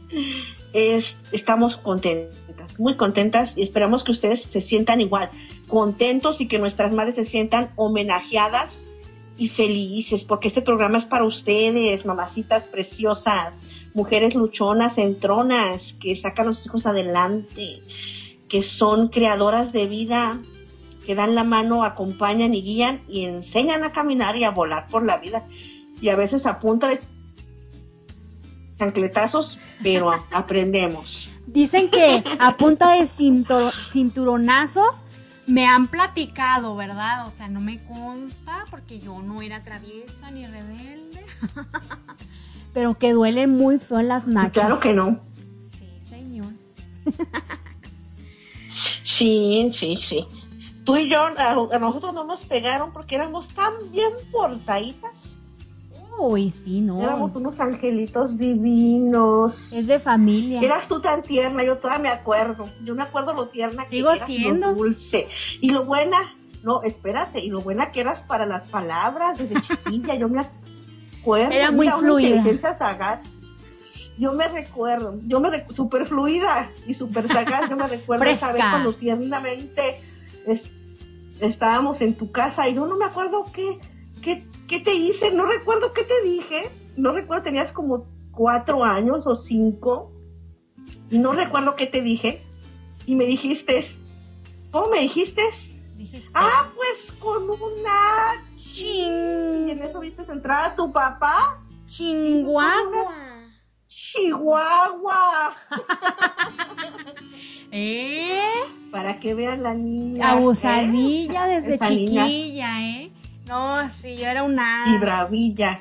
[0.72, 5.30] Es, estamos contentas, muy contentas y esperamos que ustedes se sientan igual,
[5.68, 8.84] contentos y que nuestras madres se sientan homenajeadas
[9.38, 13.54] y felices, porque este programa es para ustedes, mamacitas preciosas,
[13.94, 17.80] mujeres luchonas, entronas, que sacan a los hijos adelante,
[18.48, 20.38] que son creadoras de vida,
[21.06, 25.04] que dan la mano, acompañan y guían y enseñan a caminar y a volar por
[25.04, 25.46] la vida.
[26.00, 27.00] Y a veces a punta de
[28.78, 31.30] chancletazos, pero aprendemos.
[31.46, 35.04] Dicen que a punta de cinturonazos
[35.46, 37.26] me han platicado, ¿verdad?
[37.28, 41.24] O sea, no me consta porque yo no era traviesa ni rebelde.
[42.74, 44.52] Pero que duelen muy feo en las nachas.
[44.52, 45.20] Claro que no.
[45.78, 46.46] Sí, señor.
[49.04, 50.26] Sí, sí, sí.
[50.84, 55.38] Tú y yo, a, a nosotros no nos pegaron porque éramos tan bien portaditas.
[56.18, 57.00] Uy, sí, no.
[57.02, 59.72] Éramos unos angelitos divinos.
[59.72, 60.60] Es de familia.
[60.60, 62.64] Eras tú tan tierna, yo todavía me acuerdo.
[62.84, 64.68] Yo me acuerdo lo tierna Sigo que eras, siendo.
[64.68, 65.28] lo dulce.
[65.60, 66.18] Y lo buena,
[66.62, 70.63] no, espérate, y lo buena que eras para las palabras desde chiquilla, yo me acuerdo.
[71.52, 72.28] Era muy Mira, una fluida.
[72.28, 73.20] inteligencia sagaz.
[74.16, 78.52] Yo me recuerdo, yo me recuerdo, súper fluida y súper sagaz, yo me recuerdo esa
[78.52, 79.98] vez cuando tiernamente
[80.46, 80.70] es-
[81.40, 83.78] estábamos en tu casa y yo no me acuerdo qué,
[84.22, 86.62] qué, qué te hice, no recuerdo qué te dije,
[86.96, 90.12] no recuerdo, tenías como cuatro años o cinco
[91.10, 92.40] y no recuerdo qué te dije
[93.06, 93.84] y me dijiste,
[94.70, 95.42] ¿cómo me dijiste?
[96.34, 98.44] Ah, pues con una
[98.74, 99.68] ching.
[99.68, 101.58] Y en eso viste entrar a tu papá.
[101.86, 103.14] Chihuahua.
[103.88, 105.54] Chihuahua.
[107.70, 108.40] ¿Eh?
[108.90, 110.32] Para que vean la niña.
[110.32, 111.60] Abusadilla ¿eh?
[111.60, 112.24] desde Esa niña.
[112.26, 113.12] chiquilla, ¿eh?
[113.46, 114.84] No, sí, yo era una.
[114.88, 115.80] Y bravilla.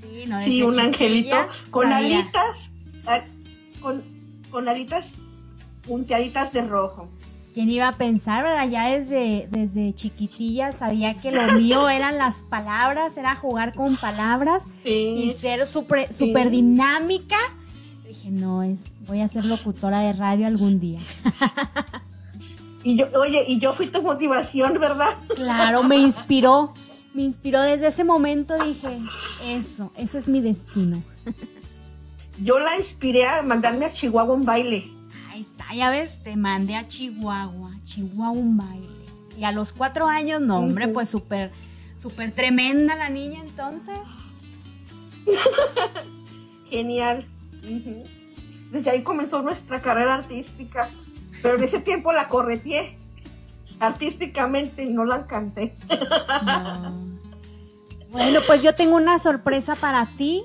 [0.00, 1.36] Sí, no, Sí, desde un angelito
[1.70, 2.18] con sabía.
[2.20, 2.56] alitas,
[3.06, 3.20] ah,
[3.80, 4.02] con,
[4.50, 5.08] con alitas
[5.86, 7.08] punteaditas de rojo.
[7.54, 8.68] ¿Quién iba a pensar, verdad?
[8.68, 14.64] Ya desde, desde chiquitilla sabía que lo mío eran las palabras, era jugar con palabras
[14.84, 16.32] y ser súper Sí.
[16.50, 17.36] dinámica.
[18.06, 21.00] Dije, no, es, voy a ser locutora de radio algún día.
[22.86, 25.14] Y yo, oye, y yo fui tu motivación, ¿verdad?
[25.34, 26.74] Claro, me inspiró.
[27.14, 28.98] Me inspiró desde ese momento, dije,
[29.42, 31.02] eso, ese es mi destino.
[32.42, 34.84] Yo la inspiré a mandarme a Chihuahua un baile.
[35.34, 38.86] Ahí está, ya ves, te mandé a Chihuahua, Chihuahua un baile.
[39.36, 41.50] Y a los cuatro años, no, hombre, pues súper,
[41.98, 43.98] súper tremenda la niña entonces.
[46.70, 47.26] Genial.
[48.70, 50.88] Desde ahí comenzó nuestra carrera artística.
[51.42, 52.96] Pero en ese tiempo la correteé
[53.80, 55.74] artísticamente y no la alcancé.
[58.12, 60.44] Bueno, pues yo tengo una sorpresa para ti.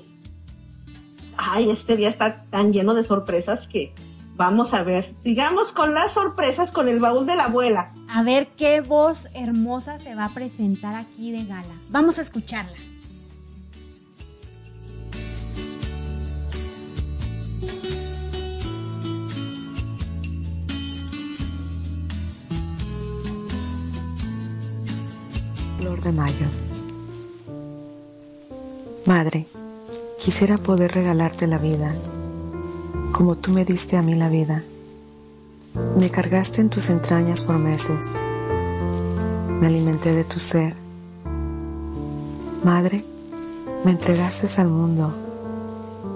[1.36, 3.94] Ay, este día está tan lleno de sorpresas que
[4.40, 5.14] Vamos a ver.
[5.22, 7.90] Sigamos con las sorpresas con el baúl de la abuela.
[8.08, 11.68] A ver qué voz hermosa se va a presentar aquí de gala.
[11.90, 12.72] Vamos a escucharla.
[25.78, 26.46] Flor de mayo.
[29.04, 29.46] Madre,
[30.18, 31.94] quisiera poder regalarte la vida
[33.12, 34.62] como tú me diste a mí la vida.
[35.98, 38.18] Me cargaste en tus entrañas por meses.
[39.60, 40.74] Me alimenté de tu ser.
[42.64, 43.04] Madre,
[43.84, 45.12] me entregaste al mundo,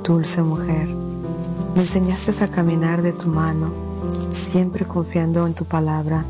[0.03, 0.89] dulce mujer.
[1.75, 3.71] Me enseñaste a caminar de tu mano,
[4.31, 6.25] siempre confiando en tu palabra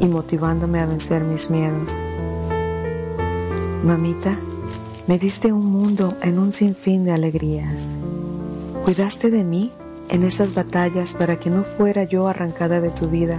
[0.00, 2.02] y motivándome a vencer mis miedos.
[3.84, 4.36] Mamita,
[5.06, 7.96] me diste un mundo en un sinfín de alegrías.
[8.84, 9.72] Cuidaste de mí
[10.12, 13.38] en esas batallas para que no fuera yo arrancada de tu vida.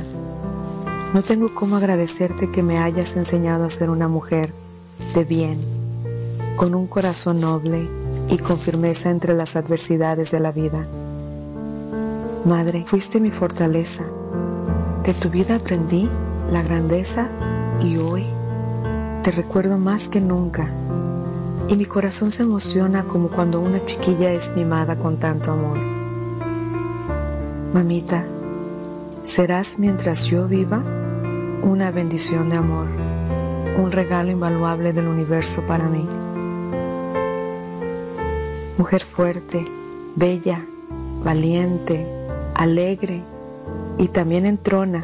[1.14, 4.52] No tengo cómo agradecerte que me hayas enseñado a ser una mujer
[5.14, 5.60] de bien,
[6.58, 7.88] con un corazón noble
[8.28, 10.88] y con firmeza entre las adversidades de la vida.
[12.44, 14.04] Madre, fuiste mi fortaleza.
[15.04, 16.10] De tu vida aprendí
[16.52, 17.30] la grandeza
[17.82, 18.26] y hoy
[19.22, 20.74] te recuerdo más que nunca.
[21.68, 25.93] Y mi corazón se emociona como cuando una chiquilla es mimada con tanto amor.
[27.74, 28.24] Mamita,
[29.24, 30.84] serás mientras yo viva
[31.64, 32.86] una bendición de amor,
[33.82, 36.08] un regalo invaluable del universo para mí.
[38.78, 39.66] Mujer fuerte,
[40.16, 40.64] bella,
[41.24, 42.08] valiente,
[42.54, 43.24] alegre
[43.98, 45.04] y también entrona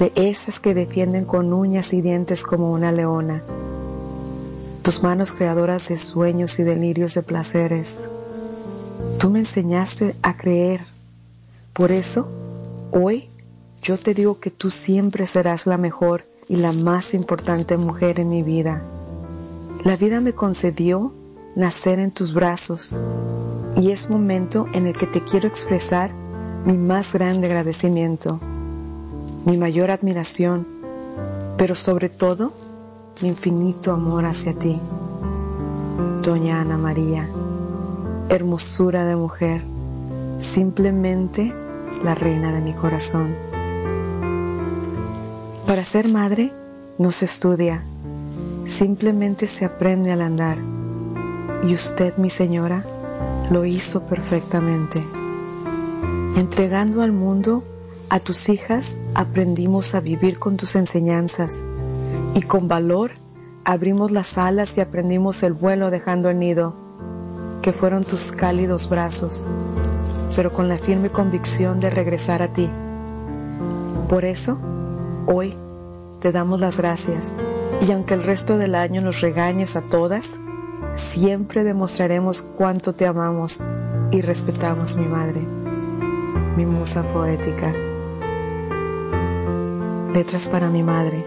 [0.00, 3.44] de esas que defienden con uñas y dientes como una leona.
[4.82, 8.08] Tus manos creadoras de sueños y delirios de placeres.
[9.20, 10.91] Tú me enseñaste a creer.
[11.72, 12.28] Por eso,
[12.90, 13.28] hoy
[13.82, 18.28] yo te digo que tú siempre serás la mejor y la más importante mujer en
[18.28, 18.82] mi vida.
[19.84, 21.12] La vida me concedió
[21.56, 22.98] nacer en tus brazos
[23.76, 26.12] y es momento en el que te quiero expresar
[26.64, 28.40] mi más grande agradecimiento
[29.44, 30.66] mi mayor admiración,
[31.56, 32.52] pero sobre todo
[33.20, 34.80] mi infinito amor hacia ti.
[36.22, 37.28] Doña Ana María,
[38.28, 39.62] hermosura de mujer,
[40.38, 41.52] simplemente
[42.04, 43.34] la reina de mi corazón.
[45.66, 46.52] Para ser madre
[46.98, 47.82] no se estudia,
[48.66, 50.58] simplemente se aprende al andar.
[51.66, 52.84] Y usted, mi señora,
[53.50, 55.04] lo hizo perfectamente,
[56.36, 57.64] entregando al mundo
[58.12, 61.64] a tus hijas aprendimos a vivir con tus enseñanzas
[62.34, 63.12] y con valor
[63.64, 66.74] abrimos las alas y aprendimos el vuelo dejando el nido,
[67.62, 69.46] que fueron tus cálidos brazos,
[70.34, 72.68] pero con la firme convicción de regresar a ti.
[74.08, 74.58] Por eso,
[75.26, 75.54] hoy
[76.20, 77.38] te damos las gracias
[77.86, 80.38] y aunque el resto del año nos regañes a todas,
[80.94, 83.62] siempre demostraremos cuánto te amamos
[84.10, 85.40] y respetamos mi madre,
[86.56, 87.72] mi musa poética.
[90.12, 91.24] Letras para mi madre,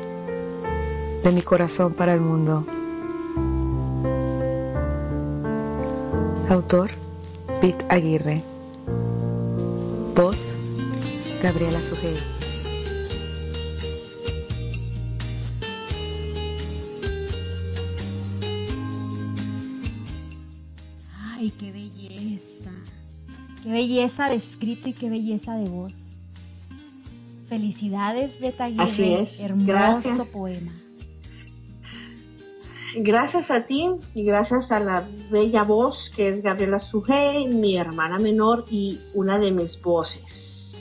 [1.23, 2.64] de mi corazón para el mundo.
[6.48, 6.91] Autor,
[7.60, 8.55] Pete Aguirre.
[10.15, 10.55] Voz,
[11.43, 12.13] Gabriela Sujei.
[21.37, 22.71] Ay, qué belleza.
[23.61, 26.21] Qué belleza de escrito y qué belleza de voz.
[27.49, 28.69] Felicidades, Beta.
[28.77, 29.41] Así es.
[29.41, 30.27] Hermoso Gracias.
[30.29, 30.71] poema.
[32.97, 38.19] Gracias a ti y gracias a la bella voz que es Gabriela Sujei, mi hermana
[38.19, 40.77] menor y una de mis voces.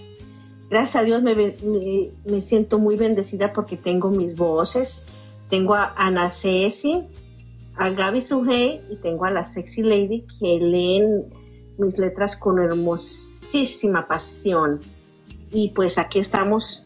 [0.70, 5.04] Gracias a Dios me, me siento muy bendecida porque tengo mis voces.
[5.50, 7.04] Tengo a Ana Ceci,
[7.76, 11.24] a Gaby Sujei y tengo a la Sexy Lady que leen
[11.78, 14.80] mis letras con hermosísima pasión.
[15.50, 16.83] Y pues aquí estamos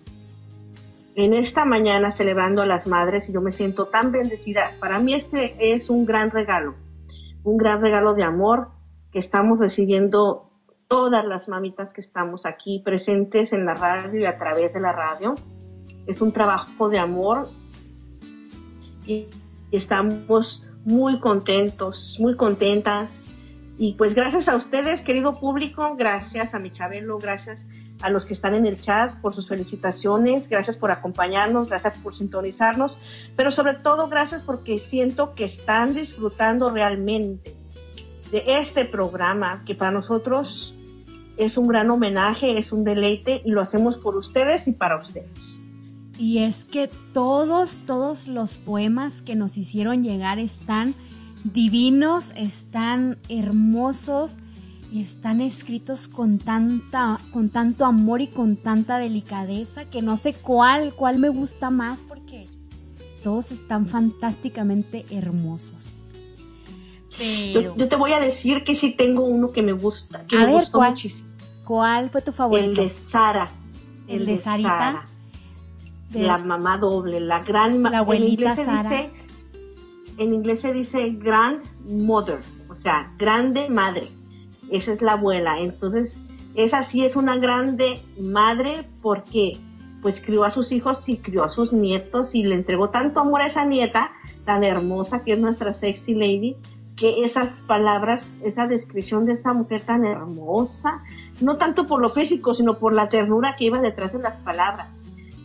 [1.18, 4.70] en esta mañana celebrando a las madres y yo me siento tan bendecida.
[4.78, 6.76] Para mí este es un gran regalo,
[7.42, 8.68] un gran regalo de amor
[9.10, 10.48] que estamos recibiendo
[10.86, 14.92] todas las mamitas que estamos aquí presentes en la radio y a través de la
[14.92, 15.34] radio.
[16.06, 17.48] Es un trabajo de amor
[19.04, 19.26] y
[19.72, 23.24] estamos muy contentos, muy contentas.
[23.76, 27.66] Y pues gracias a ustedes, querido público, gracias a mi Chabelo, gracias
[28.02, 32.14] a los que están en el chat por sus felicitaciones, gracias por acompañarnos, gracias por
[32.14, 32.98] sintonizarnos,
[33.36, 37.54] pero sobre todo gracias porque siento que están disfrutando realmente
[38.30, 40.74] de este programa que para nosotros
[41.36, 45.64] es un gran homenaje, es un deleite y lo hacemos por ustedes y para ustedes.
[46.18, 50.94] Y es que todos, todos los poemas que nos hicieron llegar están
[51.44, 54.34] divinos, están hermosos
[54.90, 60.32] y están escritos con tanta, con tanto amor y con tanta delicadeza que no sé
[60.34, 62.46] cuál, cuál me gusta más porque
[63.22, 66.00] todos están fantásticamente hermosos.
[67.18, 67.76] Pero...
[67.76, 70.46] Yo, te voy a decir que sí tengo uno que me gusta, que a me
[70.46, 70.90] ver, gustó ¿cuál?
[70.92, 71.28] muchísimo.
[71.64, 72.68] ¿Cuál fue tu favorito?
[72.70, 73.48] El de Sara.
[74.06, 74.68] El de Sarita.
[74.68, 75.06] Sara.
[76.10, 78.88] De- La mamá doble, la gran La abuelita en inglés se Sara.
[78.90, 79.10] dice-
[80.16, 84.08] en inglés se dice grandmother, o sea, grande madre.
[84.70, 85.56] Esa es la abuela.
[85.58, 86.18] Entonces,
[86.54, 89.58] esa sí es una grande madre porque
[90.02, 93.42] pues crió a sus hijos y crió a sus nietos y le entregó tanto amor
[93.42, 94.12] a esa nieta
[94.44, 96.56] tan hermosa que es nuestra sexy lady,
[96.96, 101.02] que esas palabras, esa descripción de esa mujer tan hermosa,
[101.40, 105.04] no tanto por lo físico, sino por la ternura que iba detrás de las palabras,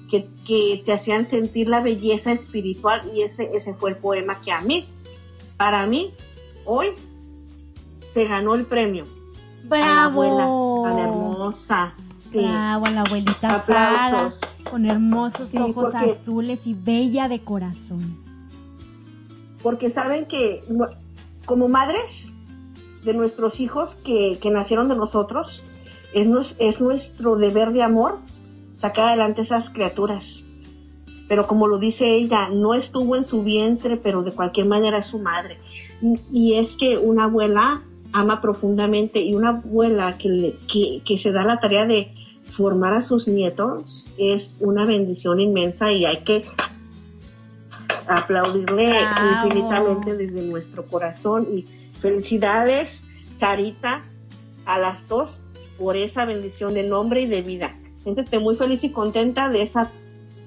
[0.10, 4.52] que, que te hacían sentir la belleza espiritual y ese, ese fue el poema que
[4.52, 4.86] a mí,
[5.58, 6.14] para mí,
[6.66, 6.90] hoy,
[8.14, 9.04] se ganó el premio.
[9.70, 10.84] A la abuela ¡Bravo!
[10.86, 11.94] tan hermosa.
[12.32, 12.40] Sí.
[12.40, 14.32] Bravo, la abuelita Sara,
[14.70, 18.18] con hermosos Sí, ojos porque- azules y bella de corazón.
[19.62, 20.62] porque saben que
[21.46, 22.34] como madres
[23.06, 25.62] de nuestros hijos que, que nacieron de nosotros,
[26.14, 28.20] es, nues- es nuestro deber de amor
[28.76, 30.44] sacar adelante esas criaturas.
[31.30, 35.08] Pero como lo dice ella, no estuvo en su vientre, pero de cualquier manera es
[35.08, 35.58] su madre.
[36.02, 37.82] Y, y es que una abuela
[38.14, 42.14] ama profundamente y una abuela que, que, que se da la tarea de
[42.44, 46.46] formar a sus nietos es una bendición inmensa y hay que
[48.08, 49.48] aplaudirle Bravo.
[49.48, 51.66] infinitamente desde nuestro corazón y
[52.00, 53.02] felicidades
[53.40, 54.04] Sarita
[54.66, 55.40] a las dos
[55.78, 57.74] por esa bendición de nombre y de vida.
[57.98, 59.90] Siéntete muy feliz y contenta de esa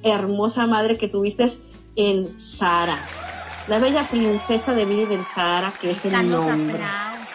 [0.03, 1.51] hermosa madre que tuviste
[1.97, 2.99] en Sara,
[3.69, 6.75] la bella princesa de vida del Sahara que es el nombre.
[6.75, 7.26] aplausos.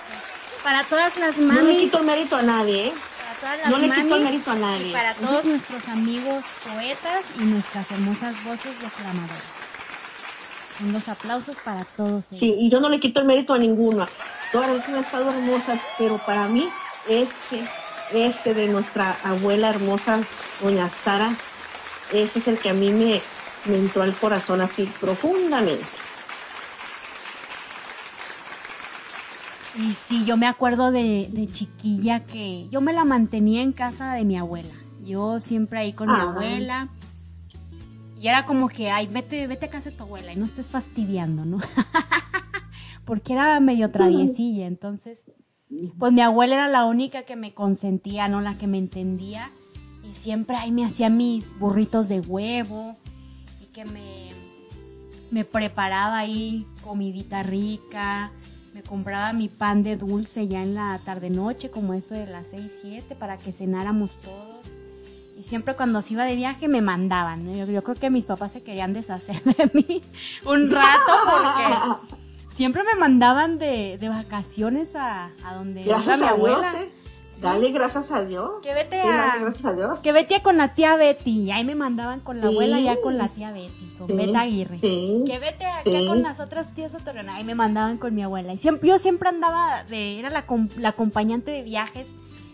[0.63, 2.93] Para todas las No le mamis, quito el mérito a nadie, ¿eh?
[3.17, 4.87] para todas las no le quito el mamis mérito a nadie.
[4.89, 9.43] y para todos nuestros amigos poetas y nuestras hermosas voces declamadoras.
[10.77, 12.39] Son los aplausos para todos ellos.
[12.39, 14.07] Sí, y yo no le quito el mérito a ninguno.
[14.51, 16.67] Todas han estado hermosas, pero para mí,
[17.07, 17.63] ese,
[18.13, 20.19] ese de nuestra abuela hermosa,
[20.61, 21.31] doña Sara,
[22.11, 23.21] ese es el que a mí me,
[23.65, 25.85] me entró al corazón así profundamente.
[29.77, 34.13] Y sí, yo me acuerdo de, de chiquilla que yo me la mantenía en casa
[34.13, 34.73] de mi abuela.
[35.05, 36.89] Yo siempre ahí con mi abuela.
[38.19, 40.67] Y era como que, ay, vete, vete a casa de tu abuela y no estés
[40.67, 41.59] fastidiando, ¿no?
[43.05, 45.19] Porque era medio traviesilla, entonces,
[45.97, 48.41] pues mi abuela era la única que me consentía, ¿no?
[48.41, 49.49] La que me entendía.
[50.07, 52.95] Y siempre ahí me hacía mis burritos de huevo
[53.59, 54.29] y que me,
[55.31, 58.31] me preparaba ahí comidita rica,
[58.91, 62.69] compraba mi pan de dulce ya en la tarde noche, como eso de las 6,
[62.81, 64.65] 7, para que cenáramos todos.
[65.39, 67.45] Y siempre cuando se iba de viaje me mandaban.
[67.45, 67.55] ¿no?
[67.55, 70.01] Yo, yo creo que mis papás se querían deshacer de mí
[70.45, 72.17] un rato porque
[72.53, 76.73] siempre me mandaban de, de vacaciones a, a donde Gracias mi Dios, abuela.
[76.83, 76.91] ¿eh?
[77.41, 78.49] Dale gracias a Dios.
[78.61, 79.99] Que vete Sí, a- dale gracias a Dios.
[79.99, 81.41] Que vete con la tía Betty.
[81.41, 82.53] Y ahí me mandaban con la Sí.
[82.53, 84.77] abuela, ya con la tía Betty, con Sí, Beta Aguirre.
[84.79, 87.35] sí, Que vete acá con las otras tías Otorrona.
[87.35, 88.53] Ahí me mandaban con mi abuela.
[88.53, 92.07] Y siempre, yo siempre andaba de, era la, com- la acompañante de viajes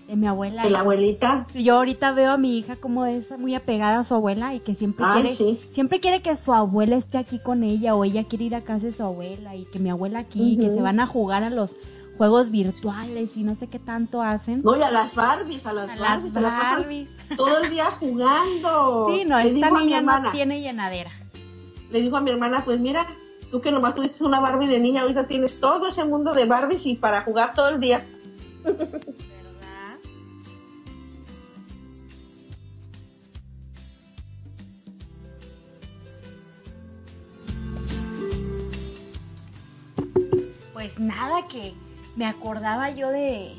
[0.08, 0.64] de mi abuela.
[0.64, 1.46] De la Y- abuelita.
[1.54, 4.62] y Yo ahorita veo a mi hija como es muy apegada a su abuela y
[4.62, 5.60] que siempre Ay, quiere, sí.
[5.70, 8.86] siempre quiere que su abuela esté aquí con ella o ella quiere ir a casa
[8.86, 10.76] de su abuela y que mi abuela aquí, que Ujú.
[10.76, 11.76] se van a jugar a los
[12.18, 14.61] juegos virtuales y no sé qué tanto hacen.
[14.64, 16.34] No, y a las Barbies, a las A Barbies.
[16.34, 17.10] las la Barbies.
[17.38, 19.07] Todo el día jugando.
[19.10, 21.11] Sí, no, Le esta mi niña no tiene llenadera.
[21.91, 23.06] Le digo a mi hermana, pues mira,
[23.52, 26.85] tú que nomás tuviste una Barbie de niña, ahorita tienes todo ese mundo de Barbies
[26.85, 28.06] y para jugar todo el día.
[28.64, 29.02] ¿Verdad?
[40.73, 41.73] Pues nada, que
[42.18, 43.53] me acordaba yo de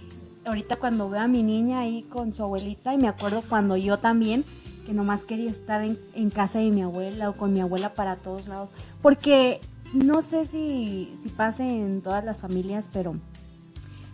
[0.45, 3.99] ahorita cuando veo a mi niña ahí con su abuelita y me acuerdo cuando yo
[3.99, 4.45] también,
[4.85, 8.49] que nomás quería estar en, casa de mi abuela o con mi abuela para todos
[8.49, 8.71] lados.
[9.01, 9.61] Porque
[9.95, 13.15] no sé si, si pase en todas las familias, pero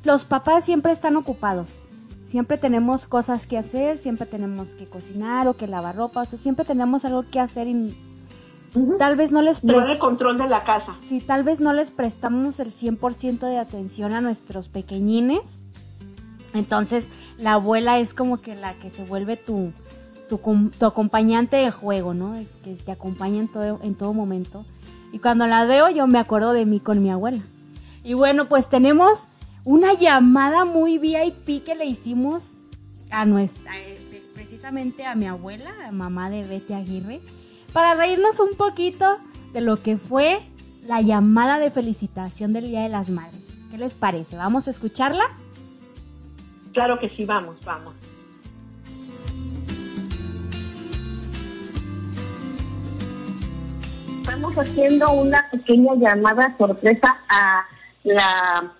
[0.04, 1.78] los papás siempre están ocupados.
[2.26, 6.38] Siempre tenemos cosas que hacer, siempre tenemos que cocinar o que lavar ropa, o sea,
[6.38, 7.96] siempre tenemos algo que hacer y
[8.98, 10.96] tal vez no les Llevar pres- el control de la casa.
[11.08, 15.40] si tal vez no les prestamos el 100% de atención a nuestros pequeñines,
[16.54, 19.72] entonces la abuela es como que la que se vuelve tu,
[20.28, 20.38] tu,
[20.78, 22.34] tu acompañante de juego, ¿no?
[22.62, 24.64] Que te acompaña en todo, en todo momento.
[25.12, 27.40] Y cuando la veo yo me acuerdo de mí con mi abuela.
[28.04, 29.28] Y bueno, pues tenemos
[29.64, 32.54] una llamada muy VIP que le hicimos
[33.10, 33.96] a nuestra, eh,
[34.34, 37.20] precisamente a mi abuela, a mamá de Betty Aguirre,
[37.74, 39.18] para reírnos un poquito
[39.52, 40.40] de lo que fue
[40.86, 43.42] la llamada de felicitación del Día de las Madres.
[43.70, 44.36] ¿Qué les parece?
[44.36, 45.24] ¿Vamos a escucharla?
[46.72, 47.94] Claro que sí, vamos, vamos.
[54.20, 57.64] Estamos haciendo una pequeña llamada sorpresa a
[58.04, 58.72] la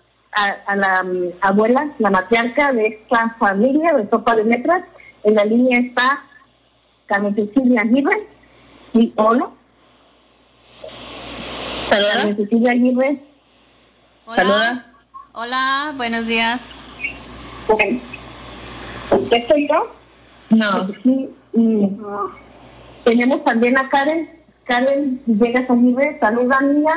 [0.67, 4.85] a, la mm, abuela, la matriarca de esta familia de Sopa de Letras.
[5.23, 6.23] En la línea está
[7.07, 7.83] Carmen Cecilia
[8.95, 9.49] Aguirre y hola.
[11.89, 13.23] Carmen Cecilia Aguirre.
[14.25, 14.85] Hola.
[15.33, 16.77] Hola, buenos días.
[17.77, 19.91] ¿Qué soy yo?
[20.49, 20.87] No.
[21.03, 21.89] Sí, y,
[23.03, 24.29] tenemos también a Karen.
[24.63, 26.93] Karen Villegas Aguirre, saluda niña.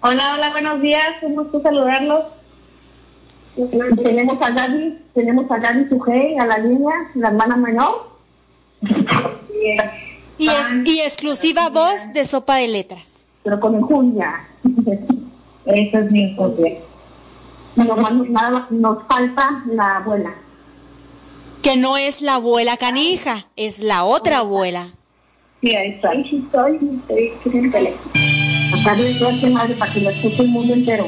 [0.00, 2.24] Hola, hola, buenos días, un gusto saludarlos.
[4.02, 8.10] Tenemos a Gaby, tenemos a Gaby Sujei, a la niña, la hermana menor.
[10.38, 10.54] Y, es,
[10.84, 13.24] y exclusiva voz de Sopa de Letras.
[13.42, 14.48] Pero con Julia.
[15.66, 16.82] Eso es bien porque
[17.74, 20.34] nos, nada, nos falta la abuela.
[21.62, 24.94] Que no es la abuela canija, es la otra abuela.
[25.60, 26.10] Sí, ahí está.
[26.10, 28.10] Ahí sí estoy, estoy en el teléfono.
[28.80, 31.04] Acá de madre para que lo escuche el mundo entero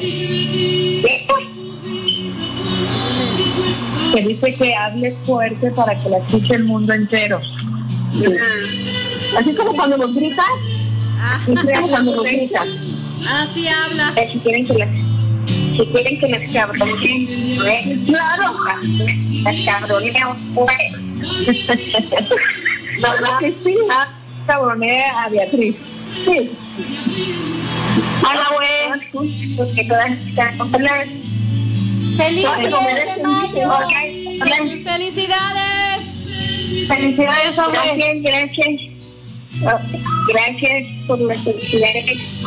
[4.15, 7.41] que dice que hable fuerte para que la escuche el mundo entero.
[9.37, 10.47] Así como cuando nos gritas,
[11.21, 11.41] ah.
[11.89, 12.67] cuando nos gritas.
[13.29, 14.13] Así habla.
[14.17, 14.89] Eh, si quieren que las
[15.77, 17.27] si quieren que las cabroneen,
[18.07, 18.55] claro,
[19.45, 20.93] las cabroneo pues.
[23.01, 23.77] ¿Verdad que sí?
[23.91, 24.09] Ah,
[24.47, 25.85] cabronea a Beatriz.
[26.25, 26.51] Sí.
[28.23, 29.57] Hola, güey.
[29.57, 30.59] Porque todas están
[32.17, 33.71] ¡Feliz 10 de mayo!
[34.85, 36.33] ¡Felicidades!
[36.89, 37.81] ¡Felicidades, hombre!
[37.95, 38.98] Gracias, gracias.
[39.61, 42.43] Gracias por las felicidades.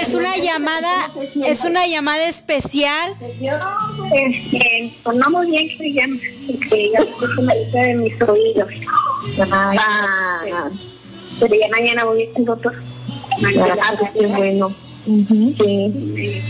[0.00, 1.12] Es una llamada,
[1.44, 3.14] es una llamada especial.
[4.12, 8.68] Este, no muy bien que se llama, porque ya escucho la lista de mis oídos.
[9.50, 10.68] Ah,
[11.38, 12.74] pero ya mañana voy a al doctor.
[13.80, 14.72] Ah, qué bueno.
[15.04, 16.42] Sí.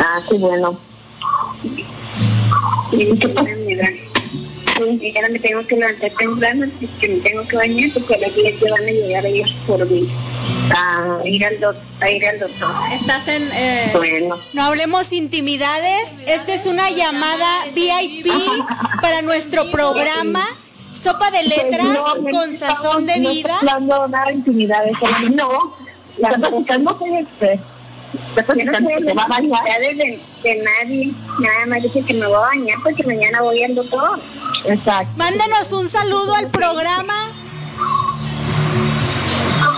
[0.00, 0.78] Ah, qué bueno.
[2.92, 3.50] ¿Y qué pasa?
[5.00, 6.66] Sí, ahora me tengo que levantar temprano,
[7.00, 10.08] que me tengo que bañar porque las 10 que van a llegar ellos por mí.
[10.74, 12.70] A ir al, doctor, a ir al doctor.
[12.92, 13.48] Estás en...
[13.52, 13.90] Eh...
[13.94, 14.36] Bueno.
[14.52, 16.18] No hablemos intimidades.
[16.26, 18.26] Esta es una llamada VIP
[19.00, 20.46] para nuestro programa.
[20.92, 21.98] Sopa de letras
[22.30, 23.58] con sazón de vida.
[23.62, 24.92] No, no, nada de intimidades.
[25.34, 25.76] No,
[26.18, 27.60] la este
[28.12, 31.12] yo no sé de de, nadie.
[31.38, 34.20] Nada más dice que me voy a bañar porque mañana voy al doctor.
[34.66, 35.12] Exacto.
[35.16, 37.30] Mándenos un saludo al programa.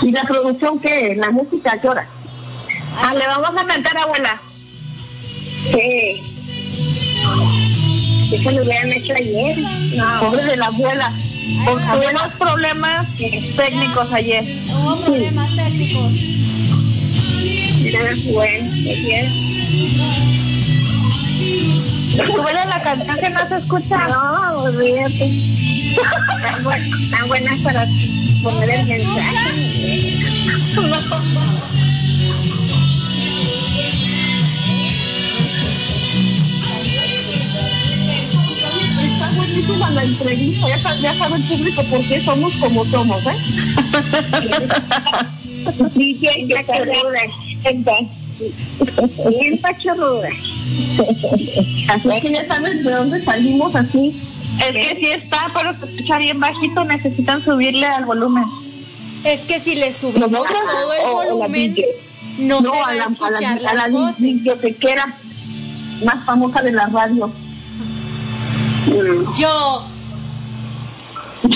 [0.02, 1.14] ¿Y la producción qué?
[1.16, 2.08] ¿La música qué hora?
[2.96, 4.40] Ah, le vamos a cantar, abuela.
[5.70, 6.22] Sí.
[8.32, 9.58] Eso lo hubieran hecho ayer.
[9.96, 10.20] No.
[10.20, 11.12] Pobre de la abuela.
[11.92, 14.44] Tuvimos problemas técnicos ayer.
[14.68, 16.34] Hubo problemas técnicos
[18.32, 19.28] bueno, bien.
[22.16, 24.08] Bueno, la canción que no se escucha.
[24.08, 25.30] No, olvídate.
[26.42, 27.86] Tan, buenas tan buenas para
[28.42, 30.16] poner el mensaje.
[39.04, 43.36] Está buenísima la entrevista, ya, ya sabe el público por qué somos como somos, ¿eh?
[45.94, 46.62] sí, sí, ya
[47.64, 50.28] Bien pachorruda.
[51.88, 54.20] Así que ya sabes de dónde salimos así.
[54.60, 58.44] Es que si está, pero se escucha bien bajito, necesitan subirle al volumen.
[59.24, 61.76] Es que si le subimos todo el volumen,
[62.38, 65.06] no, se va a, la, escuchar a la, las bibliotequera
[66.04, 67.32] más famosa de la radio.
[69.36, 69.88] Yo.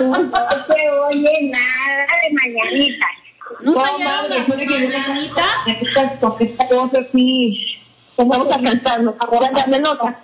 [0.00, 3.21] no se oye nada de mañanitas.
[3.62, 5.66] No, fallaron las mañanitas.
[5.66, 7.66] Exacto, esta cosa sí.
[8.16, 9.16] Vamos a cantarlo.
[9.30, 10.20] Gargamelosa.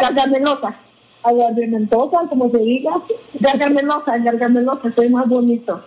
[0.00, 0.76] Gargamelosa.
[1.22, 2.92] Aguardimentosa, como se diga.
[3.34, 5.84] Gargamelosa, gargamelosa, soy más bonito.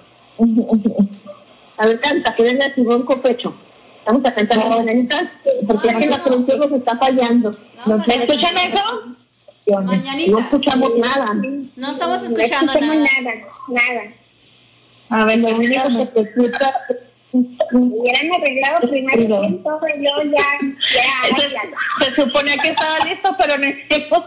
[1.77, 3.53] A ver, canta, que venga tu ronco pecho.
[4.05, 4.67] Vamos a cantar las
[5.65, 7.55] porque es que la producción nos está fallando.
[7.85, 9.81] ¿Me escuchan eso?
[9.81, 10.31] Mañanitas.
[10.31, 11.33] No escuchamos nada.
[11.75, 13.05] No estamos escuchando nada.
[13.69, 14.13] Nada.
[15.13, 16.73] A ver, lo único que te escucha
[17.71, 20.45] hubieran arreglado primero yo ya,
[20.93, 24.25] ya, se, suponía que estaba listo pero necesitamos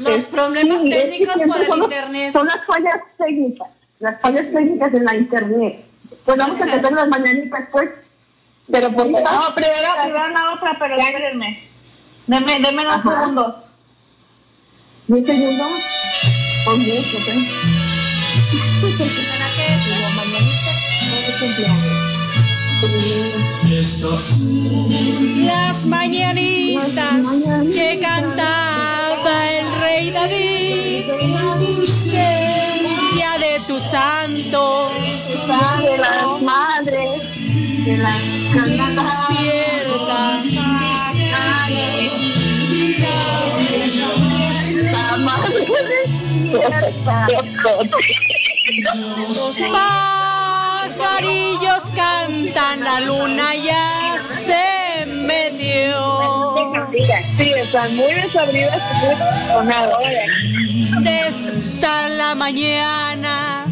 [0.00, 2.32] Los problemas técnicos por el internet.
[2.32, 3.68] son las fallas técnicas
[4.00, 5.84] las fallas técnicas en la internet.
[6.24, 7.90] Pues vamos a empezar las mañanitas, pues.
[8.72, 11.68] Pero por No, primero, primero la otra, pero espérenme.
[12.26, 13.54] Deme, deme dos segundos.
[15.06, 15.68] ¿Diez segundos?
[16.64, 17.18] Con mucho,
[25.42, 27.26] Las mañanitas
[27.72, 31.04] que cantaba el rey David,
[33.14, 37.22] día de tu santo, de las madres,
[37.86, 38.20] de las
[38.96, 40.42] despierta.
[49.34, 49.58] Los
[51.00, 56.54] pajarillos cantan, la luna ya se metió.
[57.36, 58.80] Sí, están muy desabridas.
[61.00, 63.64] Desde la mañana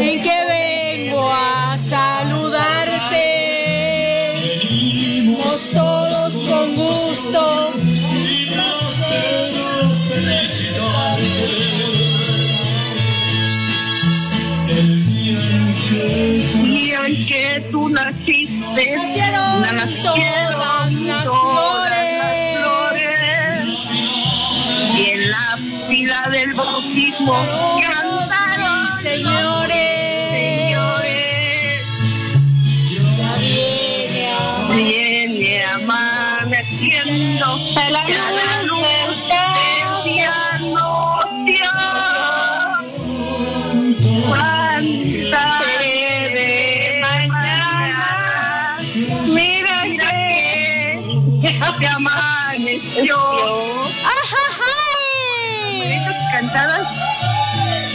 [0.00, 3.26] en que vengo a saludarte.
[5.72, 7.55] Todos con gusto.
[17.70, 22.18] Tú naciste, Nacieron nacieron todas las flores.
[22.18, 23.68] las flores.
[24.96, 27.34] Y en la fila del bautismo
[27.82, 29.76] cantaron señores.
[30.32, 31.86] señores.
[33.18, 33.32] Ya
[34.74, 38.55] viene amaneciendo, ya
[52.06, 53.16] amaneció.
[56.32, 56.86] Cantadas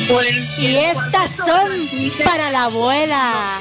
[0.10, 1.90] por el Y estas son
[2.26, 3.60] para la abuela,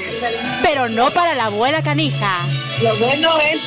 [0.63, 2.45] pero no para la abuela canija.
[2.83, 3.61] Lo bueno es,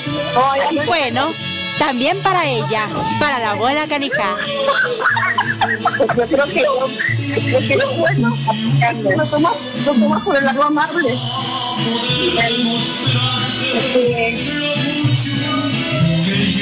[0.87, 1.31] Bueno,
[1.77, 2.87] también para ella,
[3.19, 4.35] para la abuela canija.
[5.97, 6.63] pues yo creo que
[7.43, 8.35] creo que es bueno.
[9.17, 9.51] Lo toma,
[9.85, 11.19] lo toma por el lado amable.
[13.75, 15.52] Este,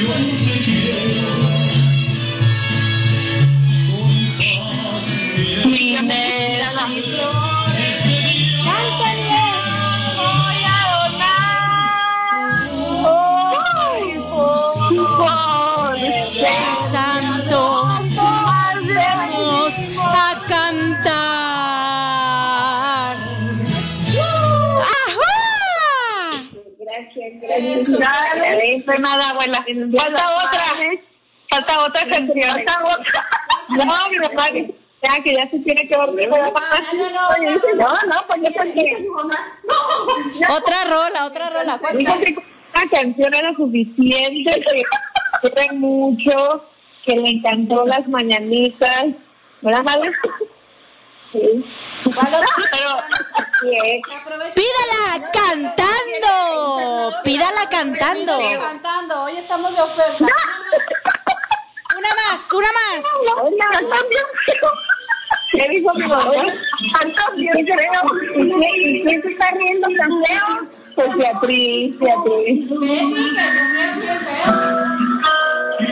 [0.02, 1.41] Primera
[27.42, 29.64] No nada, abuela.
[29.96, 30.64] Falta otra.
[31.50, 32.54] Falta otra canción.
[32.54, 33.28] Falta otra.
[33.68, 36.28] No, mi mamá dice ya que ya se tiene que dormir.
[36.28, 39.08] No, no, no, pues yo porque.
[40.50, 41.80] Otra rola, otra rola.
[41.96, 44.64] Dijo que una canción era suficiente,
[45.42, 46.64] que mucho,
[47.04, 49.06] que le encantó las mañanitas.
[49.60, 50.12] ¿Verdad, madre?
[51.32, 51.64] Sí.
[52.04, 52.62] Pero, sí,
[54.54, 58.40] Pídala cantando, pídala cantando.
[58.58, 60.26] Cantando, hoy estamos de oferta.
[61.98, 63.02] Una más, una más.
[63.80, 64.24] También
[65.52, 66.32] ¿Qué dijo mi mamá?
[67.14, 68.02] También creo.
[68.36, 70.68] ¿Y quién se está riendo tan feo?
[70.94, 72.70] Pues Beatriz, Beatriz.
[72.70, 73.36] Nomás.
[75.78, 75.91] Te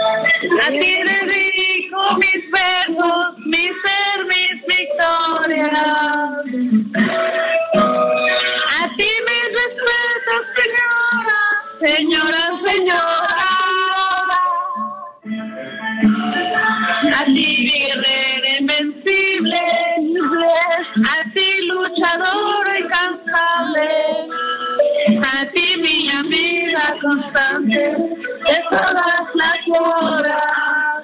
[0.00, 5.70] A ti dedico mis versos, mi ser, mis victorias.
[8.78, 11.38] A ti mis respetos, señora,
[11.80, 13.69] señora, señora.
[16.32, 19.64] A ti guerrera invencible,
[21.04, 23.90] a ti luchadora incansable,
[25.22, 27.82] a ti mi amiga constante
[28.48, 31.02] de todas las horas.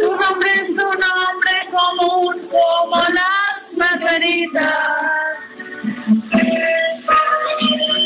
[0.00, 5.10] Tu nombre es un nombre común como las margaritas.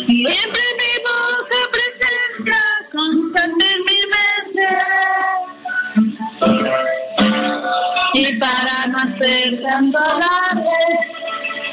[0.06, 2.60] Siempre mi voz se presenta
[2.92, 3.83] constante en mi mente.
[8.14, 10.70] Y para no hacer alarde,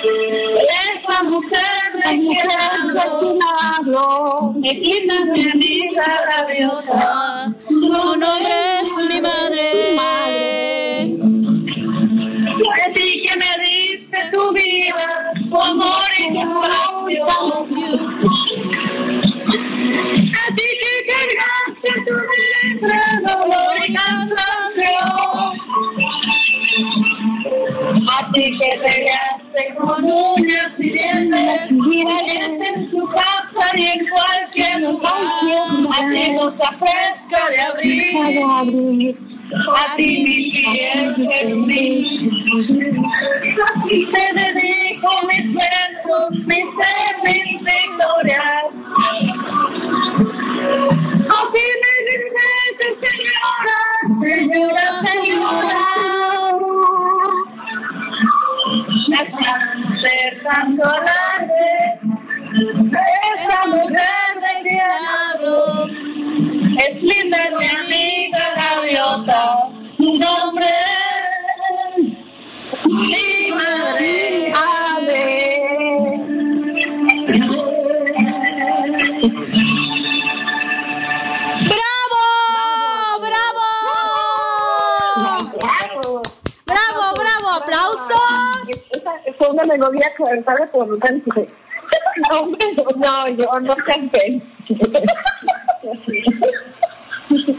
[0.04, 3.40] esa mujer me quiero
[3.78, 4.56] hablo.
[4.64, 7.56] Es linda mi amiga gaviota.
[7.68, 10.42] Su nombre es mi madre.
[12.76, 18.00] De ti que me diste tu vida, tu amor y tu pasión.
[20.34, 22.16] A ti que cargaste tu
[28.08, 30.02] A ti que pegaste con
[30.80, 35.12] dientes, valiente en tu casa y en cualquier lugar.
[35.92, 39.16] A ti no te fresca de abril.
[39.78, 42.30] A ti mi fiel serví.
[43.62, 46.14] A ti te dedico mi cuento,
[46.48, 48.44] mi ser, mi victoria.
[51.32, 53.80] A ti me dices, señora,
[54.22, 54.88] señora,
[63.34, 65.58] esa mujer de quien hablo,
[66.78, 69.42] es linda mi amiga gaviota,
[69.98, 70.12] su
[72.88, 74.54] mi madre.
[89.42, 91.50] Fue una melodía cantada por un cantante.
[92.30, 94.42] No, no, yo no canté.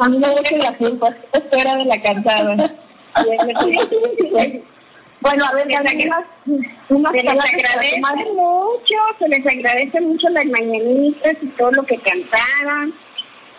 [0.00, 2.56] A mí me gusta la culpa, espera de la cantada.
[5.20, 6.24] Bueno, a ver, Les unas,
[6.88, 11.98] unas se les agradece mucho, se les agradece mucho las mañanitas y todo lo que
[11.98, 12.94] cantaron.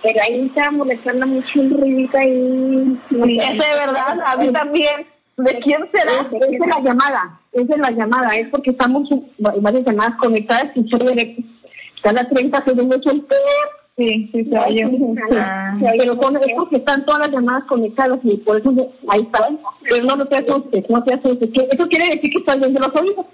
[0.02, 3.00] Pero ahí estaba molestando mucho un ruidito ahí.
[3.10, 5.13] Sí, ese de verdad, a mí también.
[5.38, 6.30] ¿De quién será?
[6.32, 10.88] Es de la llamada, es de la llamada, es porque estamos varias llamadas conectadas y
[10.88, 11.38] se oye
[12.04, 13.26] cada 30 segundos el.
[13.96, 14.90] Sí, sí, se oye.
[15.40, 15.76] Ah.
[15.80, 18.74] Sí, Pero con es porque están todas las llamadas conectadas y por eso
[19.08, 19.50] ahí está.
[19.84, 21.50] Pero no, no te asustes, no te asustes.
[21.72, 23.26] Eso quiere decir que estás viendo los oídos.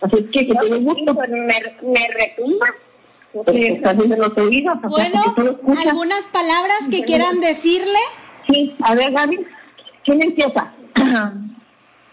[0.00, 1.14] Así es que, que tienes gusto.
[1.14, 2.66] Me, me retumba.
[3.32, 4.74] Porque estás viendo los oídos.
[4.76, 5.86] o sea, Bueno, porque tú lo escuchas.
[5.88, 7.98] ¿algunas palabras que quieran decirle?
[8.46, 9.46] Sí, a ver, Gaby,
[10.04, 10.72] ¿quién empieza?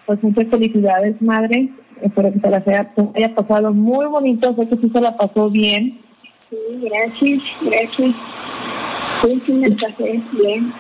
[0.06, 1.70] Pues muchas felicidades, madre.
[2.02, 4.54] Espero que se la haya, haya pasado muy bonito.
[4.56, 6.00] Sé que sí se la pasó bien.
[6.50, 8.16] Sí, gracias, gracias.
[9.24, 10.74] Sí, sí, me pasé bien.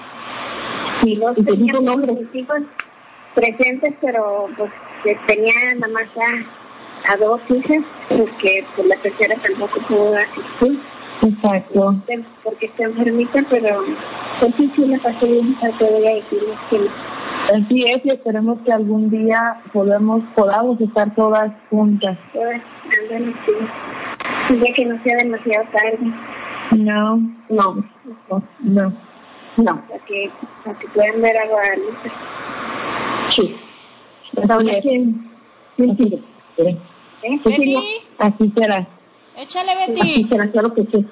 [1.01, 2.13] Sí, no, y te Tenía nombre.
[2.13, 2.61] mis hijos
[3.35, 4.71] presentes, pero pues
[5.03, 10.80] que tenía nada más a, a dos hijas, porque pues, la tercera tampoco pudo asistir.
[11.23, 11.95] Exacto.
[12.43, 13.83] Porque está enfermita, pero
[14.39, 17.20] pues sí, sí, me pasé bien, que voy a decirles que no.
[17.53, 22.17] Así es, y esperemos que algún día podamos, podamos estar todas juntas.
[22.33, 24.53] Andan así.
[24.53, 25.99] Y ya que no sea demasiado tarde,
[26.77, 27.17] No,
[27.49, 27.83] no,
[28.59, 28.93] no.
[29.57, 29.88] No.
[29.88, 30.31] para que,
[30.63, 32.11] para que puedan ver a Guadalupe.
[33.31, 33.55] Sí.
[34.49, 34.81] Así es.
[34.81, 36.23] ¿Quién, sigue?
[36.57, 36.77] ¿Eh?
[37.43, 37.80] Cecilia.
[38.19, 38.88] Así será.
[39.38, 40.27] Échale, Así Betty.
[40.30, 41.05] será, claro que sí.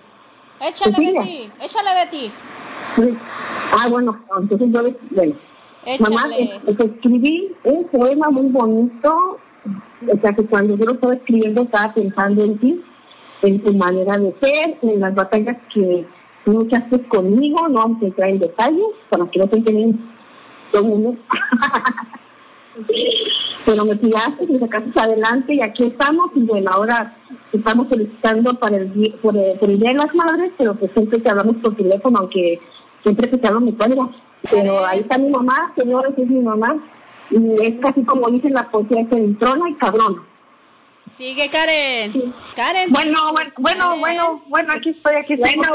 [0.62, 1.22] Échale, Cecilia.
[1.22, 1.52] Betty.
[1.62, 2.32] Échale, Betty.
[2.96, 3.18] Sí.
[3.72, 5.36] Ah, bueno, entonces yo les, bueno.
[6.00, 6.62] Mamá, Échale.
[6.68, 9.38] es- escribí un poema muy bonito,
[10.08, 12.82] o sea que cuando yo lo estaba escribiendo estaba pensando en ti,
[13.44, 16.06] en tu manera de ser, en las batallas que
[16.46, 20.00] luchaste conmigo, no vamos a entrar en detalles, para que no se enteren
[20.72, 21.16] todo el mundo.
[23.66, 27.16] Pero me cuidaste, me sacaste adelante y aquí estamos, y bueno, ahora
[27.54, 30.92] estamos felicitando para el, día- por, el, por el Día de las Madres, pero pues
[30.94, 32.60] siempre te hablamos por teléfono, aunque
[33.04, 34.10] siempre que te hablo me cuelgas.
[34.50, 36.78] Pero ahí está mi mamá, señores, es mi mamá,
[37.30, 40.24] y es casi como dice la poesía, es entrona y cabrona.
[41.12, 42.34] Sigue, Karen.
[42.56, 42.92] Karen.
[42.92, 45.56] Bueno, bueno, bueno, bueno, bueno, aquí estoy, aquí estoy.
[45.56, 45.74] Bueno,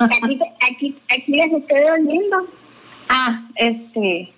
[0.00, 2.46] aquí, aquí, aquí les estoy oyendo.
[3.08, 4.32] Ah, este.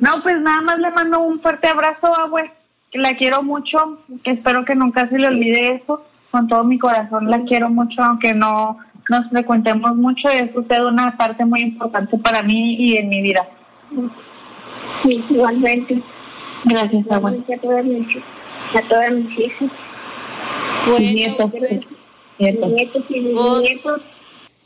[0.00, 2.50] No, pues nada más le mando un fuerte abrazo, abue.
[2.90, 6.02] que La quiero mucho, que espero que nunca se le olvide eso.
[6.30, 8.78] Con todo mi corazón la quiero mucho, aunque no
[9.08, 10.28] nos frecuentemos mucho.
[10.28, 13.48] Es usted una parte muy importante para mí y en mi vida.
[15.02, 16.02] Sí, igualmente.
[16.64, 17.32] Gracias, abue.
[17.32, 18.06] Igualmente a todas mis,
[18.76, 19.70] a todas mis hijas.
[20.86, 22.04] Bueno, nietos, pues.
[22.38, 22.66] Nietos.
[22.68, 24.00] Mis nietos y mis Pues, nietos.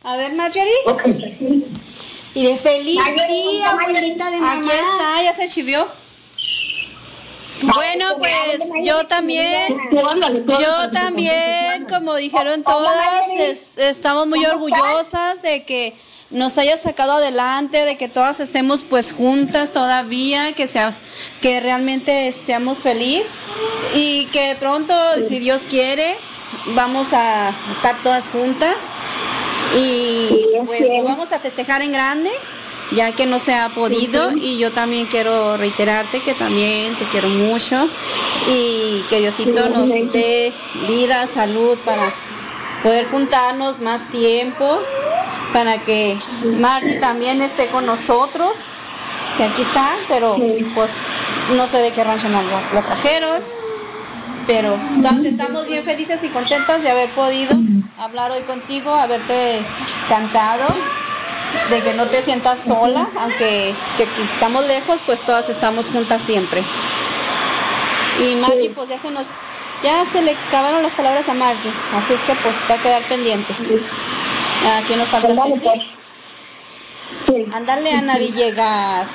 [0.04, 0.72] A ver, Marjorie.
[2.34, 4.52] Y de feliz Marjorie, día, abuelita de mamá.
[4.52, 5.86] Aquí está, ya se chivió.
[7.62, 9.78] Bueno, pues yo también,
[10.60, 12.94] yo también, como dijeron todas,
[13.38, 15.94] es- estamos muy orgullosas de que
[16.30, 20.96] nos hayas sacado adelante, de que todas estemos pues juntas todavía, que sea,
[21.40, 23.26] que realmente seamos feliz
[23.94, 24.94] y que pronto,
[25.26, 26.16] si Dios quiere,
[26.74, 28.74] vamos a estar todas juntas
[29.78, 30.28] y
[30.66, 32.30] pues lo vamos a festejar en grande
[32.92, 37.28] ya que no se ha podido y yo también quiero reiterarte que también te quiero
[37.28, 37.88] mucho
[38.48, 40.52] y que Diosito nos dé
[40.88, 42.14] vida, salud para
[42.82, 44.78] poder juntarnos más tiempo,
[45.52, 46.16] para que
[46.58, 48.58] Margie también esté con nosotros,
[49.36, 50.36] que aquí está, pero
[50.74, 50.92] pues
[51.56, 53.42] no sé de qué rancho la, la trajeron,
[54.46, 57.56] pero entonces estamos bien felices y contentas de haber podido
[57.98, 59.64] hablar hoy contigo, haberte
[60.08, 60.66] cantado
[61.70, 66.22] de que no te sientas sola, aunque que, que estamos lejos, pues todas estamos juntas
[66.22, 66.64] siempre.
[68.18, 69.28] Y Margie, pues ya se nos,
[69.82, 73.08] ya se le acabaron las palabras a Margie, así es que pues va a quedar
[73.08, 73.54] pendiente.
[74.78, 75.96] Aquí nos falta Ceci.
[77.54, 79.12] Ándale, Ana Villegas.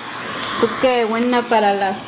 [0.59, 2.03] Tú qué buena para las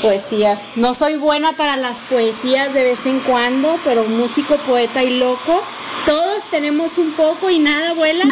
[0.00, 0.72] poesías.
[0.76, 5.62] No soy buena para las poesías de vez en cuando, pero músico, poeta y loco,
[6.06, 8.24] todos tenemos un poco y nada, abuela,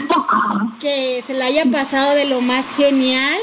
[0.80, 3.38] que se la haya pasado de lo más genial.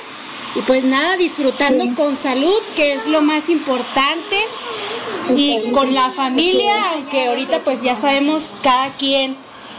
[0.56, 4.38] Y pues nada, disfrutando con salud, que es lo más importante.
[5.36, 9.36] Y con la familia, aunque ahorita pues ya sabemos cada quien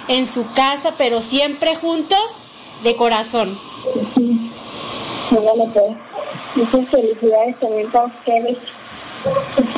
[0.08, 2.42] en su casa, pero siempre juntos
[2.82, 3.58] de corazón.
[5.30, 5.96] Bueno, pues,
[6.56, 8.58] muchas felicidades también para ustedes.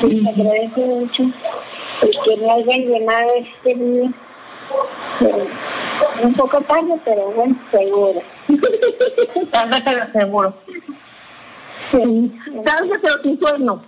[0.03, 4.13] Les agradezco mucho el que me hayan llenado este día.
[5.21, 5.49] Eh,
[6.23, 8.23] un poco tarde, pero bueno, seguro.
[9.51, 10.55] tarde, pero seguro.
[11.91, 12.41] Sí.
[12.65, 13.83] Tarde, pero sin sueño.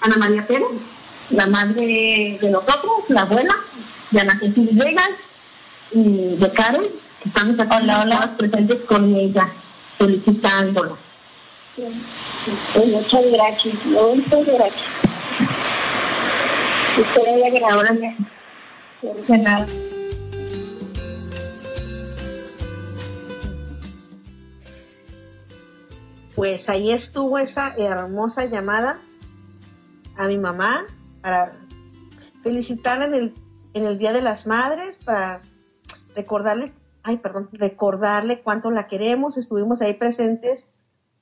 [0.00, 0.68] Ana María Pérez,
[1.30, 3.54] la madre de nosotros, la abuela,
[4.10, 5.10] de Ana Cecilia Villegas
[5.92, 6.82] y de Karen,
[7.22, 8.34] que estamos aquí hola, hola.
[8.36, 9.48] presentes con ella,
[9.98, 10.94] felicitándola.
[11.76, 15.17] Pues muchas gracias, muchas gracias.
[26.34, 28.98] Pues ahí estuvo esa hermosa llamada
[30.16, 30.86] a mi mamá
[31.20, 31.52] para
[32.42, 33.34] felicitarla en el,
[33.74, 35.40] en el Día de las Madres, para
[36.16, 39.36] recordarle, ay, perdón, recordarle cuánto la queremos.
[39.36, 40.68] Estuvimos ahí presentes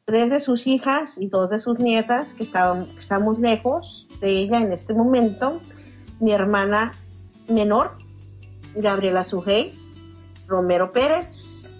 [0.06, 4.72] tres de sus hijas y dos de sus nietas que estamos lejos de ella en
[4.72, 5.60] este momento.
[6.20, 6.92] Mi hermana
[7.48, 7.98] menor,
[8.76, 9.76] Gabriela Sujei,
[10.46, 11.76] Romero Pérez,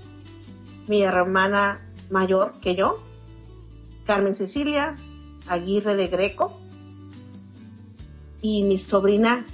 [0.88, 1.80] mi hermana
[2.10, 2.98] mayor que yo,
[4.05, 4.96] Carmen Cecilia
[5.48, 6.60] Aguirre de Greco
[8.42, 9.46] y mi sobrina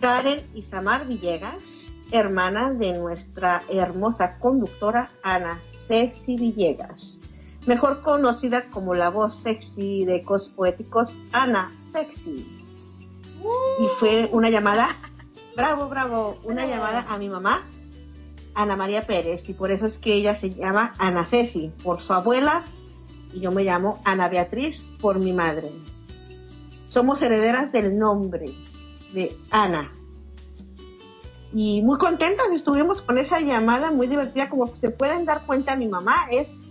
[0.00, 1.81] Karen Isamar Villegas,
[2.12, 7.20] hermana de nuestra hermosa conductora Ana Ceci Villegas,
[7.66, 12.46] mejor conocida como la voz sexy de Ecos Poéticos, Ana Sexy.
[13.80, 14.94] Y fue una llamada,
[15.56, 17.62] bravo, bravo, una llamada a mi mamá,
[18.54, 22.12] Ana María Pérez, y por eso es que ella se llama Ana Ceci, por su
[22.12, 22.62] abuela,
[23.32, 25.70] y yo me llamo Ana Beatriz por mi madre.
[26.88, 28.52] Somos herederas del nombre
[29.14, 29.90] de Ana.
[31.54, 35.86] Y muy contentas estuvimos con esa llamada muy divertida, como se pueden dar cuenta mi
[35.86, 36.62] mamá es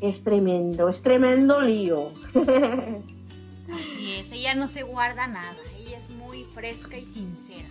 [0.00, 2.10] es tremendo, es tremendo lío.
[2.34, 7.68] Así es, ella no se guarda nada, ella es muy fresca y sincera.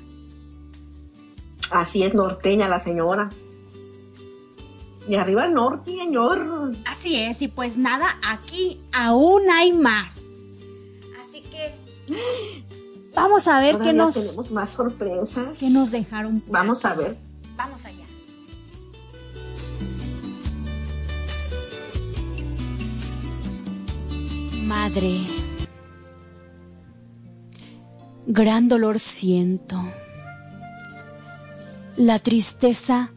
[1.71, 3.29] Así es norteña la señora.
[5.07, 6.71] Y arriba el norte, señor.
[6.85, 10.21] Así es, y pues nada, aquí aún hay más.
[11.21, 12.64] Así que
[13.15, 15.57] vamos a ver qué nos, tenemos más sorpresas.
[15.57, 16.41] qué nos dejaron.
[16.41, 16.93] por Vamos aquí.
[16.93, 17.17] a ver.
[17.55, 18.05] Vamos allá.
[24.65, 25.19] Madre,
[28.27, 29.81] gran dolor siento.
[31.97, 33.11] La tristeza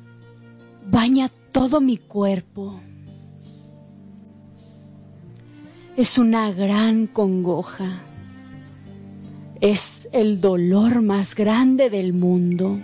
[0.86, 2.80] baña todo mi cuerpo.
[5.96, 8.02] Es una gran congoja.
[9.60, 12.78] Es el dolor más grande del mundo.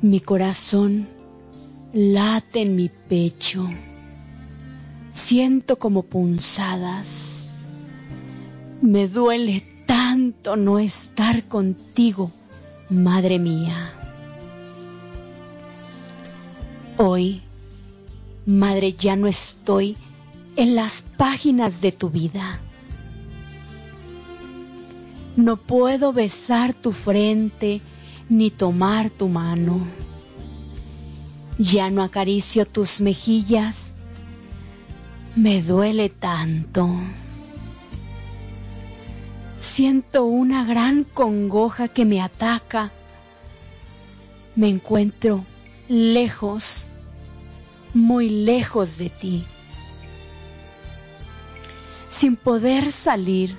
[0.00, 1.08] Mi corazón
[1.92, 3.68] late en mi pecho.
[5.12, 7.48] Siento como punzadas.
[8.80, 12.30] Me duele tanto no estar contigo,
[12.88, 13.92] madre mía.
[16.96, 17.42] Hoy,
[18.46, 19.96] madre, ya no estoy
[20.54, 22.60] en las páginas de tu vida.
[25.36, 27.80] No puedo besar tu frente
[28.28, 29.86] ni tomar tu mano.
[31.58, 33.94] Ya no acaricio tus mejillas.
[35.34, 36.88] Me duele tanto.
[39.58, 42.90] Siento una gran congoja que me ataca.
[44.54, 45.44] Me encuentro
[45.88, 46.86] lejos,
[47.92, 49.44] muy lejos de ti,
[52.08, 53.58] sin poder salir,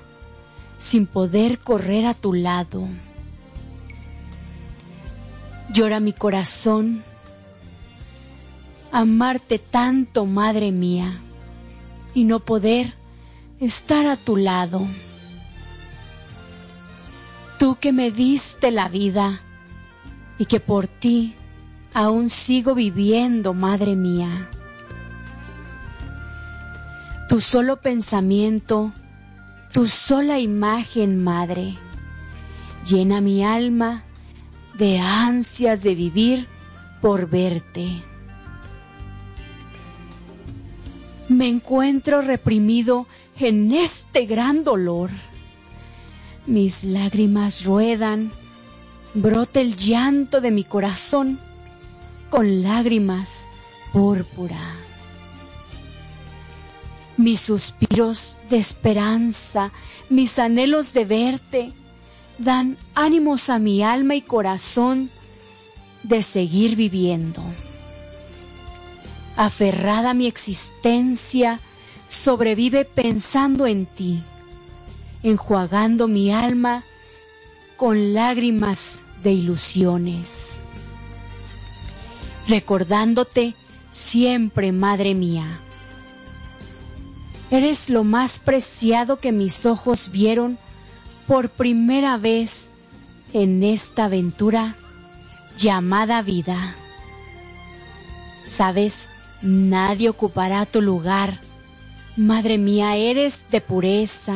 [0.78, 2.88] sin poder correr a tu lado.
[5.74, 7.04] Llora mi corazón,
[8.92, 11.20] amarte tanto, Madre mía,
[12.14, 12.94] y no poder
[13.60, 14.88] estar a tu lado.
[17.58, 19.42] Tú que me diste la vida
[20.38, 21.36] y que por ti
[21.94, 24.50] aún sigo viviendo, Madre mía.
[27.28, 28.94] Tu solo pensamiento,
[29.78, 31.76] tu sola imagen, Madre,
[32.84, 34.02] llena mi alma
[34.74, 36.48] de ansias de vivir
[37.00, 37.88] por verte.
[41.30, 43.06] Me encuentro reprimido
[43.40, 45.12] en este gran dolor.
[46.48, 48.32] Mis lágrimas ruedan,
[49.14, 51.38] brota el llanto de mi corazón
[52.32, 53.46] con lágrimas
[53.94, 54.77] púrpura.
[57.18, 59.72] Mis suspiros de esperanza,
[60.10, 61.72] mis anhelos de verte,
[62.38, 65.10] dan ánimos a mi alma y corazón
[66.04, 67.42] de seguir viviendo.
[69.36, 71.60] Aferrada a mi existencia,
[72.08, 74.22] sobrevive pensando en ti,
[75.24, 76.84] enjuagando mi alma
[77.76, 80.60] con lágrimas de ilusiones.
[82.48, 83.56] Recordándote
[83.92, 85.60] siempre, Madre mía.
[87.50, 90.58] Eres lo más preciado que mis ojos vieron
[91.28, 92.72] por primera vez
[93.32, 94.76] en esta aventura
[95.58, 96.76] llamada vida.
[98.44, 99.10] Sabes,
[99.42, 101.40] nadie ocupará tu lugar.
[102.18, 104.36] Madre mía, eres de pureza,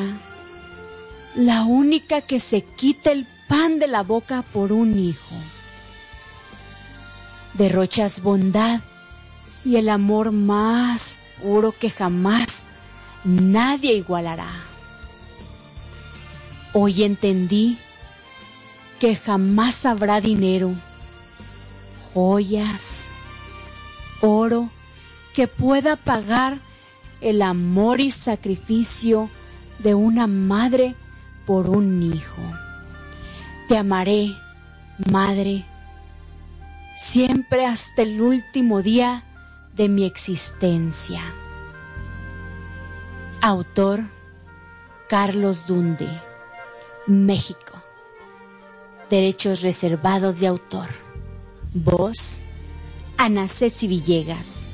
[1.36, 5.36] la única que se quita el pan de la boca por un hijo.
[7.56, 8.80] Derrochas bondad
[9.66, 12.66] y el amor más puro que jamás
[13.24, 14.50] nadie igualará.
[16.74, 17.78] Hoy entendí
[19.00, 20.74] que jamás habrá dinero,
[22.14, 23.10] joyas,
[24.22, 24.70] oro
[25.34, 26.60] que pueda pagar
[27.20, 29.30] el amor y sacrificio
[29.80, 30.96] de una madre
[31.46, 32.42] por un hijo.
[33.68, 34.32] Te amaré,
[35.12, 35.66] madre,
[36.96, 39.24] siempre hasta el último día
[39.76, 41.22] de mi existencia.
[43.44, 44.06] Autor
[45.10, 46.08] Carlos Dunde
[47.08, 47.74] México.
[49.10, 50.88] Derechos reservados de autor.
[51.74, 52.44] Voz,
[53.18, 54.70] Ana Ceci Villegas.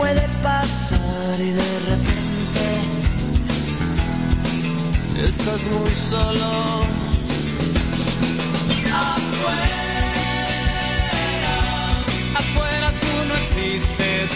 [0.00, 2.66] Puede pasar y de repente
[5.28, 6.48] estás muy solo.
[12.40, 14.30] Afuera tú no existes,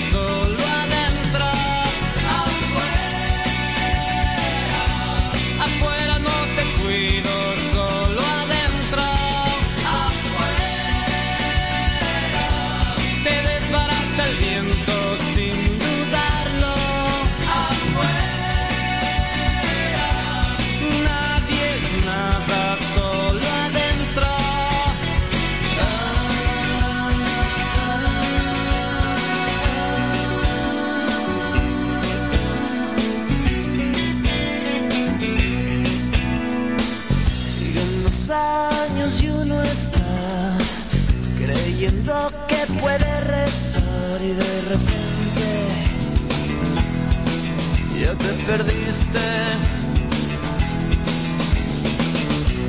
[48.46, 49.26] perdiste.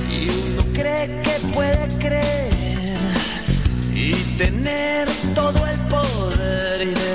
[0.10, 2.54] Y uno cree que puede creer
[3.94, 7.15] y tener todo el poder y de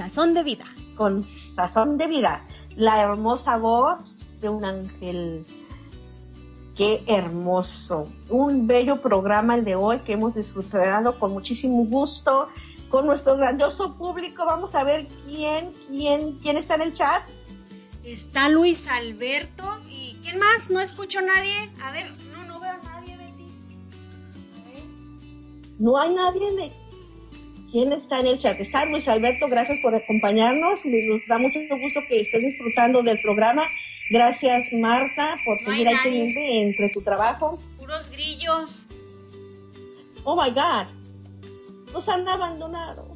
[0.00, 0.64] sazón de vida.
[0.96, 2.42] Con sazón de vida.
[2.76, 5.44] La hermosa voz de un ángel.
[6.74, 8.08] Qué hermoso.
[8.30, 12.48] Un bello programa el de hoy que hemos disfrutado con muchísimo gusto
[12.88, 14.46] con nuestro grandioso público.
[14.46, 17.22] Vamos a ver quién, quién, quién está en el chat.
[18.02, 20.70] Está Luis Alberto y ¿quién más?
[20.70, 21.70] No escucho nadie.
[21.84, 23.46] A ver, no, no veo a nadie, Betty.
[25.78, 26.79] No hay nadie de...
[27.70, 28.58] ¿Quién está en el chat?
[28.60, 30.80] Está Luis Alberto, gracias por acompañarnos.
[30.84, 33.62] Nos da mucho gusto que estés disfrutando del programa.
[34.10, 37.58] Gracias, Marta, por No seguir ahí pendiente entre tu trabajo.
[37.78, 38.86] Puros grillos.
[40.24, 40.86] Oh my God,
[41.92, 43.14] nos han abandonado.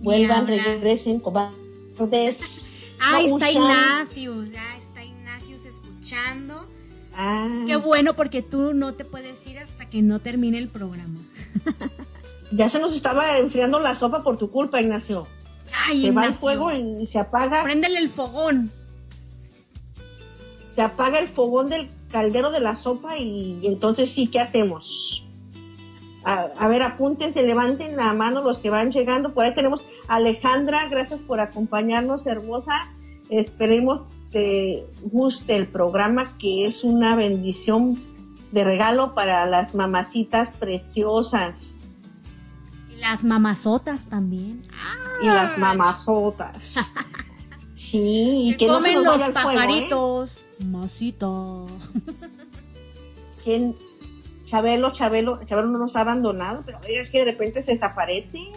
[0.00, 2.80] Vuelvan, regresen, cobardes.
[3.00, 4.50] Ah, No está usan- Ignacius.
[4.50, 6.66] Ya está Ignacius escuchando.
[7.14, 11.18] Ah, Qué bueno porque tú no te puedes ir hasta que no termine el programa.
[12.52, 15.26] ya se nos estaba enfriando la sopa por tu culpa, Ignacio.
[15.86, 17.62] Ay, se va el fuego y se apaga.
[17.62, 18.70] Préndele el fogón.
[20.74, 25.26] se apaga el fogón del caldero de la sopa y, entonces sí, ¿qué hacemos?
[26.24, 29.32] A, a ver, apúntense, levanten la mano los que van llegando.
[29.32, 32.72] Por ahí tenemos a Alejandra, gracias por acompañarnos, hermosa.
[33.30, 37.96] Esperemos te guste el programa, que es una bendición
[38.52, 41.75] de regalo para las mamacitas preciosas
[43.10, 44.64] las mamazotas también.
[45.22, 46.76] y las mamazotas.
[47.78, 49.54] Sí, y Que no se comen nos los vaya fuego, ¿eh?
[49.54, 50.44] pajaritos.
[50.64, 51.26] Masita.
[53.44, 53.76] ¿Quién?
[54.46, 58.48] Chabelo, Chabelo, Chabelo no nos ha abandonado, pero es que de repente se desaparecen,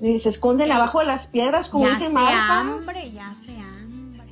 [0.00, 2.60] se esconden abajo de las piedras, como ya dice se Marta.
[2.60, 4.22] hambre, ya se hambre.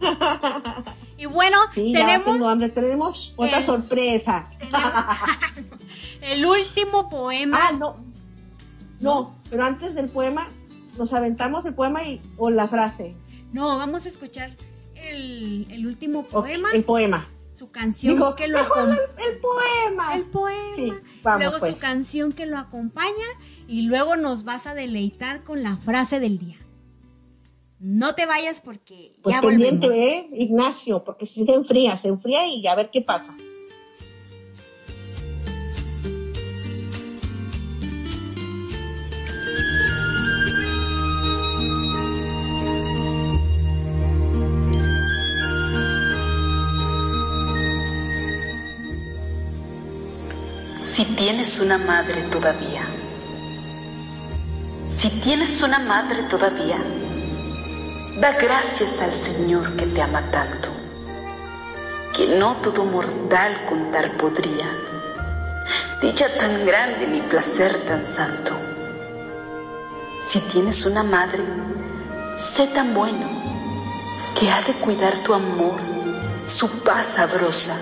[1.17, 2.69] y bueno, Sí, tenemos hambre.
[2.70, 4.47] Tenemos otra el- sorpresa.
[6.23, 7.69] el último poema.
[7.69, 7.94] Ah, no.
[9.01, 10.49] No, pero antes del poema,
[10.99, 13.15] nos aventamos el poema y, o la frase.
[13.53, 14.51] No, vamos a escuchar
[14.95, 16.69] el, el último poema.
[16.73, 17.29] el poema.
[17.55, 20.15] Su canción Digo, que lo acom- el, el poema.
[20.15, 20.77] El poema.
[20.77, 21.75] Sí, vamos luego pues.
[21.75, 23.27] su canción que lo acompaña
[23.69, 26.57] y luego nos vas a deleitar con la frase del día.
[27.79, 30.12] No te vayas porque Pues ya pendiente, volvemos.
[30.15, 30.29] ¿eh?
[30.33, 33.35] Ignacio, porque si se enfría, se enfría y a ver qué pasa.
[50.91, 52.83] Si tienes una madre todavía,
[54.89, 56.78] si tienes una madre todavía,
[58.20, 60.69] da gracias al Señor que te ama tanto,
[62.12, 64.67] que no todo mortal contar podría,
[66.02, 68.51] dicha tan grande ni placer tan santo.
[70.20, 71.44] Si tienes una madre,
[72.36, 73.28] sé tan bueno
[74.36, 75.78] que ha de cuidar tu amor,
[76.47, 77.77] su paz sabrosa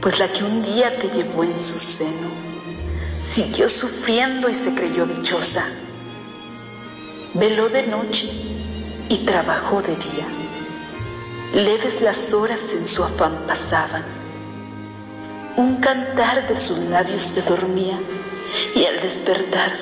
[0.00, 2.28] pues la que un día te llevó en su seno
[3.22, 5.64] siguió sufriendo y se creyó dichosa.
[7.34, 8.30] Veló de noche
[9.08, 10.26] y trabajó de día.
[11.54, 14.04] Leves las horas en su afán pasaban.
[15.56, 17.98] Un cantar de sus labios se dormía
[18.74, 19.72] y al despertar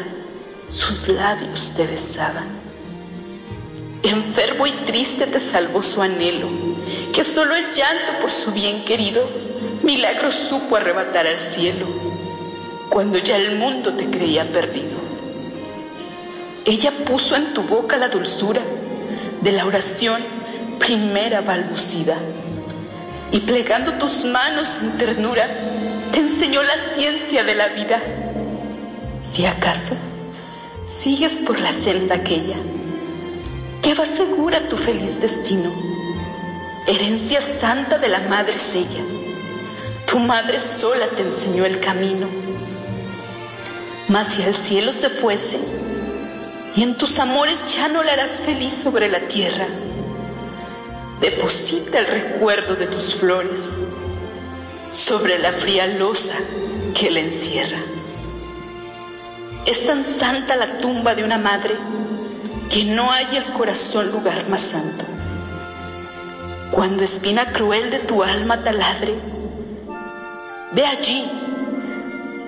[0.68, 2.46] sus labios te besaban.
[4.02, 6.48] Enfermo y triste te salvó su anhelo,
[7.12, 9.28] que solo el llanto por su bien querido
[9.86, 11.86] milagro supo arrebatar al cielo,
[12.90, 14.96] cuando ya el mundo te creía perdido.
[16.64, 18.60] Ella puso en tu boca la dulzura
[19.40, 20.20] de la oración
[20.80, 22.16] primera balbucida,
[23.30, 25.46] y plegando tus manos en ternura,
[26.12, 28.00] te enseñó la ciencia de la vida.
[29.24, 29.94] Si acaso
[30.84, 32.56] sigues por la senda aquella,
[33.82, 35.70] que va segura tu feliz destino,
[36.88, 39.25] herencia santa de la madre es ella.
[40.06, 42.28] Tu madre sola te enseñó el camino.
[44.08, 45.58] Mas si al cielo se fuese,
[46.76, 49.66] y en tus amores ya no la harás feliz sobre la tierra,
[51.20, 53.80] deposita el recuerdo de tus flores
[54.92, 56.36] sobre la fría losa
[56.94, 57.78] que la encierra.
[59.64, 61.74] Es tan santa la tumba de una madre
[62.70, 65.04] que no hay el corazón lugar más santo.
[66.70, 69.14] Cuando espina cruel de tu alma taladre,
[70.76, 71.24] ve allí,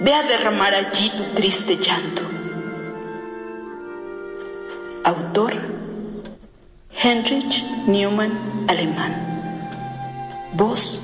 [0.02, 2.22] ve a derramar allí tu triste llanto.
[5.02, 5.54] Autor
[7.02, 8.30] Heinrich Newman
[8.68, 9.14] Alemán.
[10.52, 11.00] Voz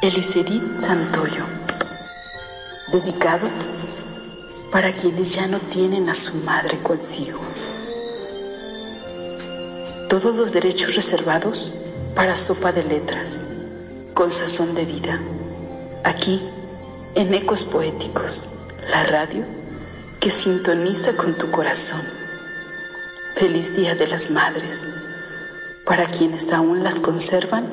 [0.00, 1.44] Elisedith Santoyo.
[2.90, 3.46] Dedicado
[4.72, 7.40] para quienes ya no tienen a su madre consigo.
[10.08, 11.74] Todos los derechos reservados
[12.14, 13.44] para Sopa de Letras,
[14.14, 15.20] con sazón de vida.
[16.04, 16.40] Aquí,
[17.14, 18.48] en Ecos Poéticos,
[18.90, 19.44] la radio
[20.18, 22.00] que sintoniza con tu corazón.
[23.36, 24.88] Feliz Día de las Madres,
[25.84, 27.66] para quienes aún las conservan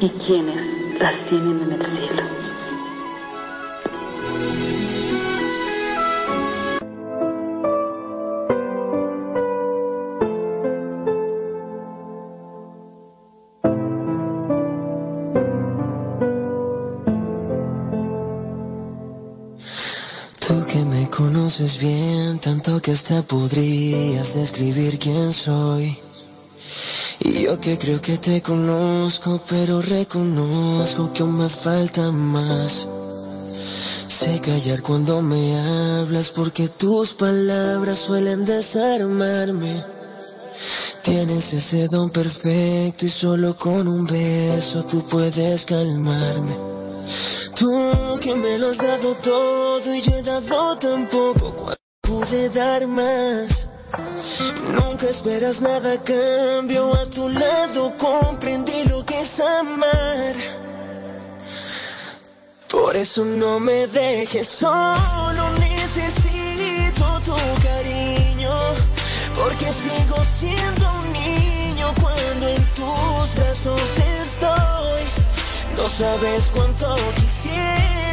[0.00, 2.22] y quienes las tienen en el cielo.
[22.88, 25.94] Que hasta podrías describir quién soy.
[27.20, 32.88] Y yo que creo que te conozco, pero reconozco que aún me falta más.
[34.08, 35.44] Sé callar cuando me
[35.98, 39.84] hablas porque tus palabras suelen desarmarme.
[41.02, 46.56] Tienes ese don perfecto y solo con un beso tú puedes calmarme.
[47.54, 51.77] Tú que me lo has dado todo y yo he dado tan poco
[52.08, 53.68] pude dar más.
[54.72, 60.34] Nunca esperas nada a cambio, a tu lado comprendí lo que es amar.
[62.68, 68.54] Por eso no me dejes solo, necesito tu cariño.
[69.36, 73.82] Porque sigo siendo un niño cuando en tus brazos
[74.20, 75.02] estoy.
[75.76, 78.07] No sabes cuánto quisiera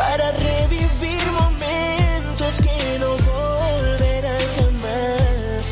[0.00, 5.62] para revivir momentos que no volverán jamás.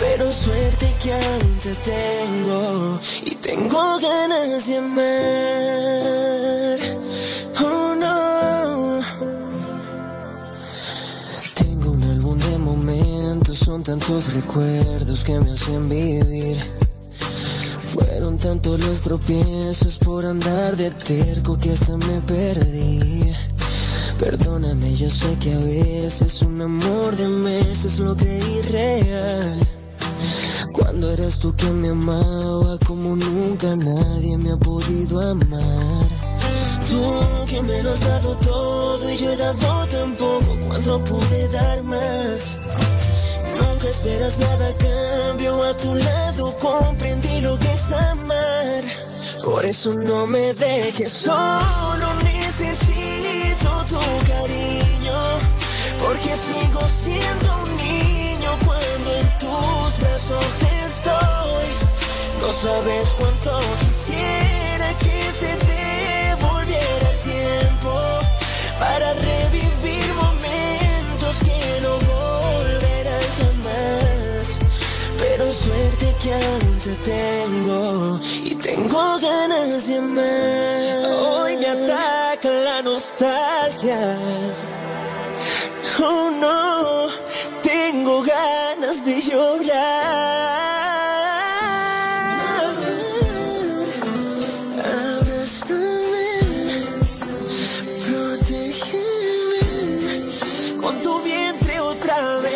[0.00, 6.78] Pero suerte que aún te tengo y tengo ganas de amar.
[7.64, 9.00] Oh no.
[11.54, 16.58] Tengo un álbum de momentos, son tantos recuerdos que me hacen vivir.
[17.94, 23.32] Fueron tantos los tropiezos por andar de terco que hasta me perdí.
[24.22, 29.58] Perdóname, yo sé que a veces un amor de meses lo creí real.
[30.74, 36.06] Cuando eras tú quien me amaba como nunca nadie me ha podido amar.
[36.88, 37.02] Tú
[37.50, 41.82] que me lo has dado todo y yo he dado tan poco cuando pude dar
[41.82, 42.58] más.
[43.58, 48.84] Nunca esperas nada a cambio, a tu lado comprendí lo que es amar.
[49.44, 53.01] Por eso no me dejes solo, necesito
[56.12, 61.66] Porque sigo siendo un niño cuando en tus brazos estoy.
[62.40, 67.92] No sabes cuánto quisiera que se devolviera el tiempo
[68.78, 74.58] para revivir momentos que no volverán jamás.
[75.18, 81.10] Pero suerte que aún te tengo y tengo ganas de amar.
[81.10, 82.11] Hoy me la
[83.02, 84.18] nostalgia.
[85.98, 87.08] Oh no,
[87.62, 89.72] tengo ganas de llorar.
[95.18, 96.30] Abrázame,
[98.06, 99.60] protégeme
[100.80, 102.52] con tu vientre otra vez.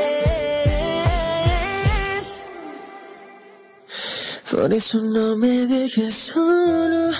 [4.50, 7.12] Por eso no me dejes solo,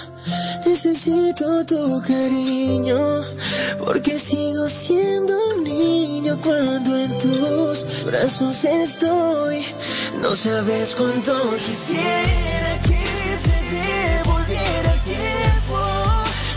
[0.64, 3.22] necesito tu cariño,
[3.84, 9.64] porque sigo siendo un niño cuando en tus brazos estoy.
[10.20, 15.78] No sabes cuánto quisiera que se devolviera el tiempo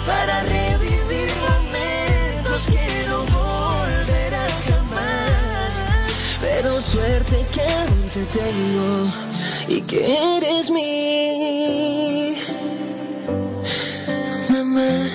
[0.06, 5.72] para revivir momentos que no volverán jamás.
[6.42, 9.08] Pero suerte que aún te tengo
[9.68, 12.29] y que eres mi
[14.80, 15.10] mamá.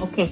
[0.00, 0.30] Ok.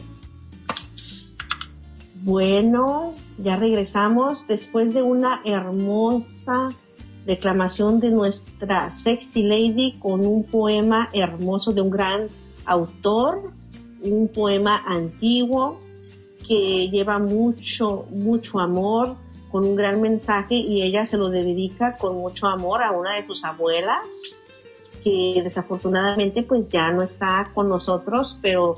[2.22, 6.68] Bueno, ya regresamos después de una hermosa
[7.26, 12.28] declamación de nuestra sexy lady con un poema hermoso de un gran
[12.66, 13.52] autor,
[14.02, 15.80] un poema antiguo
[16.46, 19.16] que lleva mucho, mucho amor
[19.50, 23.24] con un gran mensaje y ella se lo dedica con mucho amor a una de
[23.24, 24.58] sus abuelas
[25.02, 28.76] que desafortunadamente pues ya no está con nosotros, pero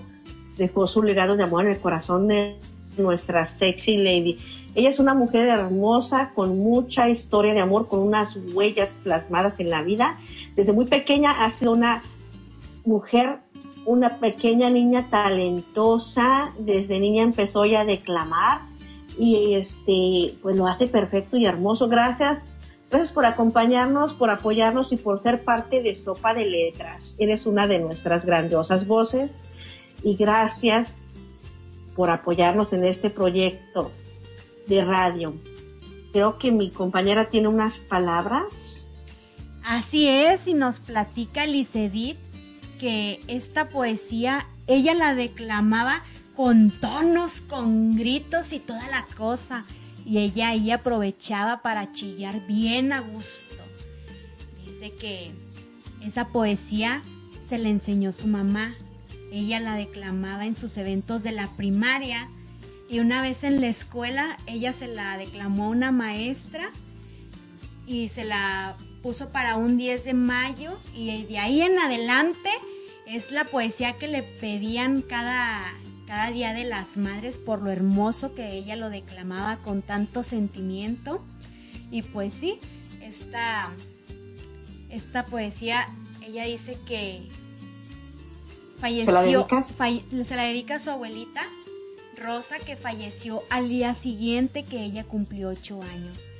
[0.56, 2.58] dejó su legado de amor en el corazón de
[2.96, 4.38] nuestra sexy lady.
[4.74, 9.68] Ella es una mujer hermosa, con mucha historia de amor, con unas huellas plasmadas en
[9.68, 10.18] la vida.
[10.54, 12.02] Desde muy pequeña ha sido una
[12.84, 13.40] mujer,
[13.84, 16.52] una pequeña niña talentosa.
[16.58, 18.62] Desde niña empezó ya a declamar
[19.18, 21.88] y este, pues lo hace perfecto y hermoso.
[21.88, 22.52] Gracias.
[22.90, 27.16] Gracias por acompañarnos, por apoyarnos y por ser parte de Sopa de Letras.
[27.18, 29.30] Eres una de nuestras grandiosas voces
[30.02, 31.00] y gracias
[31.96, 33.90] por apoyarnos en este proyecto
[34.66, 35.34] de radio.
[36.12, 38.90] Creo que mi compañera tiene unas palabras.
[39.64, 42.18] Así es, y nos platica Licedit
[42.82, 46.02] que esta poesía ella la declamaba
[46.34, 49.62] con tonos, con gritos y toda la cosa.
[50.04, 53.62] Y ella ahí aprovechaba para chillar bien a gusto.
[54.66, 55.30] Dice que
[56.04, 57.02] esa poesía
[57.48, 58.74] se le enseñó su mamá.
[59.30, 62.28] Ella la declamaba en sus eventos de la primaria.
[62.90, 66.68] Y una vez en la escuela, ella se la declamó una maestra
[67.86, 70.76] y se la puso para un 10 de mayo.
[70.96, 72.50] Y de ahí en adelante
[73.12, 75.60] es la poesía que le pedían cada,
[76.06, 81.22] cada día de las madres por lo hermoso que ella lo declamaba con tanto sentimiento.
[81.90, 82.58] Y pues sí,
[83.02, 83.70] esta,
[84.88, 85.86] esta poesía,
[86.26, 87.28] ella dice que
[88.78, 89.14] falleció, ¿Se
[90.34, 90.76] la, dedica?
[90.76, 91.42] a su abuelita,
[92.16, 96.30] Rosa, que falleció al día siguiente que ella cumplió 8 años.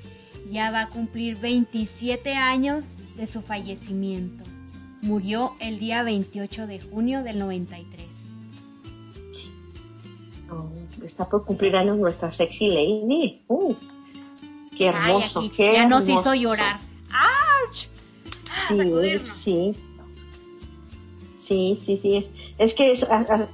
[0.51, 4.52] Ya va a cumplir 27 años de su fallecimiento.
[5.03, 8.13] Murió el día 28 de junio del 93
[11.05, 13.43] está por cumplir años nuestra sexy lady.
[13.49, 13.75] Uh,
[14.77, 16.79] qué hermoso, qué Ya nos hizo llorar.
[17.11, 17.89] ¡Auch!
[18.69, 19.75] sí,
[21.41, 21.77] sí.
[21.77, 22.93] Sí, sí, Es, es que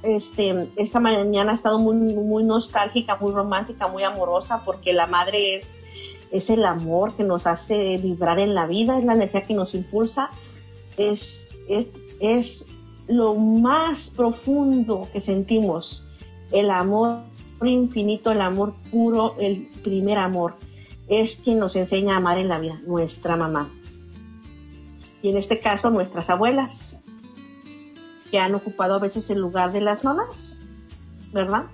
[0.03, 5.57] este, esta mañana ha estado muy, muy nostálgica, muy romántica, muy amorosa, porque la madre
[5.57, 5.67] es,
[6.31, 9.75] es el amor que nos hace vibrar en la vida, es la energía que nos
[9.75, 10.29] impulsa,
[10.99, 11.87] es, es,
[12.19, 12.65] es
[13.07, 16.05] lo más profundo que sentimos,
[16.51, 17.23] el amor
[17.63, 20.55] infinito, el amor puro, el primer amor,
[21.07, 23.69] es quien nos enseña a amar en la vida, nuestra mamá.
[25.21, 27.01] Y en este caso, nuestras abuelas,
[28.29, 30.59] que han ocupado a veces el lugar de las mamás,
[31.33, 31.65] ¿verdad?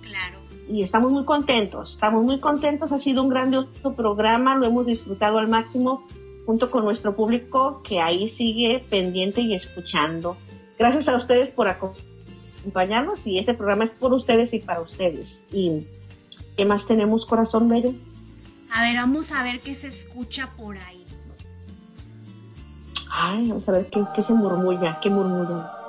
[0.00, 0.38] Claro.
[0.68, 5.38] Y estamos muy contentos, estamos muy contentos, ha sido un grandioso programa, lo hemos disfrutado
[5.38, 6.06] al máximo
[6.46, 10.36] junto con nuestro público que ahí sigue pendiente y escuchando.
[10.78, 15.40] Gracias a ustedes por acompañarnos y este programa es por ustedes y para ustedes.
[15.52, 15.86] ¿Y
[16.56, 17.94] qué más tenemos, corazón bello?
[18.72, 21.04] A ver, vamos a ver qué se escucha por ahí.
[23.10, 25.83] Ay, vamos a ver qué, qué se murmulla, qué murmura.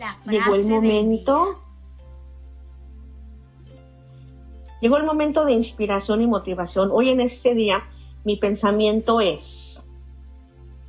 [0.00, 1.52] La Llegó el momento.
[4.80, 6.88] Llegó el momento de inspiración y motivación.
[6.90, 7.84] Hoy en este día
[8.24, 9.86] mi pensamiento es,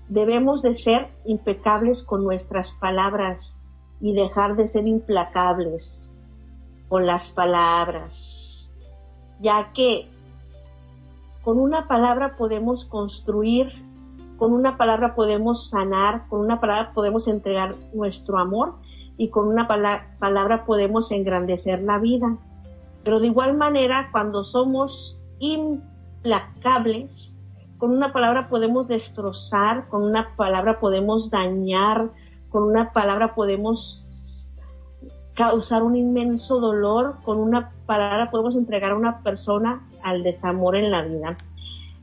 [0.07, 3.57] debemos de ser impecables con nuestras palabras
[3.99, 6.25] y dejar de ser implacables
[6.87, 8.71] con las palabras,
[9.41, 10.07] ya que
[11.43, 13.73] con una palabra podemos construir,
[14.37, 18.75] con una palabra podemos sanar, con una palabra podemos entregar nuestro amor
[19.21, 22.37] y con una palabra podemos engrandecer la vida.
[23.03, 27.37] Pero de igual manera, cuando somos implacables,
[27.77, 32.09] con una palabra podemos destrozar, con una palabra podemos dañar,
[32.49, 34.07] con una palabra podemos
[35.35, 40.89] causar un inmenso dolor, con una palabra podemos entregar a una persona al desamor en
[40.89, 41.37] la vida.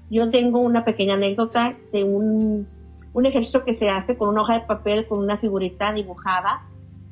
[0.08, 2.68] Yo tengo una pequeña anécdota de un,
[3.12, 6.62] un ejercicio que se hace con una hoja de papel, con una figurita dibujada,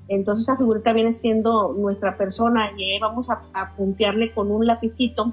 [0.08, 5.32] entonces esa figurita viene siendo nuestra persona y vamos a, a puntearle con un lapicito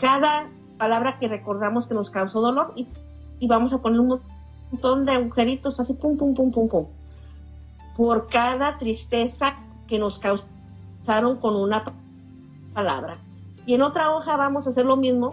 [0.00, 0.48] cada
[0.78, 2.88] palabra que recordamos que nos causó dolor y,
[3.46, 4.20] vamos a poner un
[4.70, 6.86] montón de agujeritos así pum pum pum pum pum
[7.96, 9.54] por cada tristeza
[9.86, 11.84] que nos causaron con una
[12.72, 13.14] palabra.
[13.66, 15.30] Y en otra hoja vamos a hacer lo mismo,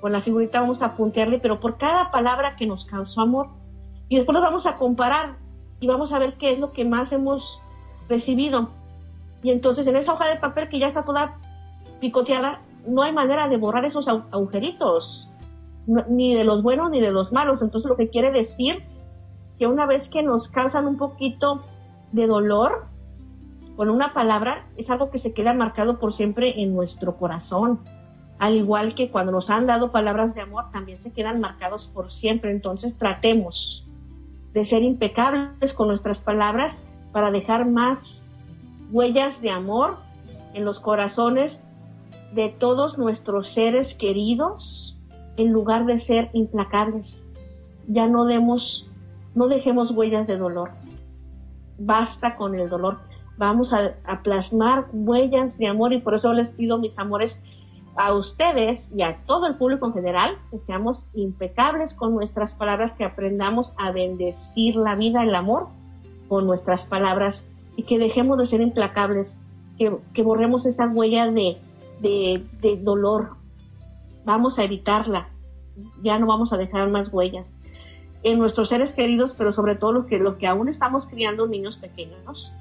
[0.00, 3.48] con la figurita vamos a puntearle, pero por cada palabra que nos causó amor.
[4.08, 5.36] Y después lo vamos a comparar
[5.82, 7.60] y vamos a ver qué es lo que más hemos
[8.08, 8.70] recibido.
[9.42, 11.38] Y entonces en esa hoja de papel que ya está toda
[12.00, 15.28] picoteada, no hay manera de borrar esos agujeritos,
[16.08, 17.62] ni de los buenos ni de los malos.
[17.62, 18.84] Entonces lo que quiere decir
[19.58, 21.60] que una vez que nos causan un poquito
[22.12, 22.86] de dolor
[23.74, 27.80] con una palabra, es algo que se queda marcado por siempre en nuestro corazón.
[28.38, 32.12] Al igual que cuando nos han dado palabras de amor, también se quedan marcados por
[32.12, 32.52] siempre.
[32.52, 33.84] Entonces tratemos
[34.52, 36.82] de ser impecables con nuestras palabras
[37.12, 38.28] para dejar más
[38.90, 39.96] huellas de amor
[40.54, 41.62] en los corazones
[42.34, 44.96] de todos nuestros seres queridos
[45.36, 47.26] en lugar de ser implacables.
[47.88, 48.88] Ya no demos,
[49.34, 50.70] no dejemos huellas de dolor.
[51.78, 52.98] Basta con el dolor.
[53.38, 57.42] Vamos a, a plasmar huellas de amor y por eso les pido, mis amores,
[57.96, 62.92] a ustedes y a todo el público en general que seamos impecables con nuestras palabras,
[62.92, 65.68] que aprendamos a bendecir la vida, el amor
[66.28, 69.42] con nuestras palabras y que dejemos de ser implacables,
[69.78, 73.36] que, borremos esa huella de, dolor.
[74.24, 75.28] Vamos a evitarla,
[76.02, 77.56] ya no vamos a dejar más huellas
[78.22, 81.76] en nuestros seres queridos, pero sobre todo lo que, lo que aún estamos criando niños
[81.76, 82.52] pequeños,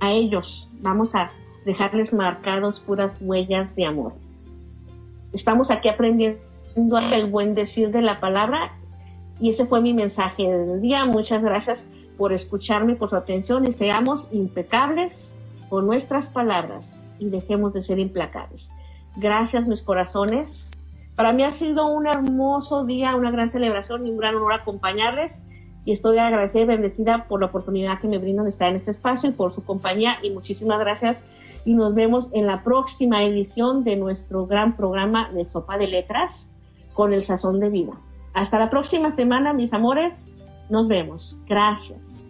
[0.00, 1.30] a ellos vamos a
[1.64, 4.12] dejarles marcados puras huellas de amor.
[5.34, 6.40] Estamos aquí aprendiendo
[7.12, 8.70] el buen decir de la palabra
[9.40, 11.04] y ese fue mi mensaje del día.
[11.04, 15.34] Muchas gracias por escucharme, por su atención y seamos impecables
[15.68, 18.68] con nuestras palabras y dejemos de ser implacables.
[19.16, 20.70] Gracias, mis corazones.
[21.16, 25.40] Para mí ha sido un hermoso día, una gran celebración y un gran honor acompañarles.
[25.84, 28.90] Y estoy agradecida y bendecida por la oportunidad que me brindan de estar en este
[28.90, 30.18] espacio y por su compañía.
[30.22, 31.20] Y muchísimas gracias.
[31.64, 36.50] Y nos vemos en la próxima edición de nuestro gran programa de Sopa de Letras
[36.92, 37.92] con el Sazón de Vida.
[38.34, 40.32] Hasta la próxima semana, mis amores.
[40.68, 41.38] Nos vemos.
[41.46, 42.24] Gracias.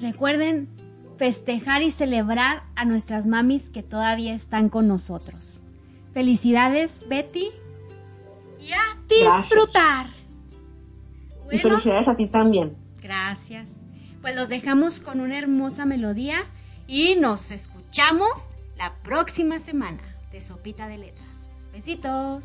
[0.00, 0.68] Recuerden
[1.16, 5.60] festejar y celebrar a nuestras mamis que todavía están con nosotros.
[6.14, 7.50] Felicidades, Betty.
[8.60, 10.06] Y a disfrutar.
[11.50, 12.76] Y felicidades a ti también.
[13.00, 13.70] Gracias.
[14.20, 16.44] Pues los dejamos con una hermosa melodía
[16.90, 20.02] y nos escuchamos la próxima semana
[20.32, 21.68] de Sopita de Letras.
[21.72, 22.42] Besitos.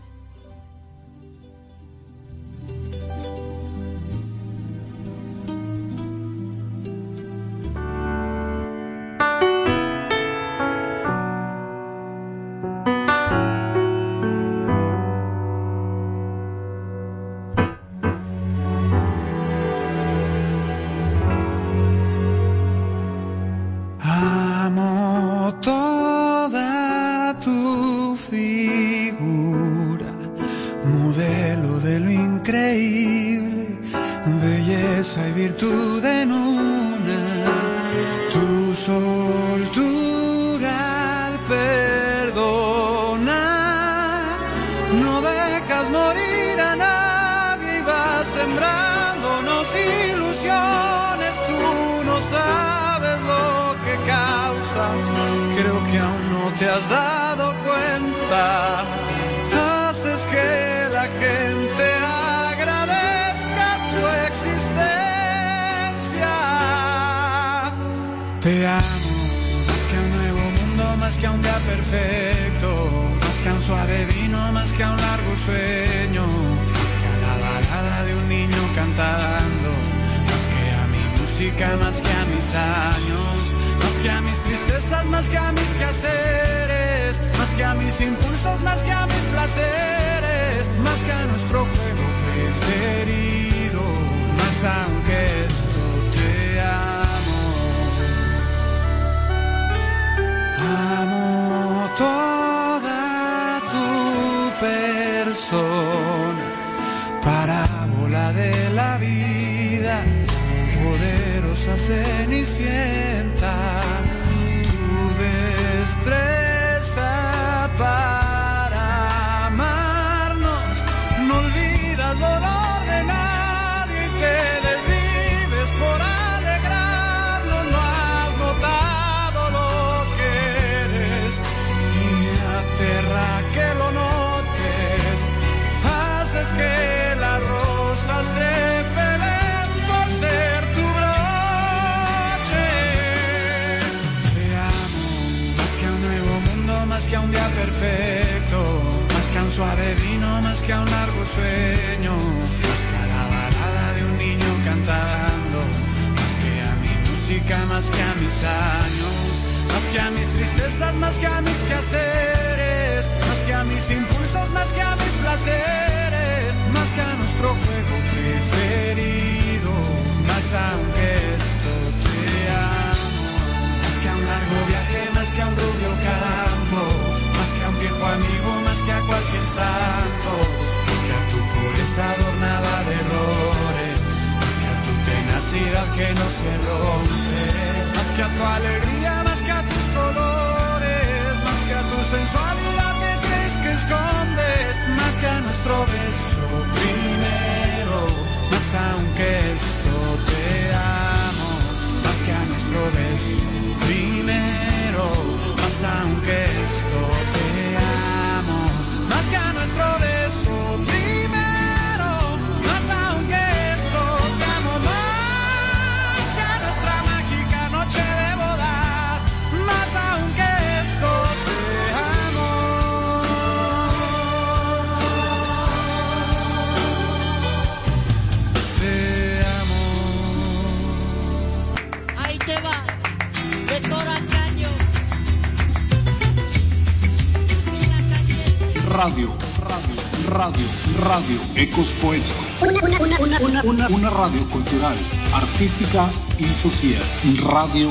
[241.65, 242.47] Ecos Poéticos.
[242.61, 242.79] Una,
[243.19, 244.95] una, una, una, radio cultural,
[245.33, 247.01] artística y social.
[247.43, 247.89] Radio,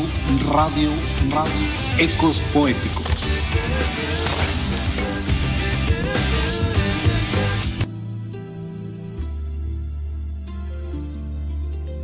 [0.52, 0.90] radio,
[1.28, 1.68] radio.
[1.98, 3.03] Ecos Poéticos.